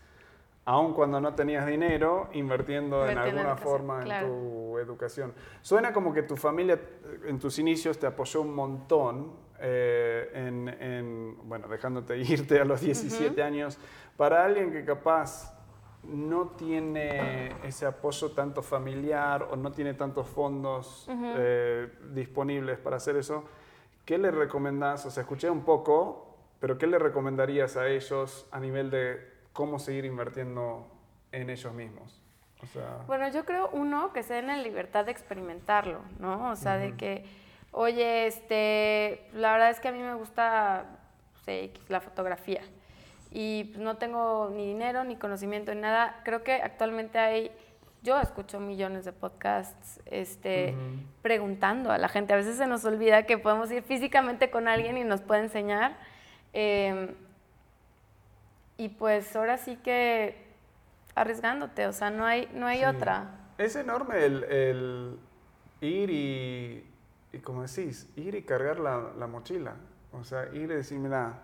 aun 0.64 0.94
cuando 0.94 1.20
no 1.20 1.34
tenías 1.34 1.66
dinero, 1.66 2.28
invirtiendo 2.32 3.04
en 3.04 3.12
Invertir 3.12 3.34
en 3.34 3.38
alguna 3.38 3.56
forma 3.56 4.00
claro. 4.00 4.26
en 4.26 4.32
tu 4.32 4.78
educación. 4.78 5.34
Suena 5.60 5.92
como 5.92 6.12
que 6.14 6.22
tu 6.22 6.36
familia 6.36 6.80
en 7.26 7.38
tus 7.38 7.58
inicios 7.58 7.98
te 7.98 8.06
apoyó 8.06 8.40
un 8.40 8.54
montón, 8.54 9.32
eh, 9.58 10.30
en, 10.32 10.68
en, 10.68 11.48
bueno, 11.48 11.68
dejándote 11.68 12.16
irte 12.18 12.58
a 12.58 12.64
los 12.64 12.80
17 12.80 13.42
años. 13.42 13.78
Para 14.16 14.44
alguien 14.44 14.72
que 14.72 14.84
capaz 14.84 15.59
no 16.04 16.48
tiene 16.48 17.52
ese 17.64 17.86
apoyo 17.86 18.30
tanto 18.32 18.62
familiar 18.62 19.48
o 19.50 19.56
no 19.56 19.70
tiene 19.72 19.94
tantos 19.94 20.28
fondos 20.28 21.08
eh, 21.08 21.88
disponibles 22.12 22.78
para 22.78 22.96
hacer 22.96 23.16
eso, 23.16 23.44
¿qué 24.04 24.18
le 24.18 24.30
recomendás? 24.30 25.04
O 25.06 25.10
sea, 25.10 25.22
escuché 25.22 25.50
un 25.50 25.62
poco, 25.62 26.36
pero 26.58 26.78
¿qué 26.78 26.86
le 26.86 26.98
recomendarías 26.98 27.76
a 27.76 27.88
ellos 27.88 28.46
a 28.50 28.60
nivel 28.60 28.90
de 28.90 29.20
cómo 29.52 29.78
seguir 29.78 30.04
invirtiendo 30.04 30.86
en 31.32 31.50
ellos 31.50 31.72
mismos? 31.72 32.22
O 32.62 32.66
sea, 32.66 33.04
Bueno, 33.06 33.28
yo 33.30 33.44
creo, 33.44 33.70
uno, 33.72 34.12
que 34.12 34.22
se 34.22 34.34
den 34.34 34.46
la 34.46 34.56
libertad 34.56 35.04
de 35.04 35.12
experimentarlo, 35.12 36.00
¿no? 36.18 36.50
O 36.50 36.56
sea, 36.56 36.76
de 36.76 36.94
que, 36.94 37.24
oye, 37.72 38.26
este, 38.26 39.28
la 39.32 39.52
verdad 39.52 39.70
es 39.70 39.80
que 39.80 39.88
a 39.88 39.92
mí 39.92 39.98
me 39.98 40.14
gusta, 40.14 40.84
no 41.34 41.40
sé, 41.44 41.64
X, 41.64 41.88
la 41.88 42.00
fotografía. 42.00 42.62
Y 43.30 43.64
pues, 43.64 43.78
no 43.78 43.96
tengo 43.96 44.50
ni 44.54 44.66
dinero 44.66 45.04
ni 45.04 45.16
conocimiento 45.16 45.72
en 45.72 45.80
nada. 45.82 46.20
Creo 46.24 46.42
que 46.42 46.54
actualmente 46.54 47.18
hay, 47.18 47.50
yo 48.02 48.20
escucho 48.20 48.58
millones 48.60 49.04
de 49.04 49.12
podcasts 49.12 50.00
este, 50.06 50.74
preguntando 51.22 51.92
a 51.92 51.98
la 51.98 52.08
gente. 52.08 52.32
A 52.32 52.36
veces 52.36 52.56
se 52.56 52.66
nos 52.66 52.84
olvida 52.84 53.24
que 53.24 53.38
podemos 53.38 53.70
ir 53.70 53.82
físicamente 53.82 54.50
con 54.50 54.66
alguien 54.68 54.96
y 54.98 55.04
nos 55.04 55.20
puede 55.20 55.42
enseñar. 55.42 55.96
Eh, 56.52 57.14
y 58.78 58.88
pues 58.88 59.36
ahora 59.36 59.58
sí 59.58 59.76
que 59.76 60.48
arriesgándote, 61.14 61.86
o 61.86 61.92
sea, 61.92 62.10
no 62.10 62.24
hay, 62.24 62.48
no 62.54 62.66
hay 62.66 62.78
Sí. 62.80 62.84
otra. 62.86 63.26
Es 63.58 63.76
enorme 63.76 64.24
el, 64.24 64.44
el 64.44 65.18
ir 65.82 66.08
y, 66.10 66.84
y, 67.32 67.38
como 67.40 67.62
decís, 67.62 68.08
ir 68.16 68.34
y 68.34 68.42
cargar 68.42 68.80
la, 68.80 69.10
la 69.18 69.26
mochila. 69.26 69.74
O 70.12 70.24
sea, 70.24 70.46
ir 70.54 70.62
y 70.62 70.66
decir, 70.66 70.98
mira, 70.98 71.34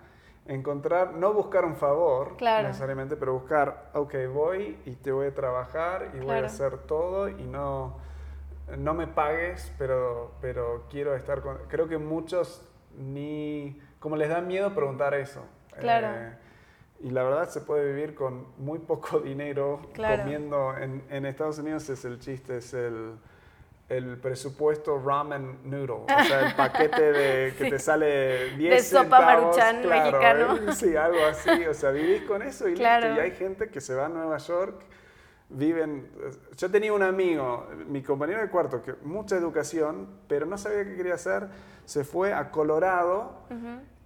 encontrar, 0.49 1.14
no 1.14 1.32
buscar 1.32 1.64
un 1.64 1.76
favor 1.76 2.36
Claro. 2.36 2.68
necesariamente, 2.68 3.16
pero 3.16 3.32
buscar, 3.34 3.90
ok, 3.94 4.14
voy 4.32 4.78
y 4.84 4.92
te 4.97 5.12
voy 5.12 5.26
a 5.28 5.34
trabajar 5.34 6.11
y 6.14 6.18
voy 6.18 6.36
a 6.36 6.47
hacer 6.47 6.78
todo 6.78 7.28
y 7.28 7.42
no, 7.44 7.97
no 8.76 8.94
me 8.94 9.07
pagues, 9.07 9.72
pero, 9.78 10.32
pero 10.40 10.84
quiero 10.90 11.14
estar 11.16 11.40
con... 11.42 11.59
Creo 11.68 11.88
que 11.88 11.99
muchos 11.99 12.66
ni, 12.99 13.80
como 13.99 14.16
les 14.16 14.28
da 14.28 14.40
miedo 14.40 14.74
preguntar 14.74 15.14
eso. 15.14 15.42
Claro. 15.78 16.09
Eh, 16.14 16.32
y 17.01 17.11
la 17.11 17.22
verdad 17.24 17.49
se 17.51 17.61
puede 17.61 17.92
vivir 17.92 18.14
con 18.14 18.47
muy 18.57 18.78
poco 18.78 19.18
dinero 19.20 19.80
Claro. 19.92 20.22
comiendo. 20.22 20.76
En, 20.78 21.03
en 21.11 21.26
Estados 21.26 21.59
Unidos 21.59 21.88
es 21.90 22.05
el 22.05 22.18
chiste, 22.18 22.59
es 22.59 22.72
el, 22.72 23.16
el 23.89 24.18
presupuesto 24.18 24.99
ramen 24.99 25.61
noodle. 25.64 25.93
O 25.93 26.24
sea, 26.26 26.49
el 26.49 26.55
paquete 26.57 27.12
de 27.12 27.55
que 27.57 27.64
Sí. 27.64 27.70
te 27.70 27.78
sale 27.78 28.57
10 28.57 28.74
De 28.74 28.82
sopa 28.82 29.03
centavos, 29.18 29.57
Maruchan 29.57 29.82
claro, 29.82 30.11
mexicano. 30.53 30.70
¿eh? 30.70 30.74
Sí, 30.74 30.97
algo 30.97 31.24
así. 31.24 31.66
O 31.66 31.74
sea, 31.74 31.91
vivís 31.91 32.22
con 32.22 32.43
eso 32.43 32.68
y 32.68 32.74
Claro. 32.74 33.07
listo. 33.09 33.20
Y 33.22 33.24
hay 33.24 33.30
gente 33.32 33.68
que 33.68 33.80
se 33.80 33.95
va 33.95 34.07
a 34.07 34.09
Nueva 34.09 34.39
York, 34.39 34.82
viven... 35.49 36.11
Yo 36.57 36.68
tenía 36.70 36.93
un 36.93 37.03
amigo, 37.05 37.68
mi 37.87 38.03
compañero 38.03 38.41
de 38.41 38.49
cuarto, 38.49 38.82
que 38.82 38.95
mucha 39.05 39.37
educación, 39.37 40.09
pero 40.26 40.47
no 40.47 40.59
sabía 40.59 40.84
qué 40.84 40.97
quería 40.97 41.14
hacer. 41.14 41.47
Se 41.84 42.03
fue 42.03 42.32
a 42.32 42.51
Colorado 42.51 43.43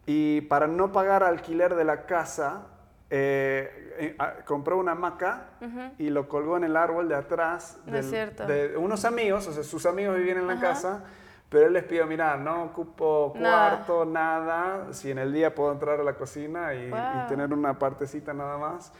y 0.04 0.42
para 0.42 0.66
no 0.66 0.92
pagar 0.92 1.22
alquiler 1.22 1.74
de 1.74 1.84
la 1.84 2.04
casa, 2.04 2.66
eh, 3.12 3.94
eh, 3.98 4.16
ah, 4.18 4.34
compró 4.46 4.76
una 4.78 4.92
hamaca 4.92 5.48
Ujú. 5.60 5.80
y 5.98 6.10
lo 6.10 6.28
colgó 6.28 6.56
en 6.56 6.64
el 6.64 6.76
árbol 6.76 7.08
de 7.08 7.16
atrás 7.16 7.78
No 7.86 8.00
cierto. 8.02 8.46
de 8.46 8.76
unos 8.76 9.04
amigos, 9.04 9.46
o 9.48 9.52
sea, 9.52 9.64
sus 9.64 9.84
amigos 9.86 10.16
vivían 10.16 10.38
en 10.38 10.46
la 10.46 10.60
casa, 10.60 11.04
pero 11.48 11.66
él 11.66 11.72
les 11.72 11.82
pidió, 11.84 12.06
mira, 12.06 12.36
no 12.36 12.62
ocupo 12.64 13.32
Nada. 13.36 13.70
cuarto, 13.78 14.04
nada, 14.04 14.92
si 14.92 15.10
en 15.10 15.18
el 15.18 15.32
día 15.32 15.52
puedo 15.54 15.72
entrar 15.72 15.98
a 15.98 16.04
la 16.04 16.14
cocina 16.14 16.72
y, 16.74 16.86
y 16.86 16.90
Wow. 16.90 17.26
tener 17.28 17.52
una 17.52 17.78
partecita 17.78 18.32
nada 18.32 18.56
más. 18.58 18.92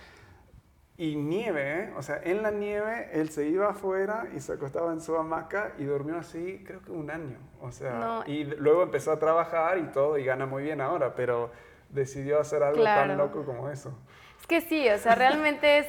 Y 0.97 1.17
nieve, 1.17 1.85
¿eh? 1.85 1.93
o 1.97 2.03
sea, 2.03 2.21
en 2.23 2.43
la 2.43 2.51
nieve 2.51 3.09
él 3.15 3.31
se 3.31 3.47
iba 3.47 3.71
afuera 3.71 4.27
y 4.37 4.41
se 4.41 4.53
acostaba 4.53 4.93
en 4.93 5.01
su 5.01 5.17
hamaca 5.17 5.73
y 5.79 5.85
durmió 5.85 6.19
así, 6.19 6.63
creo 6.67 6.83
que 6.83 6.91
un 6.93 7.11
año. 7.11 7.39
O 7.63 7.73
sea, 7.73 7.95
No. 7.95 8.25
y 8.27 8.45
luego 8.45 8.83
empezó 8.83 9.13
a 9.13 9.19
trabajar 9.19 9.79
y 9.79 9.85
todo 9.85 10.19
y 10.19 10.25
gana 10.25 10.45
muy 10.45 10.63
bien 10.65 10.81
ahora, 10.83 11.15
pero 11.15 11.53
decidió 11.91 12.41
hacer 12.41 12.63
algo 12.63 12.83
tan 12.83 13.17
loco 13.17 13.45
como 13.45 13.69
eso. 13.69 13.93
Es 14.41 14.47
que 14.47 14.61
sí, 14.61 14.89
o 14.89 14.99
sea, 14.99 15.15
realmente 15.15 15.79
es 15.79 15.87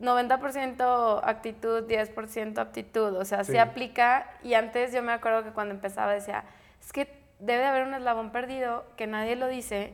90% 0.00 1.20
actitud, 1.24 1.84
10% 1.88 2.58
aptitud, 2.58 3.16
o 3.16 3.24
sea, 3.24 3.44
sí. 3.44 3.52
Sí. 3.52 3.58
aplica. 3.58 4.26
Y 4.42 4.54
antes 4.54 4.92
yo 4.92 5.02
me 5.02 5.12
acuerdo 5.12 5.44
que 5.44 5.50
cuando 5.50 5.74
empezaba 5.74 6.12
decía, 6.12 6.44
es 6.80 6.92
que 6.92 7.08
debe 7.40 7.62
de 7.62 7.66
haber 7.66 7.86
un 7.86 7.94
eslabón 7.94 8.30
perdido 8.30 8.84
que 8.96 9.06
nadie 9.06 9.36
lo 9.36 9.48
dice, 9.48 9.92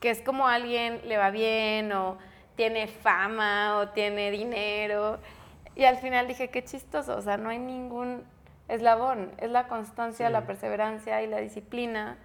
que 0.00 0.10
es 0.10 0.20
como 0.20 0.48
alguien 0.48 1.00
le 1.04 1.16
va 1.16 1.30
bien 1.30 1.92
o 1.92 2.18
tiene 2.56 2.86
fama 2.88 3.76
o 3.78 3.88
tiene 3.90 4.30
dinero. 4.30 5.18
Y 5.74 5.84
al 5.84 5.98
final 5.98 6.26
dije, 6.26 6.48
qué 6.48 6.64
chistoso, 6.64 7.16
o 7.16 7.22
sea, 7.22 7.36
no 7.36 7.50
hay 7.50 7.58
ningún 7.58 8.24
eslabón, 8.68 9.30
es 9.38 9.50
la 9.50 9.68
constancia, 9.68 10.26
Sí. 10.26 10.32
la 10.32 10.46
perseverancia 10.46 11.22
y 11.22 11.28
la 11.28 11.38
disciplina 11.38 12.16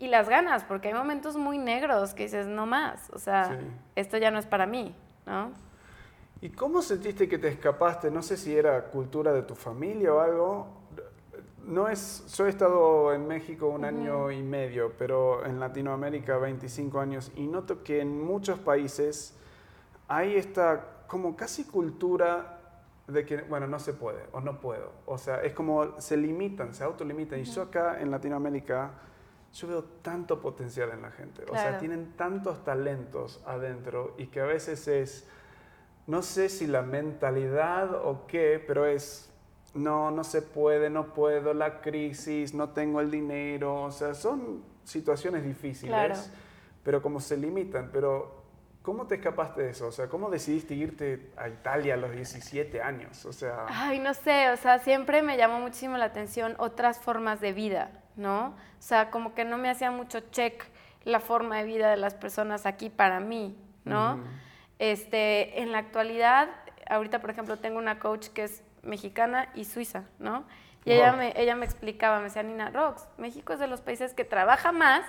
y 0.00 0.08
las 0.08 0.28
ganas, 0.28 0.64
porque 0.64 0.88
hay 0.88 0.94
momentos 0.94 1.36
muy 1.36 1.58
negros 1.58 2.14
que 2.14 2.24
dices, 2.24 2.46
no 2.46 2.66
más, 2.66 3.08
o 3.10 3.18
sea, 3.18 3.44
Sí. 3.58 3.66
esto 3.94 4.16
ya 4.16 4.30
no 4.32 4.38
es 4.38 4.46
para 4.46 4.66
mí, 4.66 4.94
¿no? 5.26 5.52
¿Y 6.40 6.48
cómo 6.50 6.80
sentiste 6.82 7.28
que 7.28 7.38
te 7.38 7.48
escapaste? 7.48 8.10
No 8.10 8.22
sé 8.22 8.36
si 8.38 8.56
era 8.56 8.86
cultura 8.86 9.30
de 9.32 9.42
tu 9.42 9.54
familia 9.54 10.14
o 10.14 10.20
algo. 10.20 10.66
No 11.66 11.86
es, 11.88 12.24
yo 12.34 12.46
he 12.46 12.48
estado 12.48 13.12
en 13.12 13.28
México 13.28 13.68
un 13.68 13.84
año 13.84 14.30
y 14.30 14.42
medio, 14.42 14.94
pero 14.98 15.44
en 15.44 15.60
Latinoamérica 15.60 16.38
25 16.38 16.98
años 16.98 17.30
y 17.36 17.46
noto 17.46 17.82
que 17.84 18.00
en 18.00 18.24
muchos 18.24 18.58
países 18.58 19.36
hay 20.08 20.34
esta 20.36 20.82
como 21.06 21.36
casi 21.36 21.64
cultura 21.64 22.56
de 23.06 23.26
que, 23.26 23.42
bueno, 23.42 23.66
no 23.66 23.78
se 23.78 23.92
puede 23.92 24.22
o 24.32 24.40
no 24.40 24.60
puedo. 24.60 24.92
O 25.04 25.18
sea, 25.18 25.42
es 25.42 25.52
como 25.52 26.00
se 26.00 26.16
limitan, 26.16 26.72
se 26.72 26.84
autolimitan. 26.84 27.38
Y 27.38 27.44
yo 27.44 27.62
acá 27.62 28.00
en 28.00 28.10
Latinoamérica, 28.10 28.92
yo 29.52 29.68
veo 29.68 29.84
tanto 30.02 30.40
potencial 30.40 30.90
en 30.90 31.02
la 31.02 31.10
gente. 31.10 31.42
O 31.44 31.52
sea, 31.54 31.62
Claro. 31.62 31.78
tienen 31.78 32.12
tantos 32.16 32.64
talentos 32.64 33.42
adentro 33.46 34.14
y 34.18 34.26
que 34.26 34.40
a 34.40 34.44
veces 34.46 34.86
es 34.88 35.28
no 36.06 36.22
sé 36.22 36.48
si 36.48 36.66
la 36.66 36.82
mentalidad 36.82 37.94
o 37.94 38.26
qué, 38.26 38.62
pero 38.66 38.84
es, 38.86 39.30
no, 39.74 40.10
no 40.10 40.24
se 40.24 40.42
puede, 40.42 40.90
no 40.90 41.14
puedo, 41.14 41.54
la 41.54 41.80
crisis, 41.80 42.52
no 42.54 42.70
tengo 42.70 43.00
el 43.00 43.10
dinero, 43.10 43.82
o 43.84 43.90
sea, 43.92 44.14
son 44.14 44.62
situaciones 44.82 45.44
difíciles, 45.44 45.94
Claro. 45.94 46.14
pero 46.82 47.00
como 47.02 47.20
se 47.20 47.36
limitan, 47.36 47.90
pero 47.92 48.42
¿cómo 48.82 49.06
te 49.06 49.16
escapaste 49.16 49.62
de 49.62 49.70
eso? 49.70 49.86
O 49.88 49.92
sea, 49.92 50.08
¿cómo 50.08 50.30
decidiste 50.30 50.74
irte 50.74 51.30
a 51.36 51.48
Italia 51.48 51.94
a 51.94 51.96
los 51.96 52.10
17 52.10 52.82
años? 52.82 53.24
O 53.26 53.32
sea, 53.32 53.66
Ay, 53.68 54.00
no 54.00 54.12
sé, 54.14 54.50
o 54.50 54.56
sea, 54.56 54.80
siempre 54.80 55.22
me 55.22 55.36
llamó 55.36 55.60
muchísimo 55.60 55.96
la 55.96 56.06
atención 56.06 56.56
otras 56.58 56.98
formas 56.98 57.40
de 57.40 57.52
vida, 57.52 57.90
¿no? 58.16 58.48
O 58.48 58.82
sea, 58.82 59.10
como 59.10 59.34
que 59.34 59.44
no 59.44 59.58
me 59.58 59.70
hacía 59.70 59.90
mucho 59.90 60.20
check 60.30 60.64
la 61.04 61.20
forma 61.20 61.58
de 61.58 61.64
vida 61.64 61.90
de 61.90 61.96
las 61.96 62.14
personas 62.14 62.66
aquí 62.66 62.90
para 62.90 63.20
mí, 63.20 63.56
¿no? 63.84 64.20
Este, 64.78 65.60
en 65.60 65.72
la 65.72 65.78
actualidad, 65.78 66.48
ahorita, 66.88 67.20
por 67.20 67.30
ejemplo, 67.30 67.56
tengo 67.58 67.78
una 67.78 67.98
coach 67.98 68.28
que 68.28 68.44
es 68.44 68.62
mexicana 68.82 69.48
y 69.54 69.64
suiza, 69.64 70.04
¿no? 70.18 70.44
Y 70.84 70.92
ella, 70.92 71.12
me, 71.12 71.34
ella 71.36 71.54
me 71.56 71.66
explicaba, 71.66 72.18
me 72.18 72.24
decía, 72.24 72.42
Nina, 72.42 72.70
Rox, 72.70 73.06
México 73.18 73.52
es 73.52 73.58
de 73.58 73.66
los 73.66 73.82
países 73.82 74.14
que 74.14 74.24
trabaja 74.24 74.72
más, 74.72 75.02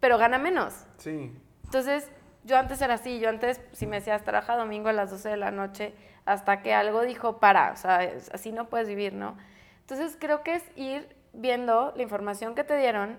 pero 0.00 0.18
gana 0.18 0.38
menos. 0.38 0.86
sí, 0.96 1.32
Entonces, 1.64 2.10
yo 2.44 2.56
antes 2.56 2.80
era 2.80 2.94
así, 2.94 3.18
yo 3.18 3.28
antes, 3.28 3.60
si 3.72 3.86
me 3.86 3.96
decías, 3.96 4.22
trabaja 4.22 4.56
domingo 4.56 4.88
a 4.88 4.92
las 4.92 5.10
12 5.10 5.28
de 5.28 5.36
la 5.36 5.50
noche, 5.50 5.92
hasta 6.24 6.62
que 6.62 6.74
algo 6.74 7.02
dijo, 7.02 7.38
para, 7.38 7.72
o 7.72 7.76
sea, 7.76 7.98
así 8.32 8.52
no 8.52 8.68
puedes 8.68 8.86
vivir, 8.86 9.12
¿no? 9.12 9.36
Entonces, 9.80 10.16
creo 10.18 10.42
que 10.44 10.54
es 10.54 10.64
ir 10.76 11.17
viendo 11.32 11.92
la 11.96 12.02
información 12.02 12.54
que 12.54 12.64
te 12.64 12.76
dieron 12.76 13.16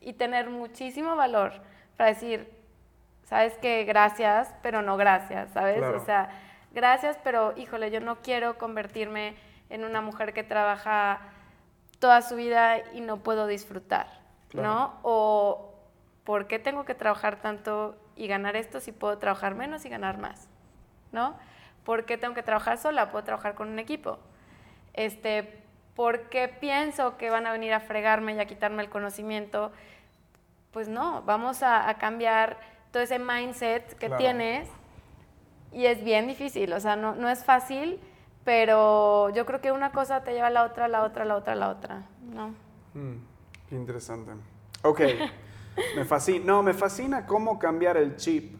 y 0.00 0.14
tener 0.14 0.50
muchísimo 0.50 1.16
valor 1.16 1.52
para 1.96 2.10
decir, 2.10 2.50
sabes 3.24 3.56
que 3.58 3.84
gracias, 3.84 4.54
pero 4.62 4.82
no 4.82 4.96
gracias, 4.96 5.50
¿sabes? 5.52 5.78
Claro. 5.78 5.96
O 6.00 6.04
sea, 6.04 6.28
gracias, 6.72 7.18
pero 7.24 7.54
híjole, 7.56 7.90
yo 7.90 8.00
no 8.00 8.16
quiero 8.22 8.58
convertirme 8.58 9.36
en 9.70 9.84
una 9.84 10.00
mujer 10.00 10.34
que 10.34 10.42
trabaja 10.42 11.20
toda 11.98 12.20
su 12.22 12.36
vida 12.36 12.78
y 12.92 13.00
no 13.00 13.18
puedo 13.18 13.46
disfrutar, 13.46 14.06
Claro. 14.50 14.68
¿no? 14.68 14.98
O 15.02 15.74
¿por 16.24 16.46
qué 16.46 16.58
tengo 16.58 16.84
que 16.84 16.94
trabajar 16.94 17.40
tanto 17.40 17.96
y 18.16 18.26
ganar 18.26 18.56
esto 18.56 18.80
si 18.80 18.92
puedo 18.92 19.18
trabajar 19.18 19.54
menos 19.54 19.84
y 19.84 19.88
ganar 19.88 20.18
más? 20.18 20.48
¿No? 21.12 21.36
¿Por 21.84 22.04
qué 22.04 22.18
tengo 22.18 22.34
que 22.34 22.42
trabajar 22.42 22.78
sola? 22.78 23.10
Puedo 23.10 23.24
trabajar 23.24 23.54
con 23.54 23.68
un 23.68 23.78
equipo. 23.78 24.18
Este, 24.94 25.63
¿Por 25.94 26.22
qué 26.28 26.48
pienso 26.48 27.16
que 27.16 27.30
van 27.30 27.46
a 27.46 27.52
venir 27.52 27.72
a 27.72 27.80
fregarme 27.80 28.34
y 28.34 28.40
a 28.40 28.46
quitarme 28.46 28.82
el 28.82 28.90
conocimiento? 28.90 29.70
Pues 30.72 30.88
no, 30.88 31.22
vamos 31.22 31.62
a, 31.62 31.88
a 31.88 31.98
cambiar 31.98 32.58
todo 32.90 33.02
ese 33.02 33.18
mindset 33.18 33.86
que 33.98 34.06
Claro. 34.06 34.18
tienes 34.18 34.68
y 35.72 35.86
es 35.86 36.02
bien 36.04 36.26
difícil, 36.26 36.72
o 36.72 36.80
sea, 36.80 36.96
no, 36.96 37.14
no 37.14 37.28
es 37.28 37.44
fácil, 37.44 37.98
pero 38.44 39.30
yo 39.30 39.46
creo 39.46 39.60
que 39.60 39.72
una 39.72 39.90
cosa 39.92 40.22
te 40.22 40.32
lleva 40.32 40.48
a 40.48 40.50
la 40.50 40.64
otra, 40.64 40.86
la 40.88 41.02
otra, 41.02 41.24
la 41.24 41.36
otra, 41.36 41.54
la 41.54 41.68
otra, 41.70 42.02
¿no? 42.32 42.48
Mm, 42.94 43.16
qué 43.68 43.74
interesante. 43.74 44.32
Ok, 44.82 45.00
me 45.96 46.04
fascina, 46.04 46.44
no, 46.44 46.62
me 46.62 46.74
fascina 46.74 47.26
cómo 47.26 47.58
cambiar 47.58 47.96
el 47.96 48.16
chip 48.16 48.56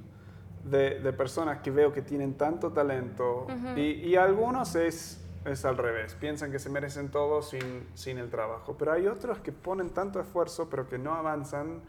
de, 0.65 0.99
de 1.01 1.13
personas 1.13 1.59
que 1.59 1.71
veo 1.71 1.93
que 1.93 2.03
tienen 2.03 2.35
tanto 2.37 2.73
talento 2.73 3.47
y, 3.77 3.81
y 4.09 4.17
algunos 4.17 4.75
es, 4.75 5.24
es 5.45 5.65
al 5.65 5.77
revés, 5.77 6.15
piensan 6.15 6.51
que 6.51 6.59
se 6.59 6.71
merecen 6.71 7.11
todo 7.11 7.43
sin, 7.43 7.87
sin 7.95 8.19
el 8.19 8.31
trabajo, 8.31 8.77
pero 8.79 8.93
hay 8.93 9.07
otros 9.07 9.39
que 9.41 9.53
ponen 9.53 9.91
tanto 9.91 10.21
esfuerzo 10.21 10.69
pero 10.71 10.89
que 10.89 10.99
no 10.99 11.15
avanzan 11.15 11.83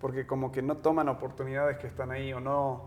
porque 0.00 0.26
como 0.26 0.52
que 0.52 0.62
no 0.62 0.76
toman 0.76 1.08
oportunidades 1.08 1.78
que 1.78 1.86
están 1.86 2.10
ahí 2.10 2.32
o 2.32 2.40
no, 2.40 2.86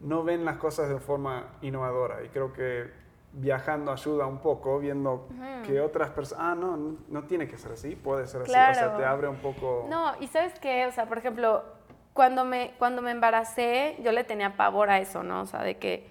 no 0.00 0.24
ven 0.24 0.44
las 0.44 0.56
cosas 0.56 0.88
de 0.88 0.98
forma 0.98 1.44
innovadora 1.62 2.22
y 2.24 2.28
creo 2.28 2.52
que 2.52 2.90
viajando 3.32 3.90
ayuda 3.92 4.26
un 4.26 4.38
poco, 4.38 4.78
viendo 4.78 5.28
que 5.66 5.80
otras 5.80 6.10
personas, 6.10 6.44
ah, 6.46 6.54
no, 6.54 6.76
no, 6.76 6.96
no 7.08 7.24
tiene 7.24 7.48
que 7.48 7.58
ser 7.58 7.72
así, 7.72 7.96
puede 7.96 8.26
ser 8.26 8.42
así, 8.42 8.50
o 8.50 8.54
sea, 8.54 8.72
Claro. 8.72 8.96
te 8.96 9.04
abre 9.04 9.28
un 9.28 9.36
poco... 9.38 9.86
No, 9.90 10.12
y 10.20 10.28
sabes 10.28 10.58
qué, 10.60 10.86
o 10.86 10.92
sea, 10.92 11.06
por 11.06 11.18
ejemplo, 11.18 11.64
cuando 12.12 12.44
me, 12.44 12.74
cuando 12.78 13.02
me 13.02 13.10
embaracé, 13.10 13.96
yo 14.02 14.12
le 14.12 14.22
tenía 14.22 14.56
pavor 14.56 14.88
a 14.88 15.00
eso, 15.00 15.24
¿no? 15.24 15.40
O 15.40 15.46
sea, 15.46 15.62
de 15.62 15.78
que, 15.78 16.08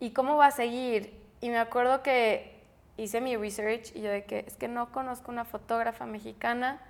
¿y 0.00 0.10
cómo 0.12 0.36
va 0.36 0.46
a 0.46 0.50
seguir? 0.50 1.16
Y 1.40 1.50
me 1.50 1.58
acuerdo 1.58 2.02
que 2.02 2.57
hice 2.98 3.20
mi 3.20 3.36
research 3.36 3.94
y 3.94 4.02
yo 4.02 4.10
de 4.10 4.24
que 4.24 4.44
es 4.46 4.56
que 4.56 4.68
no 4.68 4.92
conozco 4.92 5.30
una 5.30 5.44
fotógrafa 5.44 6.04
mexicana 6.04 6.80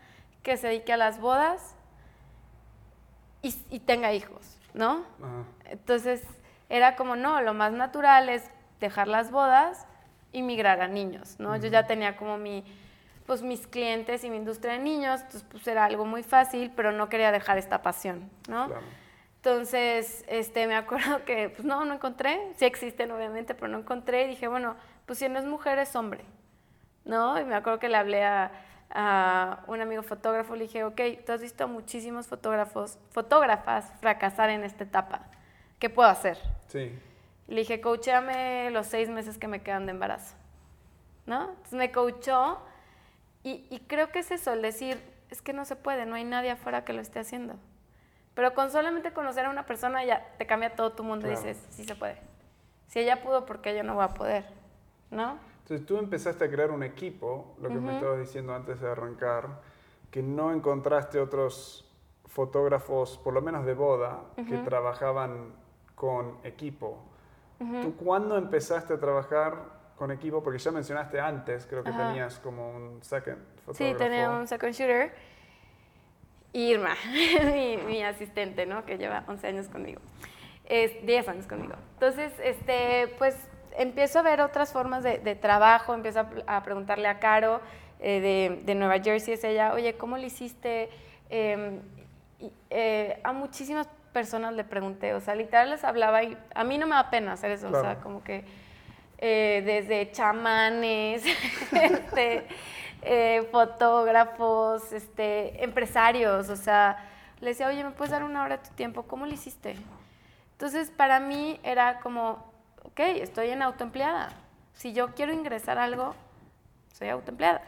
que 0.43 0.57
se 0.57 0.67
dedique 0.69 0.93
a 0.93 0.97
las 0.97 1.21
bodas 1.21 1.77
y, 3.43 3.55
y 3.71 3.79
tenga 3.81 4.13
hijos, 4.13 4.59
¿no? 4.75 5.05
Ajá. 5.23 5.45
Entonces 5.67 6.23
era 6.69 6.97
como, 6.97 7.15
no, 7.15 7.41
lo 7.43 7.55
más 7.55 7.73
natural 7.73 8.29
es 8.29 8.51
dejar 8.81 9.07
las 9.07 9.31
bodas 9.31 9.87
y 10.33 10.43
migrar 10.43 10.81
a 10.81 10.89
niños, 10.89 11.37
¿no? 11.39 11.57
Yo 11.57 11.69
ya 11.69 11.87
tenía 11.87 12.17
como 12.17 12.39
mi 12.39 12.65
pues 13.29 13.43
mis 13.43 13.67
clientes 13.67 14.25
y 14.25 14.31
mi 14.31 14.39
industria 14.39 14.73
de 14.73 14.79
niños, 14.79 15.21
entonces 15.21 15.45
pues 15.51 15.67
era 15.69 15.85
algo 15.85 16.07
muy 16.07 16.23
fácil, 16.23 16.73
pero 16.75 16.93
no 16.93 17.11
quería 17.11 17.31
dejar 17.31 17.59
esta 17.59 17.83
pasión, 17.83 18.31
¿no? 18.49 18.71
Entonces, 19.37 20.25
este, 20.29 20.67
me 20.67 20.75
acuerdo 20.77 21.27
que, 21.27 21.51
pues 21.51 21.63
no, 21.63 21.85
no 21.85 21.93
encontré, 21.93 22.41
sí 22.57 22.65
existen 22.65 23.11
obviamente, 23.11 23.55
pero 23.55 23.69
no 23.69 23.81
encontré, 23.81 24.25
y 24.25 24.29
dije, 24.29 24.49
bueno, 24.49 24.77
pues 25.09 25.19
si 25.19 25.29
no 25.29 25.39
es 25.39 25.47
mujer, 25.47 25.79
es 25.79 25.97
hombre, 25.97 26.25
¿no? 27.07 27.41
Y 27.41 27.45
me 27.45 27.57
acuerdo 27.57 27.81
que 27.81 27.89
le 27.89 27.97
hablé 27.97 28.25
a, 28.25 28.53
a 28.91 29.65
un 29.67 29.81
amigo 29.81 30.03
fotógrafo, 30.03 30.55
le 30.55 30.65
dije, 30.65 30.85
ok, 30.85 31.01
tú 31.27 31.33
has 31.33 31.41
visto 31.41 31.67
muchísimos 31.67 32.27
fotógrafos, 32.27 32.99
fotógrafas 33.11 33.91
fracasar 34.01 34.51
en 34.51 34.65
esta 34.65 34.85
etapa, 34.85 35.23
¿qué 35.79 35.89
puedo 35.89 36.11
hacer? 36.11 36.39
Sí. 36.67 36.97
Le 37.49 37.61
dije, 37.61 37.81
coachéame 37.81 38.71
los 38.71 38.87
seis 38.87 39.09
meses 39.09 39.39
que 39.39 39.49
me 39.49 39.63
quedan 39.63 39.87
de 39.87 39.93
embarazo, 39.93 40.37
¿no? 41.25 41.49
Entonces 41.49 41.73
me 41.73 41.91
coachó 41.91 42.61
y, 43.43 43.81
creo 43.87 44.11
que 44.11 44.19
es 44.19 44.31
eso, 44.31 44.53
el 44.53 44.61
decir, 44.61 45.01
es 45.31 45.41
que 45.41 45.55
no 45.55 45.65
se 45.65 45.75
puede, 45.75 46.05
no 46.05 46.17
hay 46.17 46.25
nadie 46.25 46.51
afuera 46.51 46.85
que 46.85 46.93
lo 46.93 47.01
esté 47.01 47.21
haciendo. 47.21 47.55
Pero 48.35 48.53
con 48.53 48.71
solamente 48.71 49.13
conocer 49.13 49.47
a 49.47 49.51
una 49.51 49.65
persona 49.65 50.05
ya 50.05 50.23
te 50.37 50.47
cambia 50.47 50.77
todo 50.77 50.93
tu 50.93 51.03
mundo 51.03 51.27
y 51.27 51.31
dices, 51.31 51.67
sí 51.71 51.85
se 51.85 51.95
puede. 51.95 52.19
Si 52.89 52.99
ella 52.99 53.23
pudo, 53.23 53.47
¿por 53.47 53.63
qué 53.63 53.75
yo 53.75 53.83
no 53.83 53.95
voy 53.95 54.05
a 54.05 54.09
poder? 54.09 54.58
¿No? 55.11 55.39
Entonces 55.63 55.87
tú 55.87 55.99
empezaste 55.99 56.45
a 56.45 56.51
crear 56.51 56.71
un 56.71 56.83
equipo, 56.83 57.55
lo 57.61 57.69
que 57.69 57.75
me 57.75 57.95
estabas 57.95 58.19
diciendo 58.19 58.55
antes 58.55 58.81
de 58.81 58.89
arrancar, 58.89 59.61
que 60.11 60.23
no 60.23 60.53
encontraste 60.53 61.21
otros 61.21 61.85
fotógrafos, 62.25 63.19
por 63.19 63.35
lo 63.35 63.43
menos 63.43 63.67
de 63.67 63.75
boda, 63.75 64.21
que 64.49 64.57
trabajaban 64.59 65.53
con 65.95 66.39
equipo. 66.45 66.99
¿Tú 67.59 67.95
cuándo 67.97 68.39
empezaste 68.39 68.95
a 68.95 68.99
trabar 68.99 69.57
con 69.97 70.11
equipo? 70.11 70.43
Porque 70.43 70.59
ya 70.59 70.71
mencionaste 70.71 71.21
antes, 71.21 71.67
creo 71.67 71.83
que 71.83 71.93
tenías 71.93 72.39
como 72.39 72.71
un 72.71 73.03
second 73.03 73.39
fotógrafo. 73.67 73.75
Sí, 73.75 73.95
tenía 73.99 74.31
un 74.31 74.47
second 74.47 74.73
shooter. 74.73 75.13
Irma, 76.53 76.95
mi, 77.87 78.03
asistente, 78.03 78.65
¿no? 78.65 78.87
Que 78.87 78.97
lleva 78.97 79.25
11 79.27 79.47
años 79.47 79.69
conmigo. 79.69 80.01
Es 80.65 81.05
10 81.05 81.29
años 81.29 81.47
conmigo. 81.47 81.75
Entonces, 81.95 82.33
este, 82.43 83.15
pues 83.19 83.37
empiezo 83.77 84.21
a 84.21 84.23
ver 84.23 84.41
otras 84.41 84.73
formas 84.73 85.03
de, 85.03 85.35
trabajo, 85.35 85.95
empiezo 85.95 86.27
a, 86.47 86.63
preguntarle 86.63 87.09
a 87.09 87.19
Caro 87.19 87.61
eh, 88.01 88.61
de, 88.65 88.75
Nueva 88.75 89.01
Jersey, 89.01 89.35
es 89.35 89.45
ella, 89.45 89.73
oye, 89.73 89.95
¿cómo 89.95 90.17
lo 90.17 90.25
hiciste? 90.25 90.89
Em, 91.31 91.81
eh, 92.71 93.21
a 93.25 93.33
muchísimas 93.33 93.89
personas 94.13 94.55
le 94.55 94.65
pregunté, 94.65 95.15
o 95.15 95.21
sea, 95.21 95.35
literal 95.35 95.71
les 95.71 95.85
hablaba 95.85 96.23
y 96.23 96.37
a 96.55 96.65
mí 96.65 96.79
no 96.79 96.87
me 96.87 96.95
da 96.95 97.11
pena 97.11 97.33
hacer 97.33 97.51
eso, 97.51 97.69
o 97.69 97.81
sea, 97.81 97.97
como 97.97 98.23
que 98.25 98.45
eh, 99.19 99.63
desde 99.65 100.13
chamanes, 100.13 101.25
este, 101.73 102.47
eh, 103.03 103.49
fotógrafos, 103.51 104.93
este, 104.93 105.63
empresarios, 105.63 106.49
o 106.49 106.57
sea, 106.57 107.05
le 107.41 107.49
decía, 107.49 107.69
oye, 107.69 107.83
¿me 107.83 107.91
puedes 107.91 108.13
dar 108.13 108.23
una 108.23 108.43
hora 108.43 108.59
de 108.59 108.69
tu 108.69 108.75
tiempo? 108.75 109.03
¿Cómo 109.05 109.27
lo 109.27 109.33
hiciste? 109.33 109.77
Entonces, 110.53 110.91
para 110.91 111.19
mí 111.21 111.59
era 111.63 111.99
como, 112.01 112.53
ok, 112.99 113.19
estoy 113.21 113.51
en 113.51 113.63
autoempleada. 113.63 114.31
Si 114.73 114.93
yo 114.93 115.15
quiero 115.15 115.33
ingresar 115.33 115.79
algo, 115.79 116.17
soy 116.93 117.09
autoempleada. 117.09 117.63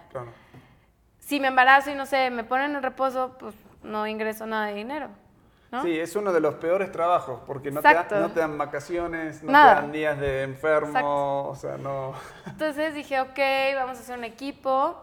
Si 1.21 1.39
me 1.39 1.49
embarazo 1.49 1.91
y 1.91 1.95
no 1.95 2.05
sé, 2.05 2.31
me 2.31 2.43
ponen 2.43 2.75
en 2.75 2.83
reposo, 2.83 3.37
pues 3.39 3.55
no 3.85 4.07
ingreso 4.09 4.47
nada 4.47 4.67
de 4.67 4.75
dinero. 4.75 5.09
Sí, 5.83 6.01
es 6.01 6.17
uno 6.17 6.33
de 6.33 6.41
los 6.41 6.55
peores 6.57 6.91
trabajos 6.91 7.43
porque 7.47 7.71
no, 7.71 7.81
te, 7.81 7.95
no 7.95 8.33
te, 8.33 8.41
dan 8.41 8.59
vacaciones, 8.59 9.41
no 9.45 9.53
te 9.53 9.59
dan 9.59 9.93
días 9.93 10.19
de 10.19 10.43
enfermo, 10.43 11.47
o 11.47 11.55
sea, 11.55 11.77
no. 11.77 12.13
Entonces 12.47 12.93
dije, 12.93 13.21
ok, 13.21 13.39
vamos 13.77 13.99
a 13.99 14.01
hacer 14.01 14.19
un 14.19 14.25
equipo 14.25 14.97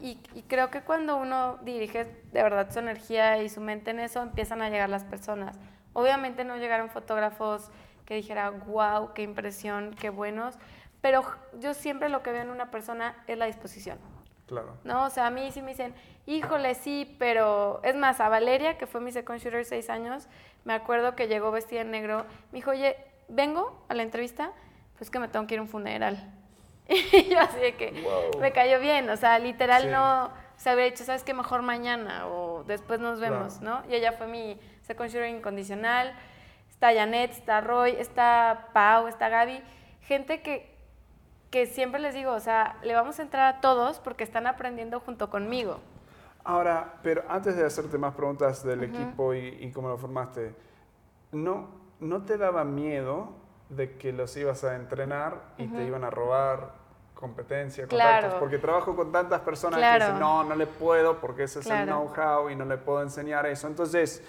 y, 0.00 0.16
creo 0.48 0.70
que 0.70 0.80
cuando 0.80 1.18
uno 1.18 1.58
dirige 1.60 2.04
de 2.32 2.42
verdad 2.42 2.70
su 2.70 2.78
energía 2.78 3.42
y 3.42 3.50
su 3.50 3.60
mente 3.60 3.90
en 3.90 4.00
eso, 4.00 4.22
empiezan 4.22 4.62
a 4.62 4.70
llegar 4.70 4.88
las 4.88 5.04
personas. 5.04 5.58
Obviamente 5.92 6.42
no 6.44 6.56
llegaron 6.56 6.88
fotógrafos 6.88 7.70
que 8.06 8.14
dijera, 8.14 8.50
wow, 8.50 9.12
qué 9.12 9.22
impresión, 9.22 9.94
qué 9.98 10.08
buenos, 10.10 10.54
pero 11.00 11.22
yo 11.58 11.74
siempre 11.74 12.08
lo 12.08 12.22
que 12.22 12.32
veo 12.32 12.42
en 12.42 12.50
una 12.50 12.70
persona 12.70 13.14
es 13.26 13.36
la 13.36 13.46
disposición. 13.46 13.98
Claro. 14.46 14.76
¿No? 14.84 15.04
O 15.04 15.10
sea, 15.10 15.26
a 15.26 15.30
mí 15.30 15.50
sí 15.50 15.60
me 15.60 15.72
dicen, 15.72 15.92
híjole, 16.24 16.74
sí, 16.74 17.16
pero 17.18 17.80
es 17.82 17.96
más, 17.96 18.20
a 18.20 18.28
Valeria, 18.28 18.78
que 18.78 18.86
fue 18.86 19.00
mi 19.00 19.10
second 19.10 19.40
shooter 19.40 19.64
seis 19.64 19.90
años, 19.90 20.28
me 20.64 20.72
acuerdo 20.72 21.16
que 21.16 21.26
llegó 21.26 21.50
vestida 21.50 21.80
en 21.80 21.90
negro, 21.90 22.24
me 22.52 22.58
dijo, 22.58 22.70
oye, 22.70 22.96
vengo 23.28 23.84
a 23.88 23.94
la 23.94 24.04
entrevista, 24.04 24.52
pues 24.98 25.10
que 25.10 25.18
me 25.18 25.28
tengo 25.28 25.46
que 25.46 25.54
ir 25.54 25.60
a 25.60 25.62
un 25.62 25.68
funeral. 25.68 26.32
y 26.88 27.24
yo 27.24 27.40
así 27.40 27.58
de 27.58 27.74
que 27.74 28.06
me 28.40 28.52
cayó 28.52 28.78
bien, 28.78 29.10
o 29.10 29.16
sea, 29.16 29.38
literal 29.40 29.90
no 29.90 30.30
se 30.56 30.70
había 30.70 30.84
dicho, 30.84 31.04
sabes 31.04 31.24
qué, 31.24 31.34
mejor 31.34 31.62
mañana 31.62 32.28
o 32.28 32.64
después 32.64 33.00
nos 33.00 33.20
vemos, 33.20 33.60
¿no? 33.60 33.82
Y 33.88 33.94
ella 33.94 34.12
fue 34.12 34.26
mi 34.26 34.58
second 34.82 35.10
shooter 35.10 35.28
incondicional, 35.28 36.14
está 36.76 36.94
Janet, 36.94 37.32
está 37.32 37.60
Roy, 37.60 37.96
está 37.98 38.68
Pau, 38.72 39.08
está 39.08 39.28
Gaby, 39.28 39.60
gente 40.02 40.40
que 40.40 40.76
que 41.50 41.66
siempre 41.66 42.00
les 42.00 42.14
digo, 42.14 42.32
o 42.32 42.40
sea, 42.40 42.76
le 42.82 42.94
vamos 42.94 43.18
a 43.18 43.22
entrar 43.22 43.54
a 43.54 43.60
todos 43.60 43.98
porque 43.98 44.24
están 44.24 44.46
aprendiendo 44.46 45.00
junto 45.00 45.30
conmigo. 45.30 45.78
Ahora, 46.44 46.94
pero 47.02 47.24
antes 47.28 47.56
de 47.56 47.64
hacerte 47.64 47.98
más 47.98 48.14
preguntas 48.14 48.62
del 48.62 48.84
equipo 48.84 49.34
y, 49.34 49.70
cómo 49.72 49.88
lo 49.88 49.98
formaste, 49.98 50.54
¿no, 51.32 51.68
¿no 51.98 52.22
te 52.22 52.38
daba 52.38 52.64
miedo 52.64 53.30
de 53.68 53.96
que 53.96 54.12
los 54.12 54.36
ibas 54.36 54.62
a 54.64 54.76
entrenar 54.76 55.40
y 55.58 55.66
te 55.66 55.84
iban 55.84 56.04
a 56.04 56.10
robar 56.10 56.72
competencia, 57.14 57.88
contactos? 57.88 58.34
Porque 58.34 58.58
trabajo 58.58 58.94
con 58.94 59.10
tantas 59.10 59.40
personas 59.40 59.80
que 59.80 60.04
dicen, 60.04 60.20
no, 60.20 60.44
no 60.44 60.54
le 60.54 60.66
puedo 60.66 61.20
porque 61.20 61.44
ese 61.44 61.60
es 61.60 61.66
el 61.66 61.86
know-how 61.86 62.48
y 62.50 62.54
no 62.54 62.64
le 62.64 62.76
puedo 62.76 63.02
enseñar 63.02 63.46
eso. 63.46 63.66
Entonces, 63.66 64.22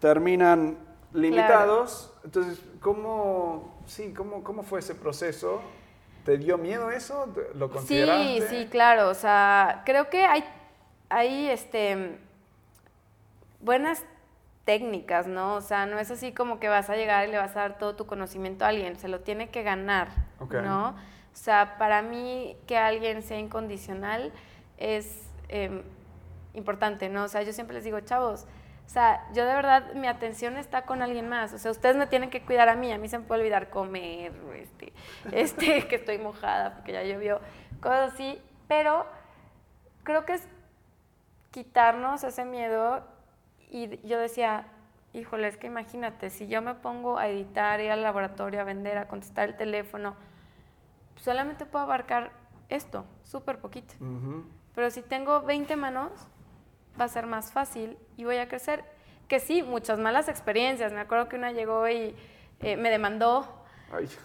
terminan 0.00 0.76
limitados. 1.12 2.12
Entonces, 2.24 2.60
¿cómo, 2.80 3.82
sí, 3.86 4.12
cómo, 4.14 4.42
¿cómo 4.42 4.62
fue 4.62 4.80
ese 4.80 4.94
proceso? 4.94 5.60
¿Te 6.24 6.38
dio 6.38 6.58
miedo 6.58 6.90
eso? 6.90 7.32
¿Lo 7.54 7.70
consideraste? 7.70 8.48
Sí, 8.48 8.56
sí, 8.56 8.66
claro. 8.70 9.08
O 9.08 9.14
sea, 9.14 9.82
creo 9.86 10.10
que 10.10 10.24
hay, 10.26 10.44
hay 11.08 11.48
este, 11.48 12.18
buenas 13.60 14.04
técnicas, 14.64 15.26
¿no? 15.26 15.56
O 15.56 15.60
sea, 15.60 15.86
no 15.86 15.98
es 15.98 16.10
así 16.10 16.32
como 16.32 16.60
que 16.60 16.68
vas 16.68 16.90
a 16.90 16.96
llegar 16.96 17.26
y 17.26 17.30
le 17.30 17.38
vas 17.38 17.56
a 17.56 17.60
dar 17.60 17.78
todo 17.78 17.96
tu 17.96 18.06
conocimiento 18.06 18.64
a 18.64 18.68
alguien, 18.68 18.96
se 18.96 19.08
lo 19.08 19.20
tiene 19.20 19.48
que 19.48 19.62
ganar, 19.62 20.08
¿no? 20.50 20.90
O 20.90 21.36
sea, 21.36 21.76
para 21.78 22.02
mí 22.02 22.56
que 22.66 22.76
alguien 22.76 23.22
sea 23.22 23.38
incondicional 23.38 24.32
es 24.76 25.22
em, 25.48 25.82
importante, 26.54 27.08
¿no? 27.08 27.24
O 27.24 27.28
sea, 27.28 27.42
yo 27.42 27.52
siempre 27.52 27.74
les 27.74 27.84
digo, 27.84 27.98
chavos, 28.00 28.46
o 28.90 28.92
sea, 28.92 29.24
yo 29.32 29.46
de 29.46 29.54
verdad, 29.54 29.94
mi 29.94 30.08
atención 30.08 30.56
está 30.56 30.82
con 30.82 31.00
alguien 31.00 31.28
más. 31.28 31.52
O 31.52 31.58
sea, 31.58 31.70
ustedes 31.70 31.94
me 31.94 32.08
tienen 32.08 32.28
que 32.28 32.42
cuidar 32.42 32.68
a 32.68 32.74
mí. 32.74 32.90
A 32.90 32.98
mí 32.98 33.08
se 33.08 33.20
me 33.20 33.24
puede 33.24 33.42
olvidar 33.42 33.70
comer, 33.70 34.32
este, 34.56 34.92
este, 35.30 35.86
que 35.86 35.94
estoy 35.94 36.18
mojada 36.18 36.74
porque 36.74 36.94
ya 36.94 37.04
llovió, 37.04 37.38
cosas 37.80 38.14
así. 38.14 38.42
Pero 38.66 39.06
creo 40.02 40.24
que 40.24 40.32
es 40.32 40.48
quitarnos 41.52 42.24
ese 42.24 42.44
miedo. 42.44 43.04
Y 43.70 44.04
yo 44.08 44.18
decía, 44.18 44.66
híjole, 45.12 45.46
es 45.46 45.56
que 45.56 45.68
imagínate, 45.68 46.28
si 46.28 46.48
yo 46.48 46.60
me 46.60 46.74
pongo 46.74 47.16
a 47.16 47.28
editar, 47.28 47.80
ir 47.80 47.92
al 47.92 48.02
laboratorio, 48.02 48.60
a 48.60 48.64
vender, 48.64 48.98
a 48.98 49.06
contestar 49.06 49.50
el 49.50 49.56
teléfono, 49.56 50.16
solamente 51.14 51.64
puedo 51.64 51.84
abarcar 51.84 52.32
esto, 52.68 53.04
súper 53.22 53.60
poquito. 53.60 53.94
Pero 54.74 54.90
si 54.90 55.02
tengo 55.02 55.42
20 55.42 55.76
manos, 55.76 56.10
va 57.00 57.06
a 57.06 57.08
ser 57.08 57.26
más 57.26 57.52
fácil 57.52 57.96
y 58.16 58.24
voy 58.24 58.36
a 58.36 58.48
crecer. 58.48 58.84
Que 59.28 59.40
sí, 59.40 59.62
muchas 59.62 59.98
malas 59.98 60.28
experiencias. 60.28 60.92
Me 60.92 61.00
acuerdo 61.00 61.28
que 61.28 61.36
una 61.36 61.52
llegó 61.52 61.88
y 61.88 62.14
eh, 62.60 62.76
me 62.76 62.90
demandó. 62.90 63.46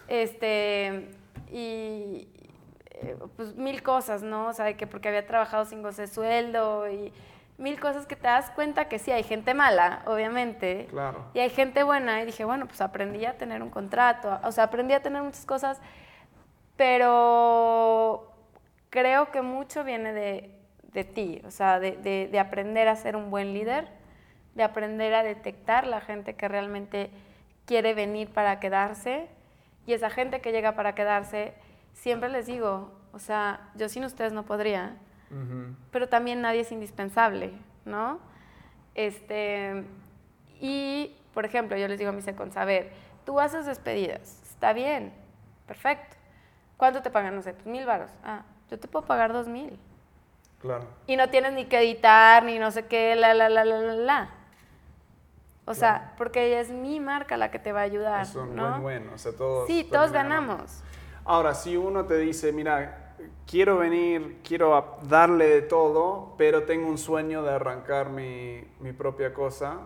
Este, 0.08 1.08
y 1.50 2.28
eh, 2.90 3.16
pues 3.36 3.54
mil 3.56 3.82
cosas, 3.82 4.22
¿no? 4.22 4.48
O 4.48 4.52
sea, 4.52 4.76
que 4.76 4.86
porque 4.86 5.08
había 5.08 5.26
trabajado 5.26 5.64
sin 5.64 5.82
goce 5.82 6.06
sueldo 6.06 6.88
y 6.88 7.12
mil 7.58 7.80
cosas 7.80 8.06
que 8.06 8.16
te 8.16 8.26
das 8.26 8.50
cuenta 8.50 8.88
que 8.88 8.98
sí, 8.98 9.10
hay 9.10 9.22
gente 9.22 9.54
mala, 9.54 10.02
obviamente. 10.06 10.86
Claro. 10.90 11.24
Y 11.34 11.40
hay 11.40 11.50
gente 11.50 11.82
buena. 11.82 12.22
Y 12.22 12.26
dije, 12.26 12.44
bueno, 12.44 12.66
pues 12.66 12.80
aprendí 12.80 13.24
a 13.24 13.36
tener 13.38 13.62
un 13.62 13.70
contrato. 13.70 14.38
O 14.44 14.52
sea, 14.52 14.64
aprendí 14.64 14.94
a 14.94 15.02
tener 15.02 15.22
muchas 15.22 15.46
cosas. 15.46 15.80
Pero 16.76 18.32
creo 18.90 19.30
que 19.30 19.42
mucho 19.42 19.84
viene 19.84 20.12
de, 20.12 20.56
de 20.96 21.04
ti, 21.04 21.42
o 21.44 21.50
sea, 21.50 21.78
de, 21.78 22.38
aprender 22.40 22.88
a 22.88 22.96
ser 22.96 23.16
un 23.16 23.30
buen 23.30 23.52
líder, 23.52 23.86
de 24.54 24.62
aprender 24.62 25.12
a 25.12 25.22
detectar 25.22 25.86
la 25.86 26.00
gente 26.00 26.34
que 26.34 26.48
realmente 26.48 27.10
quiere 27.66 27.92
venir 27.92 28.30
para 28.30 28.58
quedarse 28.60 29.28
y 29.86 29.92
esa 29.92 30.08
gente 30.08 30.40
que 30.40 30.52
llega 30.52 30.74
para 30.74 30.94
quedarse, 30.94 31.52
siempre 31.92 32.30
les 32.30 32.46
digo, 32.46 32.92
o 33.12 33.18
sea, 33.18 33.68
yo 33.74 33.90
sin 33.90 34.04
ustedes 34.04 34.32
no 34.32 34.44
podría, 34.44 34.96
pero 35.90 36.08
también 36.08 36.40
nadie 36.40 36.60
es 36.60 36.72
indispensable, 36.72 37.52
¿no? 37.84 38.18
Este, 38.94 39.84
y, 40.60 41.14
por 41.34 41.44
ejemplo, 41.44 41.76
yo 41.76 41.88
les 41.88 41.98
digo 41.98 42.08
a 42.08 42.14
mis 42.14 42.24
ver, 42.24 42.90
tú 43.26 43.38
haces 43.38 43.66
despedidas, 43.66 44.40
está 44.48 44.72
bien, 44.72 45.12
perfecto. 45.66 46.16
¿Cuánto 46.78 47.02
te 47.02 47.10
pagan? 47.10 47.34
No 47.34 47.42
sé, 47.42 47.54
mil 47.66 47.84
varos. 47.84 48.10
Ah, 48.22 48.44
yo 48.70 48.78
te 48.78 48.88
puedo 48.88 49.04
pagar 49.04 49.32
dos 49.32 49.46
mil. 49.46 49.78
Claro. 50.60 50.84
Y 51.06 51.16
no 51.16 51.28
tienes 51.30 51.52
ni 51.52 51.66
que 51.66 51.78
editar, 51.78 52.42
ni 52.42 52.58
no 52.58 52.70
sé 52.70 52.86
qué, 52.86 53.14
la, 53.14 53.34
la, 53.34 53.48
la, 53.48 53.64
la, 53.64 53.78
la, 53.78 53.94
la. 53.94 54.30
O 55.64 55.74
sea, 55.74 56.14
porque 56.16 56.60
es 56.60 56.70
mi 56.70 57.00
marca 57.00 57.36
la 57.36 57.50
que 57.50 57.58
te 57.58 57.72
va 57.72 57.80
a 57.80 57.84
ayudar, 57.84 58.22
Es 58.22 58.34
un 58.36 58.54
¿no? 58.54 58.68
buen 58.68 58.82
buen, 58.82 59.08
o 59.10 59.18
sea, 59.18 59.32
todos... 59.32 59.66
Sí, 59.66 59.82
todos 59.90 60.12
terminan 60.12 60.46
ganamos. 60.46 60.82
Ahora, 61.24 61.54
si 61.54 61.76
uno 61.76 62.04
te 62.06 62.18
dice, 62.18 62.52
mira, 62.52 63.14
quiero 63.50 63.78
venir, 63.78 64.38
quiero 64.46 64.98
darle 65.02 65.46
de 65.46 65.62
todo, 65.62 66.34
pero 66.38 66.62
tengo 66.64 66.88
un 66.88 66.98
sueño 66.98 67.42
de 67.42 67.50
arrancar 67.52 68.10
mi, 68.10 68.62
mi 68.78 68.92
propia 68.92 69.34
cosa, 69.34 69.78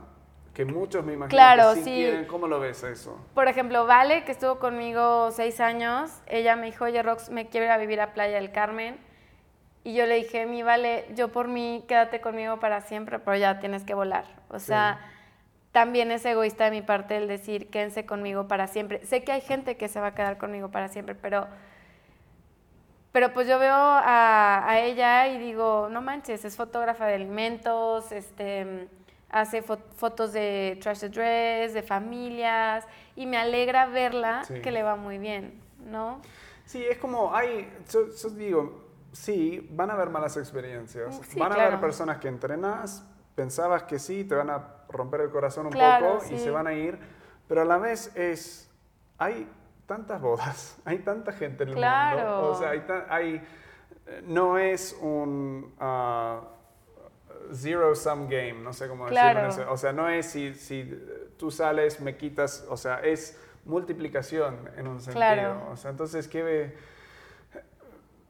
que 0.53 0.67
muchos 0.67 1.03
me 1.03 1.15
imagino 1.15 1.31
Claro, 1.31 1.71
que 1.71 1.77
sí, 1.79 1.85
sí. 1.85 1.95
quieren, 1.95 2.27
¿cómo 2.27 2.47
lo 2.47 2.61
ves 2.61 2.83
eso? 2.83 3.19
Por 3.35 3.49
ejemplo, 3.49 3.87
Vale, 3.87 4.25
que 4.25 4.33
estuvo 4.33 4.59
conmigo 4.59 5.31
seis 5.31 5.61
años, 5.61 6.11
ella 6.27 6.57
me 6.57 6.67
dijo, 6.67 6.85
oye, 6.85 7.03
Rox, 7.03 7.31
me 7.31 7.49
quiero 7.49 7.65
ir 7.67 7.73
a 7.73 7.79
vivir 7.79 8.03
a 8.03 8.13
Playa 8.13 8.37
del 8.37 8.53
Carmen. 8.53 8.99
Y 9.83 9.95
yo 9.95 10.07
le 10.07 10.17
dije, 10.17 10.45
mi 10.47 10.63
Vale, 10.63 11.07
yo 11.15 11.29
por 11.33 11.49
mí, 11.49 11.85
quédate 11.89 12.21
conmigo 12.21 12.61
para 12.61 12.81
siempre, 12.83 13.19
pero 13.19 13.37
ya 13.37 13.61
tienes 13.61 13.83
que 13.85 13.95
volar. 13.95 14.25
O 14.49 14.59
sea, 14.59 15.01
también 15.73 16.11
es 16.11 16.25
egoísta 16.25 16.65
de 16.67 16.71
mi 16.71 16.83
parte 16.83 17.17
el 17.17 17.29
decir, 17.29 17.71
quédense 17.71 18.05
conmigo 18.05 18.47
para 18.49 18.67
siempre. 18.67 19.05
Sé 19.07 19.25
que 19.25 19.33
hay 19.33 19.41
gente 19.41 19.77
que 19.77 19.89
se 19.89 19.99
va 20.01 20.09
a 20.09 20.15
quedar 20.15 20.37
conmigo 20.39 20.71
para 20.71 20.89
siempre, 20.89 21.15
pero... 21.15 21.47
Pero 23.13 23.33
pues 23.33 23.49
yo 23.49 23.59
veo 23.59 23.75
a, 23.75 24.69
a 24.69 24.79
ella 24.81 25.27
y 25.29 25.39
digo, 25.39 25.89
no 25.91 26.01
manches, 26.01 26.45
es 26.45 26.57
fotógrafa 26.57 27.07
de 27.07 27.15
alimentos, 27.15 28.13
este, 28.13 28.87
hace 29.31 29.65
fo- 29.65 29.81
fotos 29.97 30.33
de 30.33 30.79
trash 30.81 31.01
dress, 31.07 31.75
de 31.75 31.83
familias, 31.83 32.87
y 33.17 33.27
me 33.27 33.37
alegra 33.37 33.87
verla 33.87 34.45
Sí. 34.45 34.61
que 34.61 34.71
le 34.71 34.85
va 34.85 34.95
muy 34.95 35.19
bien, 35.19 35.61
¿no? 35.87 36.21
Sí, 36.67 36.85
es 36.89 36.99
como, 36.99 37.35
hay, 37.35 37.69
yo, 37.93 38.15
yo 38.15 38.31
digo, 38.31 38.81
sí, 39.13 39.69
van 39.73 39.91
a 39.91 39.95
haber 39.95 40.11
malas 40.11 40.37
experiencias. 40.37 41.19
Mm, 41.19 41.23
sí, 41.25 41.39
van 41.39 41.53
a 41.53 41.55
haber 41.55 41.69
claro. 41.69 41.81
personas 41.81 42.19
que 42.19 42.29
entrenas, 42.29 43.05
pensabas 43.35 43.85
que 43.85 43.99
sí, 43.99 44.25
te 44.25 44.35
van 44.35 44.51
a 44.51 44.77
romper 44.89 45.23
el 45.23 45.31
corazón 45.31 45.67
un 45.67 45.73
Claro, 45.73 46.19
poco 46.19 46.35
y 46.35 46.39
se 46.39 46.51
van 46.51 46.67
a 46.67 46.73
ir, 46.73 46.99
pero 47.49 47.63
a 47.63 47.65
la 47.65 47.79
vez 47.79 48.15
es, 48.17 48.71
hay 49.19 49.49
tantas 49.87 50.21
bodas, 50.21 50.79
hay 50.85 50.99
tanta 50.99 51.33
gente 51.33 51.65
en 51.65 51.71
el 51.71 51.75
Claro. 51.77 52.17
mundo, 52.19 52.51
o 52.51 52.55
sea, 52.55 52.71
hay, 53.09 53.43
eh, 54.07 54.23
no 54.27 54.59
es 54.59 54.97
un 55.01 55.75
ah, 55.79 56.41
zero 57.53 57.95
sum 57.95 58.29
game, 58.29 58.55
no 58.55 58.73
sé 58.73 58.89
cómo 58.89 59.09
decirlo, 59.09 59.63
en 59.63 59.69
o 59.69 59.77
sea, 59.77 59.93
no 59.93 60.09
es 60.09 60.27
si, 60.27 60.55
si 60.55 60.85
tú 61.37 61.51
sales, 61.51 62.01
me 62.01 62.17
quitas, 62.17 62.67
o 62.69 62.77
sea, 62.77 63.01
es 63.01 63.39
multiplicación 63.65 64.69
en 64.77 64.87
un 64.87 65.01
sentido. 65.01 65.21
Claro. 65.21 65.69
O 65.73 65.77
sea, 65.77 65.91
entonces, 65.91 66.29
¿qué 66.29 66.43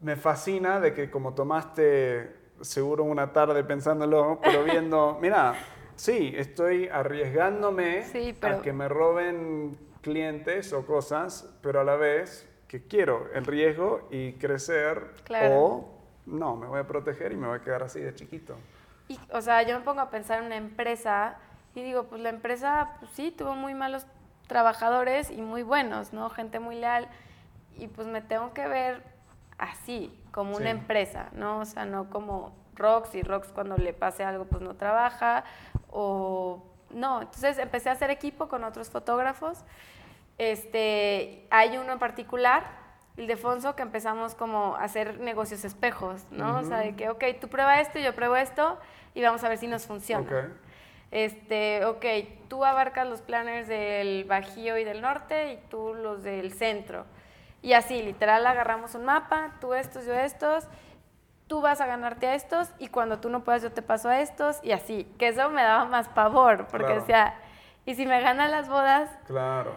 me 0.00 0.16
fascina 0.16 0.80
de 0.80 0.94
que 0.94 1.10
como 1.10 1.34
tomaste 1.34 2.34
seguro 2.60 3.04
una 3.04 3.32
tarde 3.32 3.64
pensándolo, 3.64 4.40
pero 4.42 4.64
viendo, 4.64 5.18
mira, 5.20 5.54
sí, 5.96 6.32
estoy 6.36 6.88
arriesgándome 6.88 8.04
Sí, 8.04 8.30
a 8.36 8.40
pero- 8.40 8.62
que 8.62 8.72
me 8.72 8.88
roben 8.88 9.76
clientes 10.02 10.72
o 10.72 10.86
cosas, 10.86 11.52
pero 11.62 11.80
a 11.80 11.84
la 11.84 11.96
vez 11.96 12.48
que 12.68 12.86
quiero 12.86 13.28
el 13.34 13.44
riesgo 13.44 14.06
y 14.10 14.32
crecer 14.34 15.14
Claro. 15.24 15.54
o 15.58 15.98
no, 16.26 16.56
me 16.56 16.66
voy 16.66 16.80
a 16.80 16.86
proteger 16.86 17.32
y 17.32 17.36
me 17.36 17.48
voy 17.48 17.58
a 17.58 17.62
quedar 17.62 17.82
así 17.82 18.00
de 18.00 18.14
chiquito. 18.14 18.54
Y, 19.08 19.18
o 19.32 19.40
sea, 19.42 19.62
yo 19.62 19.76
me 19.78 19.84
pongo 19.84 20.00
a 20.00 20.10
pensar 20.10 20.38
en 20.38 20.46
una 20.46 20.56
empresa 20.56 21.36
y 21.74 21.82
digo, 21.82 22.04
pues 22.04 22.22
la 22.22 22.28
empresa, 22.28 22.92
pues 23.00 23.10
sí, 23.12 23.30
tuvo 23.36 23.56
muy 23.56 23.74
malos 23.74 24.06
trabajadores 24.46 25.30
y 25.30 25.42
muy 25.42 25.62
buenos, 25.62 26.12
¿no? 26.12 26.30
Gente 26.30 26.60
muy 26.60 26.76
leal. 26.76 27.08
Y 27.76 27.88
pues 27.88 28.06
me 28.06 28.20
tengo 28.20 28.52
que 28.54 28.66
ver 28.68 29.02
así, 29.60 30.12
como 30.32 30.56
una 30.56 30.66
Sí. 30.66 30.70
empresa, 30.70 31.28
¿no? 31.32 31.58
O 31.60 31.64
sea, 31.64 31.84
no 31.84 32.10
como 32.10 32.52
Rox 32.74 33.14
y 33.14 33.22
Rox 33.22 33.48
cuando 33.52 33.76
le 33.76 33.92
pase 33.92 34.24
algo, 34.24 34.46
pues 34.46 34.62
no 34.62 34.74
trabaja. 34.74 35.44
O 35.90 36.62
no, 36.90 37.20
entonces 37.22 37.58
empecé 37.58 37.88
a 37.90 37.92
hacer 37.92 38.10
equipo 38.10 38.48
con 38.48 38.64
otros 38.64 38.90
fotógrafos. 38.90 39.64
Este, 40.38 41.46
hay 41.50 41.76
uno 41.76 41.92
en 41.92 41.98
particular, 41.98 42.64
el 43.16 43.26
Defonso, 43.26 43.76
que 43.76 43.82
empezamos 43.82 44.34
como 44.34 44.76
a 44.76 44.84
hacer 44.84 45.20
negocios 45.20 45.64
espejos, 45.64 46.24
¿no? 46.30 46.58
O 46.60 46.64
sea, 46.64 46.78
de 46.78 46.96
que, 46.96 47.10
ok, 47.10 47.22
tú 47.40 47.48
prueba 47.48 47.80
esto, 47.80 47.98
yo 47.98 48.14
pruebo 48.14 48.36
esto 48.36 48.78
y 49.14 49.22
vamos 49.22 49.44
a 49.44 49.48
ver 49.50 49.58
si 49.58 49.66
nos 49.66 49.86
funciona. 49.86 50.22
Ok. 50.24 50.50
Este, 51.10 51.84
ok, 51.84 52.04
tú 52.48 52.64
abarcas 52.64 53.06
los 53.06 53.20
planners 53.20 53.68
del 53.68 54.24
Bajío 54.24 54.78
y 54.78 54.84
del 54.84 55.00
Norte 55.02 55.52
y 55.52 55.56
tú 55.68 55.92
los 55.92 56.22
del 56.22 56.52
centro. 56.54 57.04
Y 57.62 57.74
así, 57.74 58.02
literal, 58.02 58.46
agarramos 58.46 58.94
un 58.94 59.04
mapa, 59.04 59.52
tú 59.60 59.74
estos, 59.74 60.06
yo 60.06 60.14
estos, 60.14 60.66
tú 61.46 61.60
vas 61.60 61.80
a 61.80 61.86
ganarte 61.86 62.26
a 62.26 62.34
estos 62.34 62.68
y 62.78 62.88
cuando 62.88 63.18
tú 63.20 63.28
no 63.28 63.44
puedas 63.44 63.62
yo 63.62 63.72
te 63.72 63.82
paso 63.82 64.08
a 64.08 64.20
estos 64.20 64.58
y 64.62 64.72
así. 64.72 65.04
Que 65.18 65.28
eso 65.28 65.50
me 65.50 65.62
daba 65.62 65.84
más 65.84 66.08
pavor, 66.08 66.66
porque 66.68 66.86
Claro. 66.86 67.00
decía, 67.00 67.34
y 67.86 67.94
si 67.96 68.06
me 68.06 68.20
ganan 68.20 68.50
las 68.50 68.68
bodas, 68.68 69.10
Claro. 69.26 69.72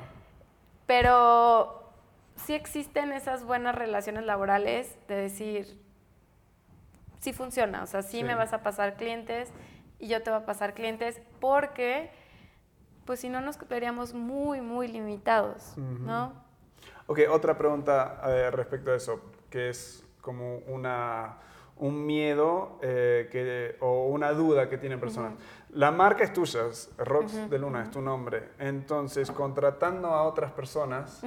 pero 0.86 1.92
sí 2.36 2.54
existen 2.54 3.12
esas 3.12 3.44
buenas 3.44 3.76
relaciones 3.76 4.24
laborales 4.26 4.96
de 5.08 5.16
decir, 5.16 5.82
sí 7.20 7.34
funciona, 7.34 7.84
o 7.84 7.88
sea, 7.88 8.02
sí, 8.02 8.18
Sí. 8.20 8.24
me 8.24 8.36
vas 8.36 8.54
a 8.54 8.64
pasar 8.64 8.96
clientes 8.96 9.52
y 10.00 10.08
yo 10.08 10.22
te 10.24 10.30
voy 10.32 10.42
a 10.42 10.46
pasar 10.46 10.74
clientes 10.74 11.22
porque, 11.40 12.12
pues 13.06 13.20
si 13.22 13.30
no 13.30 13.42
nos 13.42 13.58
veríamos 13.68 14.14
muy, 14.14 14.62
muy 14.62 14.88
limitados, 14.88 15.78
¿no? 15.78 16.34
Ok, 17.08 17.20
otra 17.30 17.58
pregunta 17.58 18.22
eh, 18.26 18.50
respecto 18.52 18.92
a 18.92 18.96
eso, 18.96 19.20
que 19.50 19.70
es 19.70 20.04
como 20.22 20.58
una, 20.68 21.38
un 21.78 22.06
miedo 22.06 22.80
eh, 22.82 23.28
que, 23.32 23.76
o 23.82 24.08
una 24.08 24.32
duda 24.32 24.70
que 24.70 24.78
tienen 24.78 25.00
personas. 25.00 25.34
La 25.72 25.92
marca 25.92 26.24
es 26.24 26.32
tuya, 26.32 26.62
Rox 26.98 27.50
de 27.50 27.60
Luna, 27.60 27.84
es 27.84 27.92
tu 27.92 28.02
nombre. 28.02 28.50
Entonces, 28.60 29.32
contratando 29.32 30.08
a 30.10 30.24
otras 30.24 30.52
personas, 30.52 31.22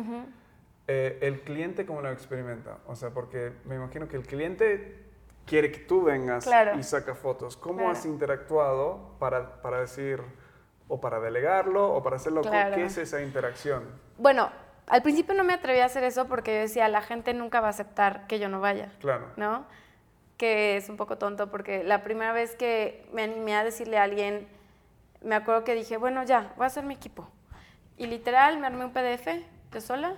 eh, 0.86 1.18
¿el 1.20 1.42
cliente 1.42 1.84
cómo 1.84 2.00
lo 2.00 2.10
experimenta? 2.10 2.78
O 2.86 2.94
sea, 2.96 3.10
porque 3.10 3.52
me 3.64 3.74
imagino 3.74 4.08
que 4.08 4.16
el 4.16 4.22
cliente 4.22 5.04
quiere 5.44 5.70
que 5.70 5.80
tú 5.80 6.02
vengas 6.04 6.44
Claro. 6.44 6.78
y 6.78 6.82
saca 6.82 7.14
fotos. 7.14 7.56
¿Cómo 7.56 7.78
Claro. 7.78 7.92
has 7.92 8.06
interactuado 8.06 9.10
para, 9.18 9.60
para 9.62 9.80
decir, 9.80 10.22
o 10.88 11.00
para 11.00 11.20
delegarlo, 11.20 11.92
o 11.92 12.02
para 12.02 12.16
hacerlo? 12.16 12.40
Claro. 12.40 12.76
¿Qué 12.76 12.84
es 12.84 12.96
esa 12.98 13.20
interacción? 13.20 13.84
Bueno, 14.16 14.48
al 14.86 15.02
principio 15.02 15.34
no 15.34 15.44
me 15.44 15.52
atreví 15.52 15.80
a 15.80 15.86
hacer 15.86 16.04
eso 16.04 16.26
porque 16.28 16.54
yo 16.54 16.60
decía, 16.60 16.88
la 16.88 17.02
gente 17.02 17.34
nunca 17.34 17.60
va 17.60 17.68
a 17.68 17.70
aceptar 17.70 18.26
que 18.26 18.38
yo 18.38 18.48
no 18.48 18.60
vaya. 18.60 18.92
Claro. 19.00 19.30
¿no? 19.36 19.66
Que 20.36 20.76
es 20.76 20.88
un 20.88 20.96
poco 20.96 21.18
tonto 21.18 21.50
porque 21.50 21.82
la 21.82 22.02
primera 22.02 22.32
vez 22.32 22.54
que 22.54 23.08
me 23.12 23.22
animé 23.22 23.56
a 23.56 23.64
decirle 23.64 23.98
a 23.98 24.04
alguien, 24.04 24.46
me 25.22 25.34
acuerdo 25.34 25.64
que 25.64 25.74
dije, 25.74 25.96
bueno, 25.96 26.22
ya, 26.22 26.52
voy 26.56 26.64
a 26.64 26.66
hacer 26.66 26.84
mi 26.84 26.94
equipo. 26.94 27.28
Y 27.96 28.06
literal, 28.06 28.58
me 28.58 28.66
armé 28.66 28.84
un 28.84 28.92
PDF 28.92 29.28
yo 29.72 29.80
sola, 29.80 30.14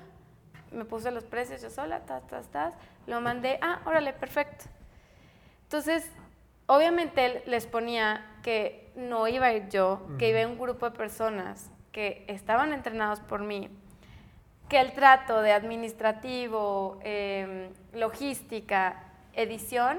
me 0.71 0.85
puse 0.85 1.11
los 1.11 1.25
precios 1.25 1.62
yo 1.62 1.71
sola, 1.71 2.01
tas, 2.01 2.27
tas, 2.27 2.49
tas, 2.49 2.75
lo 3.07 3.21
mandé, 3.21 3.59
ah, 3.62 3.81
órale, 3.87 4.12
perfecto. 4.12 4.66
Entonces, 5.62 6.11
obviamente 6.66 7.43
les 7.47 7.66
ponía 7.66 8.25
que 8.43 8.93
no 8.97 9.29
iba 9.29 9.47
a 9.47 9.53
ir 9.53 9.69
yo, 9.69 10.07
que 10.19 10.29
iba 10.29 10.47
un 10.47 10.59
grupo 10.59 10.91
de 10.91 10.97
personas 10.97 11.71
que 11.93 12.25
estaban 12.29 12.73
entrenados 12.73 13.21
por 13.21 13.41
mí, 13.41 13.71
que 14.69 14.81
el 14.81 14.93
trato 14.93 15.41
de 15.41 15.53
administrativo, 15.53 16.99
eh, 17.03 17.71
logística, 17.93 19.03
edición, 19.35 19.99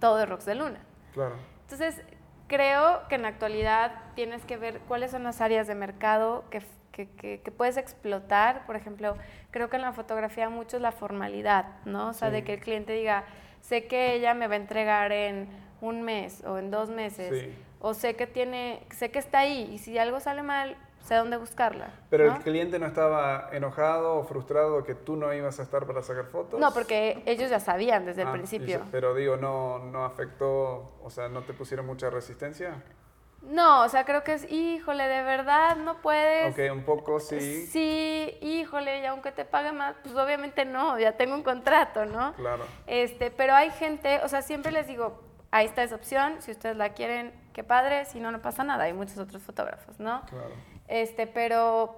todo 0.00 0.22
es 0.22 0.28
Rox 0.28 0.44
de 0.44 0.54
Luna. 0.54 0.80
Claro. 1.12 1.36
Entonces, 1.62 2.02
creo 2.48 3.06
que 3.08 3.16
en 3.16 3.22
la 3.22 3.28
actualidad 3.28 3.92
tienes 4.14 4.44
que 4.44 4.56
ver 4.56 4.80
cuáles 4.80 5.10
son 5.10 5.24
las 5.24 5.40
áreas 5.40 5.66
de 5.66 5.74
mercado 5.74 6.44
que, 6.50 6.62
que- 6.92 7.08
que- 7.10 7.40
que 7.40 7.50
puedes 7.50 7.76
explotar. 7.76 8.66
Por 8.66 8.76
ejemplo, 8.76 9.16
creo 9.50 9.68
que 9.70 9.76
en 9.76 9.82
la 9.82 9.92
fotografía 9.92 10.48
mucho 10.48 10.76
es 10.76 10.82
la 10.82 10.92
formalidad, 10.92 11.66
¿no? 11.84 12.08
O 12.08 12.12
sea, 12.12 12.28
Sí. 12.28 12.34
de 12.34 12.44
que 12.44 12.54
el 12.54 12.60
cliente 12.60 12.92
diga, 12.92 13.24
sé 13.60 13.86
que 13.86 14.14
ella 14.14 14.34
me 14.34 14.46
va 14.48 14.54
a 14.54 14.56
entregar 14.56 15.12
en 15.12 15.48
un 15.80 16.02
mes 16.02 16.42
o 16.44 16.58
en 16.58 16.70
dos 16.70 16.90
meses, 16.90 17.30
Sí. 17.42 17.54
o 17.80 17.94
sé 17.94 18.14
que 18.16 18.26
tiene, 18.26 18.82
sé 18.90 19.10
que 19.10 19.18
está 19.18 19.40
ahí 19.40 19.70
y 19.72 19.78
si 19.78 19.96
algo 19.98 20.20
sale 20.20 20.42
mal, 20.42 20.76
sé 21.02 21.16
dónde 21.16 21.36
buscarla. 21.36 21.90
Pero 22.10 22.26
¿no? 22.26 22.36
el 22.36 22.42
cliente 22.42 22.78
no 22.78 22.86
estaba 22.86 23.48
enojado 23.52 24.14
o 24.14 24.24
frustrado 24.24 24.84
que 24.84 24.94
tú 24.94 25.16
no 25.16 25.32
ibas 25.34 25.58
a 25.60 25.62
estar 25.62 25.86
para 25.86 26.02
sacar 26.02 26.26
fotos. 26.26 26.58
No, 26.60 26.72
porque 26.72 27.22
ellos 27.26 27.50
ya 27.50 27.60
sabían 27.60 28.06
desde 28.06 28.22
el 28.22 28.28
Ah, 28.28 28.32
principio. 28.32 28.82
Pero 28.90 29.14
digo, 29.14 29.36
no, 29.36 29.78
no 29.78 30.04
afectó, 30.04 30.96
o 31.02 31.10
sea, 31.10 31.28
no 31.28 31.42
te 31.42 31.52
pusieron 31.52 31.86
mucha 31.86 32.08
resistencia. 32.10 32.82
No, 33.42 33.82
o 33.82 33.88
sea, 33.88 34.04
creo 34.04 34.22
que 34.22 34.34
es, 34.34 34.50
híjole, 34.52 35.08
de 35.08 35.22
verdad 35.22 35.74
no 35.76 36.00
puedes. 36.00 36.52
Ok, 36.54 36.72
un 36.72 36.84
poco 36.84 37.18
sí. 37.18 37.66
Sí, 37.66 38.38
híjole, 38.40 39.00
y 39.00 39.06
aunque 39.06 39.32
te 39.32 39.44
pague 39.44 39.72
más, 39.72 39.96
pues 40.02 40.14
obviamente 40.14 40.64
no, 40.64 40.96
ya 40.98 41.16
tengo 41.16 41.34
un 41.34 41.42
contrato, 41.42 42.04
¿no? 42.06 42.34
Claro. 42.34 42.64
Este, 42.86 43.32
pero 43.32 43.54
hay 43.54 43.70
gente, 43.70 44.20
o 44.22 44.28
sea, 44.28 44.42
siempre 44.42 44.70
les 44.70 44.86
digo, 44.86 45.20
ahí 45.50 45.66
está 45.66 45.82
esa 45.82 45.96
opción, 45.96 46.36
si 46.40 46.52
ustedes 46.52 46.76
la 46.76 46.90
quieren, 46.90 47.34
qué 47.52 47.64
padre, 47.64 48.04
si 48.04 48.20
no, 48.20 48.30
no 48.30 48.40
pasa 48.40 48.62
nada, 48.62 48.84
hay 48.84 48.92
muchos 48.92 49.18
otros 49.18 49.42
fotógrafos, 49.42 49.98
¿no? 49.98 50.22
Claro. 50.26 50.54
Este, 50.92 51.26
pero 51.26 51.94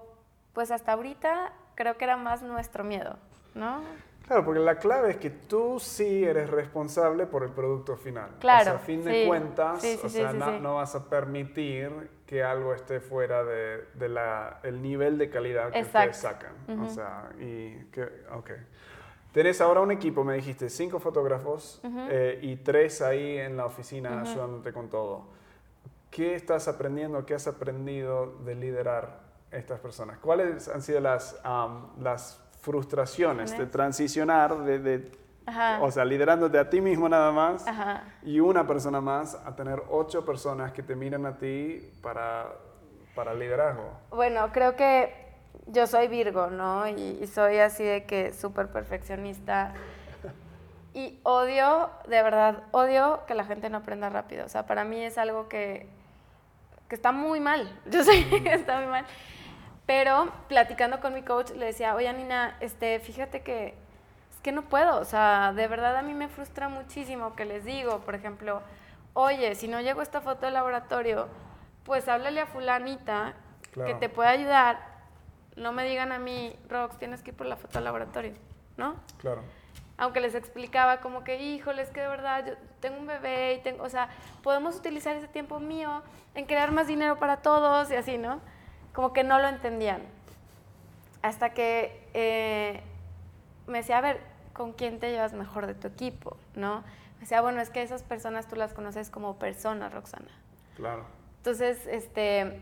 pues 0.52 0.70
hasta 0.70 0.92
ahorita 0.92 1.52
creo 1.74 1.96
que 1.98 2.04
era 2.04 2.16
más 2.16 2.42
nuestro 2.44 2.84
miedo, 2.84 3.16
¿no? 3.56 3.82
Claro, 4.28 4.44
porque 4.44 4.60
la 4.60 4.76
clave 4.78 5.10
es 5.10 5.16
que 5.16 5.30
tú 5.30 5.80
sí 5.80 6.24
eres 6.24 6.48
responsable 6.48 7.26
por 7.26 7.42
el 7.42 7.50
producto 7.50 7.96
final. 7.96 8.30
Claro. 8.38 8.60
O 8.60 8.64
sea, 8.64 8.74
a 8.74 8.78
fin 8.78 9.04
de 9.04 9.22
sí. 9.22 9.26
cuentas, 9.26 9.82
Sí, 9.82 9.96
sí, 10.00 10.06
o 10.06 10.08
sea, 10.08 10.32
no, 10.32 10.60
no 10.60 10.74
vas 10.76 10.94
a 10.94 11.10
permitir 11.10 11.90
que 12.24 12.44
algo 12.44 12.72
esté 12.72 13.00
fuera 13.00 13.42
de, 13.42 13.84
de 13.94 14.08
la, 14.08 14.60
el 14.62 14.80
nivel 14.80 15.18
de 15.18 15.28
calidad 15.28 15.72
que 15.72 15.80
Exacto. 15.80 16.10
ustedes 16.12 16.16
sacan. 16.16 16.78
O 16.78 16.84
Ujú. 16.84 16.94
sea, 16.94 17.30
y 17.40 17.74
que, 17.86 18.04
ok. 18.32 18.50
Tenés 19.32 19.60
ahora 19.60 19.80
un 19.80 19.90
equipo, 19.90 20.22
me 20.22 20.36
dijiste, 20.36 20.70
cinco 20.70 21.00
fotógrafos 21.00 21.82
eh, 22.08 22.38
y 22.40 22.54
tres 22.56 23.02
ahí 23.02 23.38
en 23.38 23.56
la 23.56 23.66
oficina 23.66 24.20
ayudándote 24.20 24.72
con 24.72 24.88
todo. 24.88 25.33
¿Qué 26.14 26.36
estás 26.36 26.68
aprendiendo? 26.68 27.26
¿Qué 27.26 27.34
has 27.34 27.48
aprendido 27.48 28.36
de 28.44 28.54
liderar 28.54 29.18
estas 29.50 29.80
personas? 29.80 30.16
¿Cuáles 30.18 30.68
han 30.68 30.80
sido 30.80 31.00
las, 31.00 31.40
am, 31.42 31.88
las 32.00 32.40
frustraciones 32.60 33.58
de 33.58 33.66
transicionar 33.66 34.58
de, 34.58 34.78
de- 34.78 35.12
Ajá. 35.44 35.80
o 35.82 35.90
sea, 35.90 36.04
liderándote 36.04 36.56
a 36.56 36.70
ti 36.70 36.80
mismo 36.80 37.08
nada 37.08 37.32
más 37.32 37.66
Ajá. 37.66 38.04
y 38.22 38.38
una 38.38 38.64
persona 38.64 39.00
más 39.00 39.34
a 39.44 39.56
tener 39.56 39.82
ocho 39.90 40.24
personas 40.24 40.70
que 40.70 40.84
te 40.84 40.94
miran 40.94 41.26
a 41.26 41.36
ti 41.36 41.92
para, 42.00 42.46
para 43.16 43.34
liderazgo? 43.34 43.90
Bueno, 44.10 44.52
creo 44.52 44.76
que 44.76 45.12
yo 45.66 45.88
soy 45.88 46.06
Virgo, 46.06 46.46
¿no? 46.46 46.86
Y, 46.86 47.18
y 47.20 47.26
soy 47.26 47.58
así 47.58 47.82
de 47.82 48.04
que 48.04 48.32
súper 48.32 48.68
perfeccionista. 48.68 49.74
Y 50.94 51.18
odio, 51.24 51.90
de 52.06 52.22
verdad, 52.22 52.62
odio 52.70 53.22
que 53.26 53.34
la 53.34 53.44
gente 53.44 53.68
no 53.68 53.78
aprenda 53.78 54.10
rápido. 54.10 54.46
O 54.46 54.48
sea, 54.48 54.64
para 54.64 54.84
mí 54.84 55.02
es 55.02 55.18
algo 55.18 55.48
que, 55.48 55.88
que 56.94 56.96
está 56.96 57.10
muy 57.10 57.40
mal. 57.40 57.68
Yo 57.90 58.04
sé 58.04 58.24
que 58.28 58.54
está 58.54 58.78
muy 58.78 58.86
mal. 58.86 59.04
Pero 59.84 60.32
platicando 60.48 61.00
con 61.00 61.12
mi 61.12 61.22
coach 61.22 61.50
le 61.50 61.66
decía, 61.66 61.96
oye, 61.96 62.10
Nina, 62.12 62.56
este, 62.60 63.00
fíjate 63.00 63.42
que 63.42 63.74
es 64.30 64.40
que 64.42 64.52
no 64.52 64.62
puedo. 64.62 65.00
O 65.00 65.04
sea, 65.04 65.52
de 65.52 65.66
verdad 65.66 65.96
a 65.96 66.02
mí 66.02 66.14
me 66.14 66.28
frustra 66.28 66.68
muchísimo 66.68 67.34
que 67.34 67.44
les 67.44 67.64
digo, 67.64 67.98
por 68.00 68.14
ejemplo, 68.14 68.62
oye, 69.12 69.56
si 69.56 69.66
no 69.66 69.80
llego 69.80 70.02
esta 70.02 70.20
foto 70.20 70.46
del 70.46 70.54
laboratorio, 70.54 71.26
pues 71.82 72.08
háblale 72.08 72.40
a 72.40 72.46
fulanita 72.46 73.34
que 73.72 73.94
te 73.94 74.08
pueda 74.08 74.30
ayudar. 74.30 74.78
No 75.56 75.72
me 75.72 75.84
digan 75.84 76.12
a 76.12 76.20
mí, 76.20 76.56
Rox, 76.68 76.96
tienes 76.96 77.22
que 77.22 77.32
ir 77.32 77.36
por 77.36 77.46
la 77.46 77.56
foto 77.56 77.74
del 77.74 77.84
laboratorio, 77.84 78.34
¿no? 78.76 78.94
Claro. 79.18 79.42
Aunque 79.96 80.20
les 80.20 80.34
explicaba 80.34 81.00
como 81.00 81.22
que, 81.24 81.42
híjole, 81.42 81.82
es 81.82 81.90
que 81.90 82.00
de 82.00 82.08
verdad 82.08 82.44
yo 82.46 82.54
tengo 82.80 82.98
un 82.98 83.06
bebé 83.06 83.54
y 83.54 83.62
tengo, 83.62 83.84
o 83.84 83.88
sea, 83.88 84.08
podemos 84.42 84.76
utilizar 84.76 85.16
ese 85.16 85.28
tiempo 85.28 85.60
mío 85.60 86.02
en 86.34 86.46
crear 86.46 86.72
más 86.72 86.86
dinero 86.86 87.18
para 87.18 87.38
todos 87.38 87.90
y 87.90 87.94
así, 87.94 88.18
¿no? 88.18 88.40
Como 88.92 89.12
que 89.12 89.22
no 89.22 89.38
lo 89.38 89.48
entendían. 89.48 90.02
Hasta 91.22 91.50
que 91.50 92.08
eh, 92.12 92.82
me 93.66 93.78
decía, 93.78 93.98
a 93.98 94.00
ver, 94.00 94.20
¿con 94.52 94.72
quién 94.72 94.98
te 94.98 95.10
llevas 95.10 95.32
mejor 95.32 95.66
de 95.66 95.74
tu 95.74 95.86
equipo? 95.86 96.36
¿No? 96.54 96.80
Me 97.14 97.20
decía, 97.20 97.40
bueno, 97.40 97.60
es 97.60 97.70
que 97.70 97.82
esas 97.82 98.02
personas 98.02 98.48
tú 98.48 98.56
las 98.56 98.74
conoces 98.74 99.10
como 99.10 99.38
personas, 99.38 99.92
Roxana. 99.92 100.30
Claro. 100.76 101.04
Entonces, 101.38 101.86
este, 101.86 102.60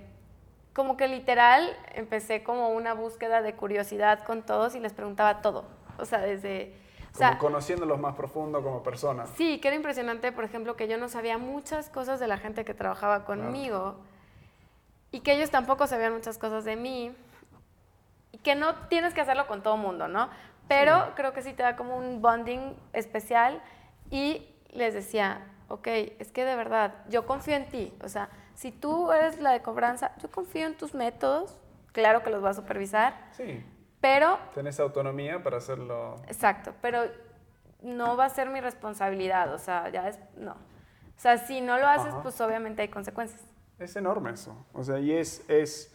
como 0.75 0.97
que 0.97 1.09
literal 1.09 1.77
empecé 1.95 2.43
como 2.43 2.71
una 2.71 2.95
búsqueda 2.95 3.43
de 3.43 3.55
curiosidad 3.55 4.23
con 4.25 4.43
todos 4.43 4.75
y 4.75 4.81
les 4.81 4.93
preguntaba 4.93 5.41
todo. 5.41 5.65
O 5.99 6.05
sea, 6.05 6.21
desde... 6.21 6.75
O 7.13 7.19
Como 7.19 7.29
sea, 7.29 7.39
conociéndolos 7.39 8.01
más 8.01 8.15
profundo 8.15 8.63
como 8.63 8.83
personas. 8.83 9.31
Sí, 9.37 9.61
que 9.61 9.69
era 9.69 9.77
impresionante, 9.77 10.33
por 10.33 10.45
ejemplo, 10.45 10.77
que 10.77 10.89
yo 10.89 10.97
no 10.97 11.09
sabía 11.11 11.37
muchas 11.37 11.91
cosas 11.91 12.19
de 12.21 12.27
la 12.27 12.39
gente 12.39 12.65
que 12.65 12.73
trabajaba 12.73 13.27
conmigo 13.27 13.97
y 15.11 15.21
que 15.21 15.35
ellos 15.35 15.51
tampoco 15.51 15.87
sabían 15.87 16.15
muchas 16.15 16.39
cosas 16.39 16.65
de 16.65 16.77
mí 16.77 17.15
y 18.33 18.39
que 18.39 18.55
no 18.55 18.75
tienes 18.89 19.13
que 19.13 19.21
hacerlo 19.21 19.47
con 19.47 19.63
todo 19.63 19.77
mundo, 19.77 20.09
¿no? 20.09 20.31
Pero 20.69 21.13
creo 21.15 21.35
que 21.35 21.43
sí 21.43 21.53
te 21.53 21.63
da 21.63 21.77
como 21.77 21.99
un 21.99 22.23
bonding 22.23 22.75
especial 22.95 23.61
y 24.11 24.49
les 24.71 24.95
decía, 24.95 25.43
ok, 25.69 25.87
es 26.19 26.33
que 26.33 26.47
de 26.47 26.57
verdad, 26.57 26.95
yo 27.11 27.27
confío 27.27 27.57
en 27.57 27.67
ti, 27.69 27.93
o 28.03 28.09
sea, 28.09 28.31
si 28.55 28.71
tú 28.73 29.13
eres 29.13 29.39
la 29.39 29.53
de 29.53 29.61
cobranza, 29.61 30.13
yo 30.23 30.31
confío 30.31 30.67
en 30.67 30.77
tus 30.79 30.95
métodos, 30.95 31.59
claro 31.93 32.23
que 32.23 32.31
los 32.31 32.41
vas 32.41 32.57
a 32.57 32.61
supervisar, 32.63 33.15
Sí. 33.33 33.63
Pero 34.03 34.39
Tenés 34.53 34.79
autonomía 34.81 35.43
para 35.43 35.57
hacerlo. 35.57 36.17
Exacto, 36.27 36.75
pero 36.83 37.05
no 37.83 38.17
va 38.17 38.27
a 38.27 38.31
ser 38.31 38.51
mi 38.51 38.61
responsabilidad, 38.61 39.55
o 39.55 39.59
sea, 39.59 39.89
ya 39.89 40.09
es, 40.09 40.19
no. 40.37 40.53
O 40.53 41.21
sea, 41.23 41.39
si 41.39 41.61
no 41.61 41.79
lo 41.79 41.87
haces, 41.87 42.13
Ajá. 42.13 42.23
pues 42.23 42.39
obviamente 42.41 42.83
hay 42.83 42.89
consecuencias. 42.89 43.41
Es 43.79 43.97
enorme 43.97 44.33
eso. 44.33 44.67
O 44.75 44.83
sea, 44.83 44.99
y 44.99 45.13
es, 45.13 45.49
es 45.49 45.95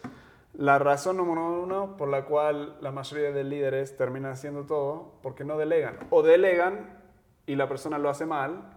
la 0.54 0.80
razón 0.80 1.18
número 1.18 1.62
uno 1.62 1.98
por 1.98 2.08
la 2.08 2.26
cual 2.26 2.78
la 2.82 2.92
mayoría 2.92 3.32
de 3.32 3.44
líderes 3.44 3.98
terminan 3.98 4.32
haciendo 4.32 4.66
todo, 4.66 5.14
porque 5.22 5.44
no 5.44 5.58
delegan. 5.58 5.98
O 6.10 6.24
delegan 6.24 6.98
y 7.46 7.56
la 7.56 7.68
persona 7.68 7.98
lo 7.98 8.10
hace 8.10 8.26
mal, 8.26 8.77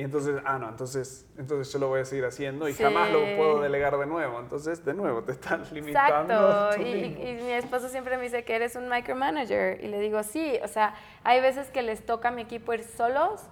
y 0.00 0.04
entonces, 0.04 0.40
ah, 0.46 0.58
no, 0.58 0.66
entonces, 0.70 1.26
entonces 1.36 1.70
yo 1.70 1.78
lo 1.78 1.88
voy 1.88 2.00
a 2.00 2.04
seguir 2.06 2.24
haciendo 2.24 2.66
y 2.66 2.72
Sí. 2.72 2.82
jamás 2.82 3.10
lo 3.10 3.18
puedo 3.36 3.60
delegar 3.60 3.98
de 3.98 4.06
nuevo. 4.06 4.40
Entonces, 4.40 4.82
de 4.82 4.94
nuevo, 4.94 5.22
te 5.22 5.32
estás 5.32 5.70
limitando. 5.72 6.32
Exacto, 6.70 6.82
y, 6.82 7.04
y 7.04 7.38
mi 7.42 7.52
esposo 7.52 7.90
siempre 7.90 8.16
me 8.16 8.22
dice 8.22 8.42
que 8.42 8.56
eres 8.56 8.76
un 8.76 8.88
micromanager, 8.88 9.84
y 9.84 9.88
le 9.88 9.98
digo, 10.00 10.22
sí, 10.22 10.58
o 10.64 10.68
sea, 10.68 10.94
hay 11.22 11.42
veces 11.42 11.68
que 11.70 11.82
les 11.82 12.06
toca 12.06 12.28
a 12.28 12.30
mi 12.30 12.40
equipo 12.40 12.72
ir 12.72 12.82
solos, 12.82 13.42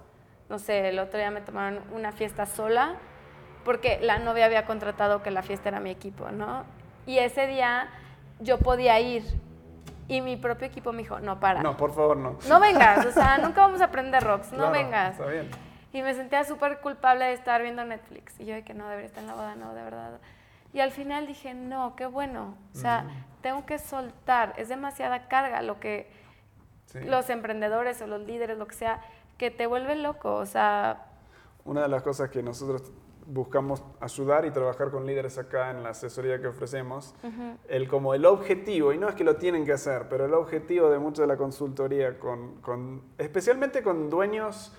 no 0.48 0.58
sé, 0.58 0.88
el 0.88 0.98
otro 0.98 1.18
día 1.18 1.30
me 1.30 1.42
tomaron 1.42 1.82
una 1.92 2.12
fiesta 2.12 2.46
sola, 2.46 2.94
porque 3.66 3.98
la 4.00 4.18
novia 4.18 4.46
había 4.46 4.64
contratado 4.64 5.22
que 5.22 5.30
la 5.30 5.42
fiesta 5.42 5.68
era 5.68 5.80
mi 5.80 5.90
equipo, 5.90 6.30
¿no? 6.30 6.64
Y 7.04 7.18
ese 7.18 7.46
día 7.46 7.90
yo 8.40 8.56
podía 8.56 8.98
ir, 9.00 9.22
y 10.08 10.22
mi 10.22 10.38
propio 10.38 10.66
equipo 10.66 10.92
me 10.92 11.02
dijo, 11.02 11.20
no, 11.20 11.38
para. 11.40 11.62
No, 11.62 11.76
por 11.76 11.92
favor, 11.94 12.16
no. 12.16 12.38
No 12.48 12.58
vengas, 12.58 13.04
o 13.04 13.12
sea, 13.12 13.36
nunca 13.42 13.60
vamos 13.60 13.82
a 13.82 13.84
aprender 13.84 14.24
rocks, 14.24 14.50
no 14.52 14.70
Claro, 14.70 14.72
vengas. 14.72 15.10
Está 15.12 15.26
bien. 15.26 15.67
Y 15.92 16.02
me 16.02 16.14
sentía 16.14 16.44
súper 16.44 16.80
culpable 16.80 17.24
de 17.24 17.32
estar 17.32 17.62
viendo 17.62 17.84
Netflix. 17.84 18.38
Y 18.40 18.44
yo 18.46 18.54
de 18.54 18.64
que 18.64 18.74
no, 18.74 18.86
debería 18.88 19.06
estar 19.06 19.22
en 19.22 19.28
la 19.28 19.34
boda, 19.34 19.54
no, 19.56 19.74
de 19.74 19.82
verdad. 19.82 20.18
Y 20.72 20.80
al 20.80 20.90
final 20.90 21.26
dije, 21.26 21.54
no, 21.54 21.96
qué 21.96 22.04
bueno. 22.06 22.54
O 22.74 22.76
sea, 22.78 23.06
tengo 23.40 23.64
que 23.64 23.78
soltar. 23.78 24.52
Es 24.58 24.68
demasiada 24.68 25.28
carga 25.28 25.62
lo 25.62 25.80
que 25.80 26.10
Sí. 26.86 27.00
los 27.00 27.28
emprendedores 27.28 28.00
o 28.00 28.06
los 28.06 28.22
líderes, 28.22 28.56
lo 28.56 28.66
que 28.66 28.74
sea, 28.74 29.02
que 29.36 29.50
te 29.50 29.66
vuelve 29.66 29.94
loco. 29.96 30.34
O 30.36 30.46
sea, 30.46 31.04
Una 31.66 31.82
de 31.82 31.88
las 31.88 32.02
cosas 32.02 32.30
que 32.30 32.42
nosotros 32.42 32.82
buscamos 33.26 33.82
ayudar 34.00 34.46
y 34.46 34.50
trabajar 34.50 34.90
con 34.90 35.04
líderes 35.04 35.36
acá 35.36 35.70
en 35.70 35.82
la 35.82 35.90
asesoría 35.90 36.40
que 36.40 36.46
ofrecemos, 36.46 37.14
el, 37.68 37.88
como 37.88 38.14
el 38.14 38.24
objetivo, 38.24 38.94
y 38.94 38.98
no 38.98 39.06
es 39.06 39.14
que 39.14 39.22
lo 39.24 39.36
tienen 39.36 39.66
que 39.66 39.72
hacer, 39.72 40.06
pero 40.08 40.24
el 40.24 40.32
objetivo 40.32 40.88
de 40.88 40.98
mucho 40.98 41.20
de 41.20 41.28
la 41.28 41.36
consultoría, 41.36 42.18
con, 42.18 42.62
con- 42.62 43.02
especialmente 43.18 43.82
con 43.82 44.08
dueños 44.08 44.74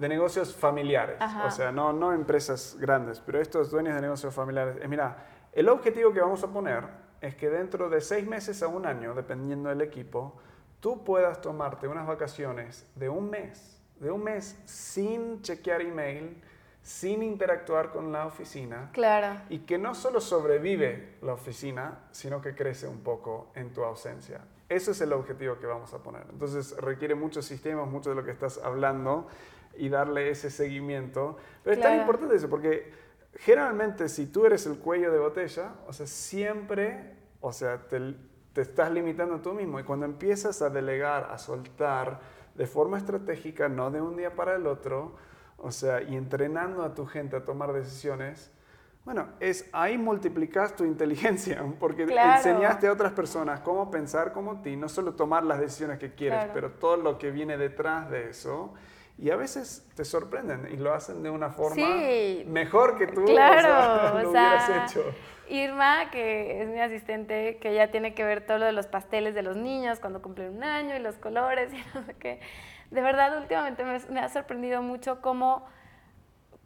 de 0.00 0.08
negocios 0.08 0.56
familiares, 0.56 1.16
Ajá. 1.20 1.44
o 1.44 1.50
sea, 1.50 1.70
no, 1.70 1.92
no 1.92 2.14
empresas 2.14 2.74
grandes, 2.80 3.20
pero 3.20 3.38
estos 3.38 3.70
dueños 3.70 3.94
de 3.94 4.00
negocios 4.00 4.32
familiares, 4.32 4.78
es 4.80 4.88
mira, 4.88 5.26
el 5.52 5.68
objetivo 5.68 6.10
que 6.10 6.20
vamos 6.20 6.42
a 6.42 6.48
poner 6.48 6.84
es 7.20 7.34
que 7.34 7.50
dentro 7.50 7.90
de 7.90 8.00
seis 8.00 8.26
meses 8.26 8.62
a 8.62 8.68
un 8.68 8.86
año, 8.86 9.14
dependiendo 9.14 9.68
del 9.68 9.82
equipo, 9.82 10.38
tú 10.80 11.04
puedas 11.04 11.42
tomarte 11.42 11.86
unas 11.86 12.06
vacaciones 12.06 12.86
de 12.94 13.10
un 13.10 13.28
mes, 13.28 13.78
de 14.00 14.10
un 14.10 14.24
mes 14.24 14.58
sin 14.64 15.42
chequear 15.42 15.82
email, 15.82 16.42
sin 16.82 17.22
interactuar 17.22 17.90
con 17.90 18.10
la 18.10 18.24
oficina 18.24 18.88
claro. 18.94 19.38
y 19.50 19.58
que 19.60 19.76
no 19.76 19.94
solo 19.94 20.22
sobrevive 20.22 21.18
la 21.20 21.34
oficina, 21.34 22.06
sino 22.10 22.40
que 22.40 22.54
crece 22.54 22.88
un 22.88 23.00
poco 23.00 23.48
en 23.54 23.74
tu 23.74 23.84
ausencia. 23.84 24.40
Ese 24.66 24.92
es 24.92 25.00
el 25.02 25.12
objetivo 25.12 25.58
que 25.58 25.66
vamos 25.66 25.92
a 25.92 25.98
poner. 25.98 26.22
Entonces 26.30 26.74
requiere 26.78 27.14
muchos 27.14 27.44
sistemas, 27.44 27.86
mucho 27.86 28.08
de 28.08 28.16
lo 28.16 28.24
que 28.24 28.30
estás 28.30 28.56
hablando 28.64 29.28
y 29.80 29.88
darle 29.88 30.30
ese 30.30 30.50
seguimiento. 30.50 31.36
Pero 31.62 31.74
es 31.74 31.80
tan 31.80 31.90
Claro. 31.92 32.02
importante 32.02 32.36
eso 32.36 32.48
porque 32.48 32.92
generalmente 33.34 34.08
si 34.08 34.26
tú 34.26 34.44
eres 34.46 34.66
el 34.66 34.78
cuello 34.78 35.10
de 35.12 35.18
botella, 35.18 35.72
o 35.86 35.92
sea, 35.92 36.06
siempre, 36.06 37.14
o 37.40 37.52
sea, 37.52 37.78
te, 37.88 38.14
te 38.52 38.60
estás 38.62 38.90
limitando 38.92 39.40
tú 39.40 39.52
mismo 39.52 39.78
y 39.80 39.84
cuando 39.84 40.06
empiezas 40.06 40.60
a 40.62 40.70
delegar, 40.70 41.28
a 41.30 41.38
soltar 41.38 42.20
de 42.54 42.66
forma 42.66 42.98
estratégica, 42.98 43.68
no 43.68 43.90
de 43.90 44.00
un 44.00 44.16
día 44.16 44.34
para 44.34 44.56
el 44.56 44.66
otro, 44.66 45.16
o 45.56 45.70
sea, 45.70 46.02
y 46.02 46.16
entrenando 46.16 46.82
a 46.82 46.94
tu 46.94 47.06
gente 47.06 47.36
a 47.36 47.44
tomar 47.44 47.72
decisiones, 47.72 48.50
bueno, 49.04 49.28
es 49.40 49.68
ahí 49.72 49.96
multiplicas 49.96 50.76
tu 50.76 50.84
inteligencia, 50.84 51.64
porque 51.80 52.04
Claro. 52.06 52.36
enseñaste 52.36 52.86
a 52.88 52.92
otras 52.92 53.12
personas 53.12 53.60
cómo 53.60 53.90
pensar 53.90 54.32
como 54.32 54.60
ti, 54.60 54.76
no 54.76 54.88
solo 54.88 55.14
tomar 55.14 55.44
las 55.44 55.60
decisiones 55.60 55.98
que 55.98 56.14
quieres, 56.14 56.38
Claro. 56.40 56.52
pero 56.54 56.70
todo 56.72 56.96
lo 56.96 57.16
que 57.18 57.30
viene 57.30 57.56
detrás 57.56 58.10
de 58.10 58.28
eso. 58.30 58.74
Y 59.20 59.30
a 59.30 59.36
veces 59.36 59.86
te 59.94 60.04
sorprenden 60.06 60.66
y 60.72 60.76
lo 60.78 60.94
hacen 60.94 61.22
de 61.22 61.28
una 61.28 61.50
forma 61.50 61.74
Sí. 61.74 62.42
mejor 62.46 62.96
que 62.96 63.06
tú 63.06 63.24
Claro, 63.26 63.58
o 63.58 63.62
sea, 63.62 64.12
lo 64.22 64.28
o 64.30 64.32
sea, 64.32 64.46
hubieras 64.66 64.90
hecho. 64.90 65.04
Irma, 65.48 66.10
que 66.10 66.62
es 66.62 66.68
mi 66.68 66.80
asistente, 66.80 67.58
que 67.58 67.74
ya 67.74 67.90
tiene 67.90 68.14
que 68.14 68.24
ver 68.24 68.46
todo 68.46 68.58
lo 68.58 68.66
de 68.66 68.72
los 68.72 68.86
pasteles 68.86 69.34
de 69.34 69.42
los 69.42 69.56
niños 69.56 69.98
cuando 70.00 70.22
cumplen 70.22 70.56
un 70.56 70.64
año 70.64 70.96
y 70.96 71.00
los 71.00 71.16
colores 71.16 71.72
y 71.74 71.76
no 71.94 72.02
sé 72.04 72.14
qué. 72.14 72.40
De 72.90 73.02
verdad, 73.02 73.36
últimamente 73.36 73.84
me, 73.84 73.98
me 74.08 74.20
ha 74.20 74.28
sorprendido 74.30 74.80
mucho 74.80 75.20
cómo, 75.20 75.66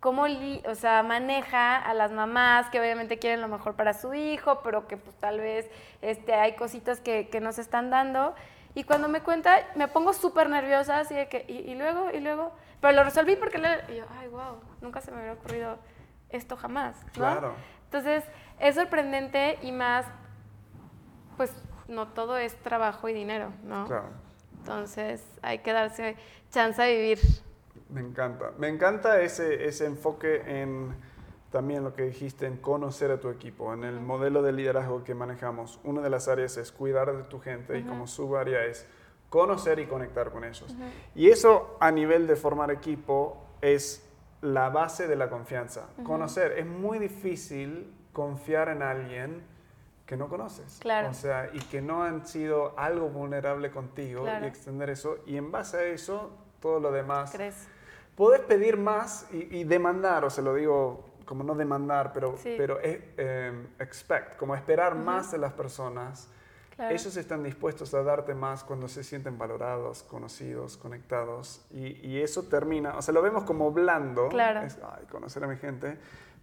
cómo 0.01 0.29
li- 0.29 0.63
o 0.69 0.75
sea, 0.75 1.03
maneja 1.03 1.77
a 1.79 1.93
las 1.95 2.13
mamás 2.13 2.71
que 2.71 2.79
obviamente 2.79 3.19
quieren 3.19 3.41
lo 3.41 3.49
mejor 3.49 3.75
para 3.75 3.95
su 3.95 4.15
hijo, 4.15 4.61
pero 4.63 4.87
que 4.87 4.97
pues 4.97 5.17
tal 5.17 5.41
vez 5.41 5.69
este, 6.03 6.35
hay 6.35 6.55
cositas 6.55 7.01
que, 7.01 7.29
que 7.31 7.41
no 7.41 7.53
se 7.53 7.63
están 7.63 7.91
dando. 7.91 8.35
Y 8.75 8.85
cuando 8.85 9.09
me 9.09 9.21
cuenta, 9.21 9.61
me 9.77 9.87
pongo 9.87 10.13
súper 10.13 10.51
nerviosa, 10.51 11.01
así 11.01 11.15
de 11.15 11.29
que, 11.29 11.45
y, 11.49 11.75
luego, 11.75 12.11
y 12.13 12.21
luego, 12.21 12.53
pero 12.81 12.95
lo 12.95 13.05
resolví 13.05 13.37
porque 13.37 13.59
le, 13.59 13.69
y 13.89 13.97
yo, 13.99 14.05
ay, 14.19 14.29
wow, 14.29 14.61
nunca 14.81 15.01
se 15.01 15.11
me 15.13 15.19
hubiera 15.19 15.35
ocurrido 15.35 15.79
esto 16.31 16.57
jamás, 16.57 16.97
¿no? 17.07 17.13
Claro. 17.13 17.55
Entonces, 17.85 18.25
es 18.59 18.75
sorprendente 18.75 19.59
y 19.63 19.71
más, 19.71 20.07
pues, 21.37 21.53
no 21.87 22.09
todo 22.09 22.37
es 22.37 22.57
trabajo 22.57 23.09
y 23.09 23.13
dinero, 23.13 23.53
¿no? 23.63 23.87
Claro. 23.87 24.09
Entonces, 24.59 25.23
hay 25.43 25.59
que 25.59 25.73
darse 25.73 26.17
chance 26.51 26.83
de 26.83 26.95
vivir. 26.95 27.19
Me 27.91 28.01
encanta. 28.01 28.51
Me 28.59 28.69
encanta 28.69 29.21
ese, 29.21 29.67
ese 29.67 29.87
enfoque 29.87 30.43
en 30.47 30.97
también 31.55 31.85
lo 31.85 31.95
que 31.95 32.03
dijiste 32.03 32.47
en 32.47 32.57
conocer 32.57 33.13
a 33.13 33.21
tu 33.21 33.29
equipo, 33.29 33.73
en 33.73 33.85
el 33.85 34.01
modelo 34.01 34.43
de 34.43 34.51
liderazgo 34.51 35.05
que 35.05 35.15
manejamos. 35.15 35.79
Una 35.85 36.01
de 36.01 36.11
las 36.11 36.27
áreas 36.27 36.57
es 36.57 36.73
cuidar 36.73 37.17
de 37.17 37.23
tu 37.23 37.39
gente 37.39 37.79
y 37.79 37.85
como 37.85 38.09
subárea 38.09 38.65
es 38.65 38.85
conocer 39.31 39.79
y 39.79 39.87
conectar 39.87 40.33
con 40.33 40.43
ellos. 40.43 40.75
Y 41.15 41.29
eso 41.29 41.77
a 41.79 41.93
nivel 41.93 42.27
de 42.27 42.35
formar 42.35 42.73
equipo 42.73 43.37
es 43.61 44.05
la 44.43 44.69
base 44.69 45.07
de 45.07 45.15
la 45.15 45.31
confianza. 45.31 45.87
Conocer. 46.03 46.59
Es 46.59 46.67
muy 46.67 46.99
difícil 46.99 47.95
confiar 48.13 48.69
en 48.69 48.83
alguien 48.83 49.45
que 50.07 50.17
no 50.17 50.29
conoces. 50.29 50.79
Claro. 50.81 51.11
O 51.11 51.15
sea, 51.15 51.51
y 51.53 51.61
que 51.61 51.81
no 51.81 52.03
han 52.03 52.27
sido 52.27 52.77
algo 52.77 53.11
vulnerable 53.11 53.71
contigo 53.71 54.27
y 54.27 54.45
extender 54.45 54.91
eso. 54.91 55.19
Y 55.25 55.37
en 55.37 55.53
base 55.53 55.77
a 55.77 55.85
eso, 55.85 56.33
todo 56.59 56.81
lo 56.81 56.91
demás. 56.91 57.31
¿Crees? 57.31 57.69
Puedes 58.17 58.41
pedir 58.41 58.77
más 58.77 59.29
y, 59.33 59.57
y 59.57 59.63
demandar, 59.63 60.25
o 60.25 60.31
se 60.31 60.43
lo 60.43 60.55
digo 60.55 61.14
como 61.25 61.45
no 61.45 61.55
demandar, 61.55 62.13
pero, 62.13 62.37
pero 62.43 62.79
eh, 62.83 63.67
expect, 63.79 64.37
como 64.37 64.55
esperar 64.55 64.95
más 64.95 65.33
de 65.33 65.39
las 65.39 65.53
personas. 65.53 66.29
Ellos 66.77 67.17
están 67.17 67.43
dispuestos 67.45 67.95
a 67.95 68.03
darte 68.03 68.35
más 68.35 68.65
cuando 68.65 68.89
se 68.89 69.05
sienten 69.05 69.39
valorados, 69.39 70.03
conocidos, 70.03 70.77
conectados. 70.77 71.65
Y, 71.71 72.05
y 72.07 72.21
eso 72.21 72.45
termina, 72.45 72.97
o 72.97 73.03
sea, 73.03 73.15
lo 73.15 73.23
vemos 73.23 73.45
como 73.45 73.71
blando, 73.71 74.29
claro. 74.29 74.63
es, 74.63 74.79
ay, 74.83 75.05
conocer 75.09 75.45
a 75.45 75.47
mi 75.47 75.57
gente, 75.57 75.97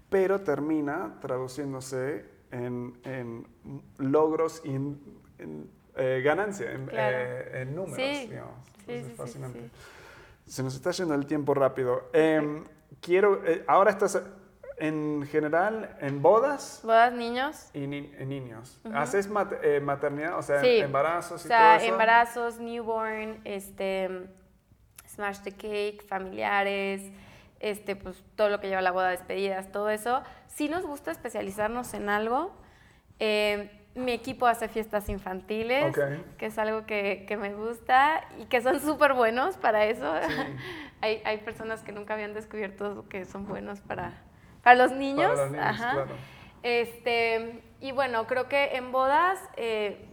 pero 0.09 0.39
termina 0.39 1.17
traduciéndose 1.19 2.25
en, 2.51 2.97
en 3.03 3.47
logros 3.97 4.61
y 4.63 4.75
en, 4.75 5.69
eh, 5.97 6.21
ganancia, 6.23 6.71
en, 6.71 6.89
eh, 6.93 7.67
números, 7.69 7.97
digamos. 7.97 8.55
es 8.88 9.11
fascinante. 9.13 9.69
Se 10.45 10.63
nos 10.63 10.75
está 10.75 10.91
yendo 10.91 11.13
el 11.13 11.25
tiempo 11.25 11.53
rápido. 11.53 12.09
Em, 12.13 12.63
quiero, 13.01 13.41
ahora 13.67 13.91
estás 13.91 14.21
en 14.82 15.27
general 15.27 15.95
en 16.01 16.21
bodas. 16.21 16.82
Bodas, 16.84 17.13
niños. 17.13 17.69
Y 17.73 17.86
niños. 17.86 18.82
¿Haces 18.93 19.29
eh, 19.61 19.79
maternidad? 19.79 20.38
O 20.38 20.41
sea, 20.41 20.61
embarazos 20.63 21.45
y 21.45 21.49
todo 21.49 21.75
eso. 21.75 21.86
embarazos, 21.86 22.59
newborn, 22.59 23.39
este, 23.45 24.27
smash 25.07 25.38
the 25.43 25.51
cake, 25.51 26.03
familiares, 26.07 27.03
este, 27.59 27.95
pues 27.95 28.23
todo 28.36 28.49
lo 28.49 28.59
que 28.59 28.69
lleva 28.69 28.82
la 28.82 28.91
boda, 28.91 29.09
despedidas, 29.09 29.71
todo 29.71 29.91
eso. 29.91 30.23
Sí 30.47 30.67
nos 30.67 30.84
gusta 30.84 31.11
especializarnos 31.11 31.93
en 31.93 32.09
algo. 32.09 32.51
Eh, 33.19 33.77
mi 33.93 34.13
equipo 34.13 34.47
hace 34.47 34.67
fiestas 34.67 35.09
infantiles, 35.09 35.95
que 36.38 36.45
es 36.47 36.57
algo 36.57 36.88
que, 36.88 37.25
que, 37.27 37.38
me 37.38 37.53
gusta 37.53 38.23
y 38.39 38.45
que 38.45 38.61
son 38.61 38.79
súper 38.79 39.13
buenos 39.13 39.57
para 39.57 39.86
eso. 39.86 40.11
hay, 41.01 41.21
hay 41.23 41.38
personas 41.39 41.84
que 41.84 41.91
nunca 41.91 42.15
habían 42.15 42.34
descubierto 42.34 43.05
que 43.09 43.25
son 43.25 43.45
buenos 43.45 43.82
para 43.82 44.23
para 44.64 44.76
los 44.76 44.91
niños. 44.91 45.39
Ajá. 45.59 46.05
Este, 46.64 47.64
y 47.80 47.91
bueno, 47.91 48.28
creo 48.28 48.47
que 48.47 48.76
en 48.76 48.91
bodas, 48.91 49.39
eh, 49.57 50.05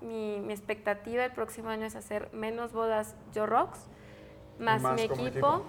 mi, 0.00 0.40
mi, 0.40 0.52
expectativa 0.52 1.24
el 1.24 1.32
próximo 1.32 1.70
año 1.70 1.86
es 1.86 1.94
hacer 1.94 2.28
menos 2.32 2.72
bodas 2.72 3.14
yo 3.32 3.46
rocks, 3.46 3.86
más, 4.58 4.82
mi 4.82 5.02
equipo. 5.02 5.64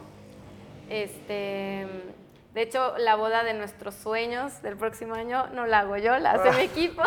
Este, 0.90 1.88
de 2.54 2.62
hecho, 2.62 2.98
la 2.98 3.16
boda 3.16 3.44
de 3.44 3.54
nuestros 3.54 3.94
sueños 3.94 4.62
del 4.64 4.76
próximo 4.76 5.14
año 5.14 5.48
no 5.54 5.68
la 5.68 5.80
hago 5.80 5.98
yo, 5.98 6.18
la 6.18 6.32
hace 6.32 6.52
mi 6.58 6.64
equipo. 6.64 7.04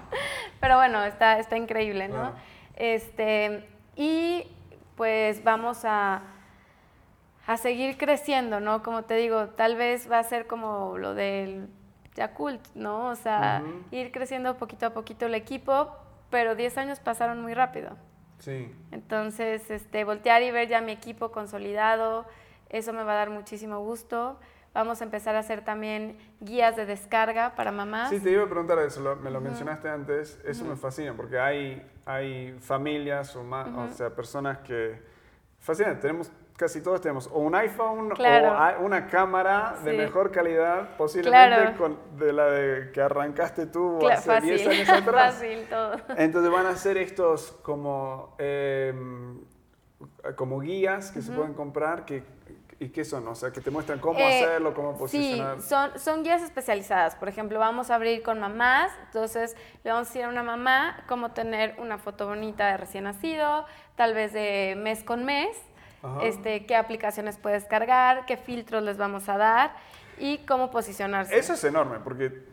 Pero 0.60 0.76
bueno, 0.76 1.04
está, 1.04 1.38
está 1.38 1.56
increíble, 1.56 2.08
¿no? 2.08 2.32
Este, 2.74 3.68
y 3.94 4.46
pues 4.96 5.44
vamos 5.44 5.84
a 5.84 6.22
a 7.48 7.56
seguir 7.56 7.96
creciendo, 7.96 8.60
¿no? 8.60 8.82
Como 8.82 9.04
te 9.04 9.14
digo, 9.14 9.46
tal 9.48 9.74
vez 9.74 10.08
va 10.08 10.18
a 10.18 10.22
ser 10.22 10.46
como 10.46 10.98
lo 10.98 11.14
del 11.14 11.66
Yakult, 12.14 12.60
¿no? 12.74 13.08
O 13.08 13.16
sea, 13.16 13.62
ir 13.90 14.12
creciendo 14.12 14.58
poquito 14.58 14.84
a 14.84 14.90
poquito 14.90 15.24
el 15.24 15.34
equipo, 15.34 15.96
pero 16.28 16.54
10 16.54 16.76
años 16.76 17.00
pasaron 17.00 17.40
muy 17.40 17.54
rápido. 17.54 17.96
Sí. 18.38 18.70
Entonces, 18.92 19.70
este, 19.70 20.04
voltear 20.04 20.42
y 20.42 20.50
ver 20.50 20.68
ya 20.68 20.82
mi 20.82 20.92
equipo 20.92 21.32
consolidado, 21.32 22.26
eso 22.68 22.92
me 22.92 23.02
va 23.02 23.12
a 23.12 23.16
dar 23.16 23.30
muchísimo 23.30 23.80
gusto. 23.80 24.38
Vamos 24.74 25.00
a 25.00 25.04
empezar 25.04 25.34
a 25.34 25.38
hacer 25.38 25.64
también 25.64 26.18
guías 26.40 26.76
de 26.76 26.84
descarga 26.84 27.54
para 27.54 27.72
mamás. 27.72 28.10
Sí, 28.10 28.20
te 28.20 28.30
iba 28.30 28.44
a 28.44 28.48
preguntar 28.48 28.78
eso, 28.80 29.16
me 29.22 29.30
lo 29.30 29.40
mencionaste 29.40 29.88
antes, 29.88 30.38
eso 30.44 30.66
me 30.66 30.76
fascina 30.76 31.14
porque 31.14 31.38
hay, 31.38 31.82
hay 32.04 32.58
familias 32.60 33.34
o, 33.36 33.40
o 33.40 33.88
sea, 33.88 34.14
personas 34.14 34.58
que... 34.58 35.00
Fascinante, 35.60 36.02
tenemos 36.02 36.30
casi 36.58 36.82
todos 36.82 37.00
tenemos 37.00 37.28
o 37.32 37.38
un 37.38 37.54
iPhone 37.54 38.12
o 38.12 38.84
una 38.84 39.06
cámara 39.06 39.76
de 39.84 39.92
mejor 39.92 40.32
calidad, 40.32 40.96
posiblemente 40.96 41.80
de 42.16 42.32
la 42.32 42.46
de 42.46 42.90
que 42.90 43.00
arrancaste 43.00 43.66
tú 43.66 44.06
hace 44.08 44.40
10 44.40 44.66
años 44.66 44.88
atrás. 44.88 45.34
Fácil, 45.36 45.66
todo. 45.70 45.92
Entonces 46.16 46.50
van 46.50 46.66
a 46.66 46.76
ser 46.76 46.98
estos 46.98 47.52
como, 47.62 48.34
em, 48.38 49.38
como 50.34 50.58
guías 50.58 51.12
que 51.12 51.22
se 51.22 51.30
pueden 51.32 51.54
comprar 51.54 52.04
que, 52.04 52.24
¿Y 52.80 52.90
qué 52.90 53.04
son? 53.04 53.26
O 53.26 53.34
sea, 53.34 53.50
que 53.50 53.60
te 53.60 53.72
muestran 53.72 53.98
cómo 53.98 54.20
eh, 54.20 54.44
hacerlo, 54.44 54.72
cómo 54.72 54.96
posicionar. 54.96 55.60
Sí, 55.60 55.68
son, 55.68 55.98
son 55.98 56.22
guías 56.22 56.42
especializadas. 56.42 57.16
Por 57.16 57.28
ejemplo, 57.28 57.58
vamos 57.58 57.90
a 57.90 57.96
abrir 57.96 58.22
con 58.22 58.38
mamás, 58.38 58.92
entonces 59.06 59.56
le 59.82 59.90
vamos 59.90 60.06
a 60.06 60.10
decir 60.10 60.24
a 60.24 60.28
una 60.28 60.44
mamá 60.44 61.04
cómo 61.08 61.32
tener 61.32 61.74
una 61.80 61.98
foto 61.98 62.28
bonita 62.28 62.68
de 62.68 62.76
recién 62.76 63.04
nacido, 63.04 63.66
tal 63.96 64.14
vez 64.14 64.32
de 64.32 64.76
mes 64.76 65.02
con 65.02 65.24
mes, 65.24 65.56
este, 66.22 66.66
qué 66.66 66.76
aplicaciones 66.76 67.38
puedes 67.38 67.64
cargar, 67.64 68.26
qué 68.26 68.36
filtros 68.36 68.82
les 68.82 68.96
vamos 68.96 69.28
a 69.28 69.36
dar 69.36 69.76
y 70.18 70.38
cómo 70.38 70.70
posicionarse. 70.70 71.36
Eso 71.36 71.54
es 71.54 71.64
enorme, 71.64 71.98
porque 72.00 72.44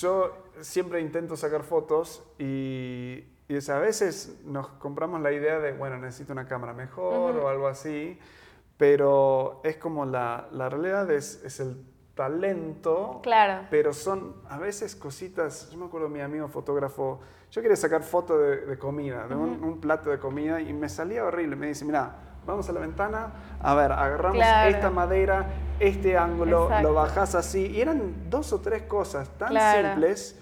yo 0.00 0.44
siempre 0.60 1.00
intento 1.00 1.36
sacar 1.36 1.62
fotos 1.62 2.22
y, 2.38 3.24
y 3.48 3.70
a 3.70 3.78
veces 3.78 4.40
nos 4.44 4.68
compramos 4.68 5.20
la 5.20 5.32
idea 5.32 5.58
de, 5.58 5.72
bueno, 5.72 5.98
necesito 5.98 6.32
una 6.32 6.46
cámara 6.46 6.72
mejor 6.72 7.36
o 7.36 7.48
algo 7.48 7.68
así, 7.68 8.18
pero 8.76 9.60
es 9.64 9.76
como 9.76 10.04
la, 10.04 10.48
la 10.52 10.68
realidad 10.68 11.10
es, 11.10 11.42
es, 11.44 11.60
el 11.60 11.84
talento, 12.14 13.20
claro. 13.22 13.66
pero 13.70 13.92
son 13.92 14.36
a 14.48 14.58
veces 14.58 14.94
cositas, 14.94 15.70
yo 15.70 15.78
me 15.78 15.86
acuerdo 15.86 16.08
mi 16.08 16.20
amigo 16.20 16.48
fotógrafo, 16.48 17.20
yo 17.50 17.60
quería 17.60 17.76
sacar 17.76 18.02
foto 18.02 18.38
de, 18.38 18.78
comida, 18.78 19.26
de 19.26 19.34
un, 19.34 19.62
un, 19.62 19.80
plato 19.80 20.10
de 20.10 20.18
comida 20.18 20.60
y 20.60 20.72
me 20.72 20.88
salía 20.88 21.24
horrible, 21.24 21.56
me 21.56 21.68
dice, 21.68 21.84
mira, 21.84 22.16
vamos 22.46 22.68
a 22.68 22.72
la 22.72 22.80
ventana, 22.80 23.32
a 23.62 23.74
ver, 23.74 23.92
agarramos 23.92 24.44
esta 24.66 24.90
madera, 24.90 25.46
este 25.80 26.16
ángulo, 26.16 26.70
lo 26.82 26.94
bajas 26.94 27.34
así, 27.34 27.66
y 27.66 27.80
eran 27.80 28.30
dos 28.30 28.52
o 28.52 28.60
tres 28.60 28.82
cosas 28.82 29.28
tan 29.38 29.52
simples, 29.52 30.38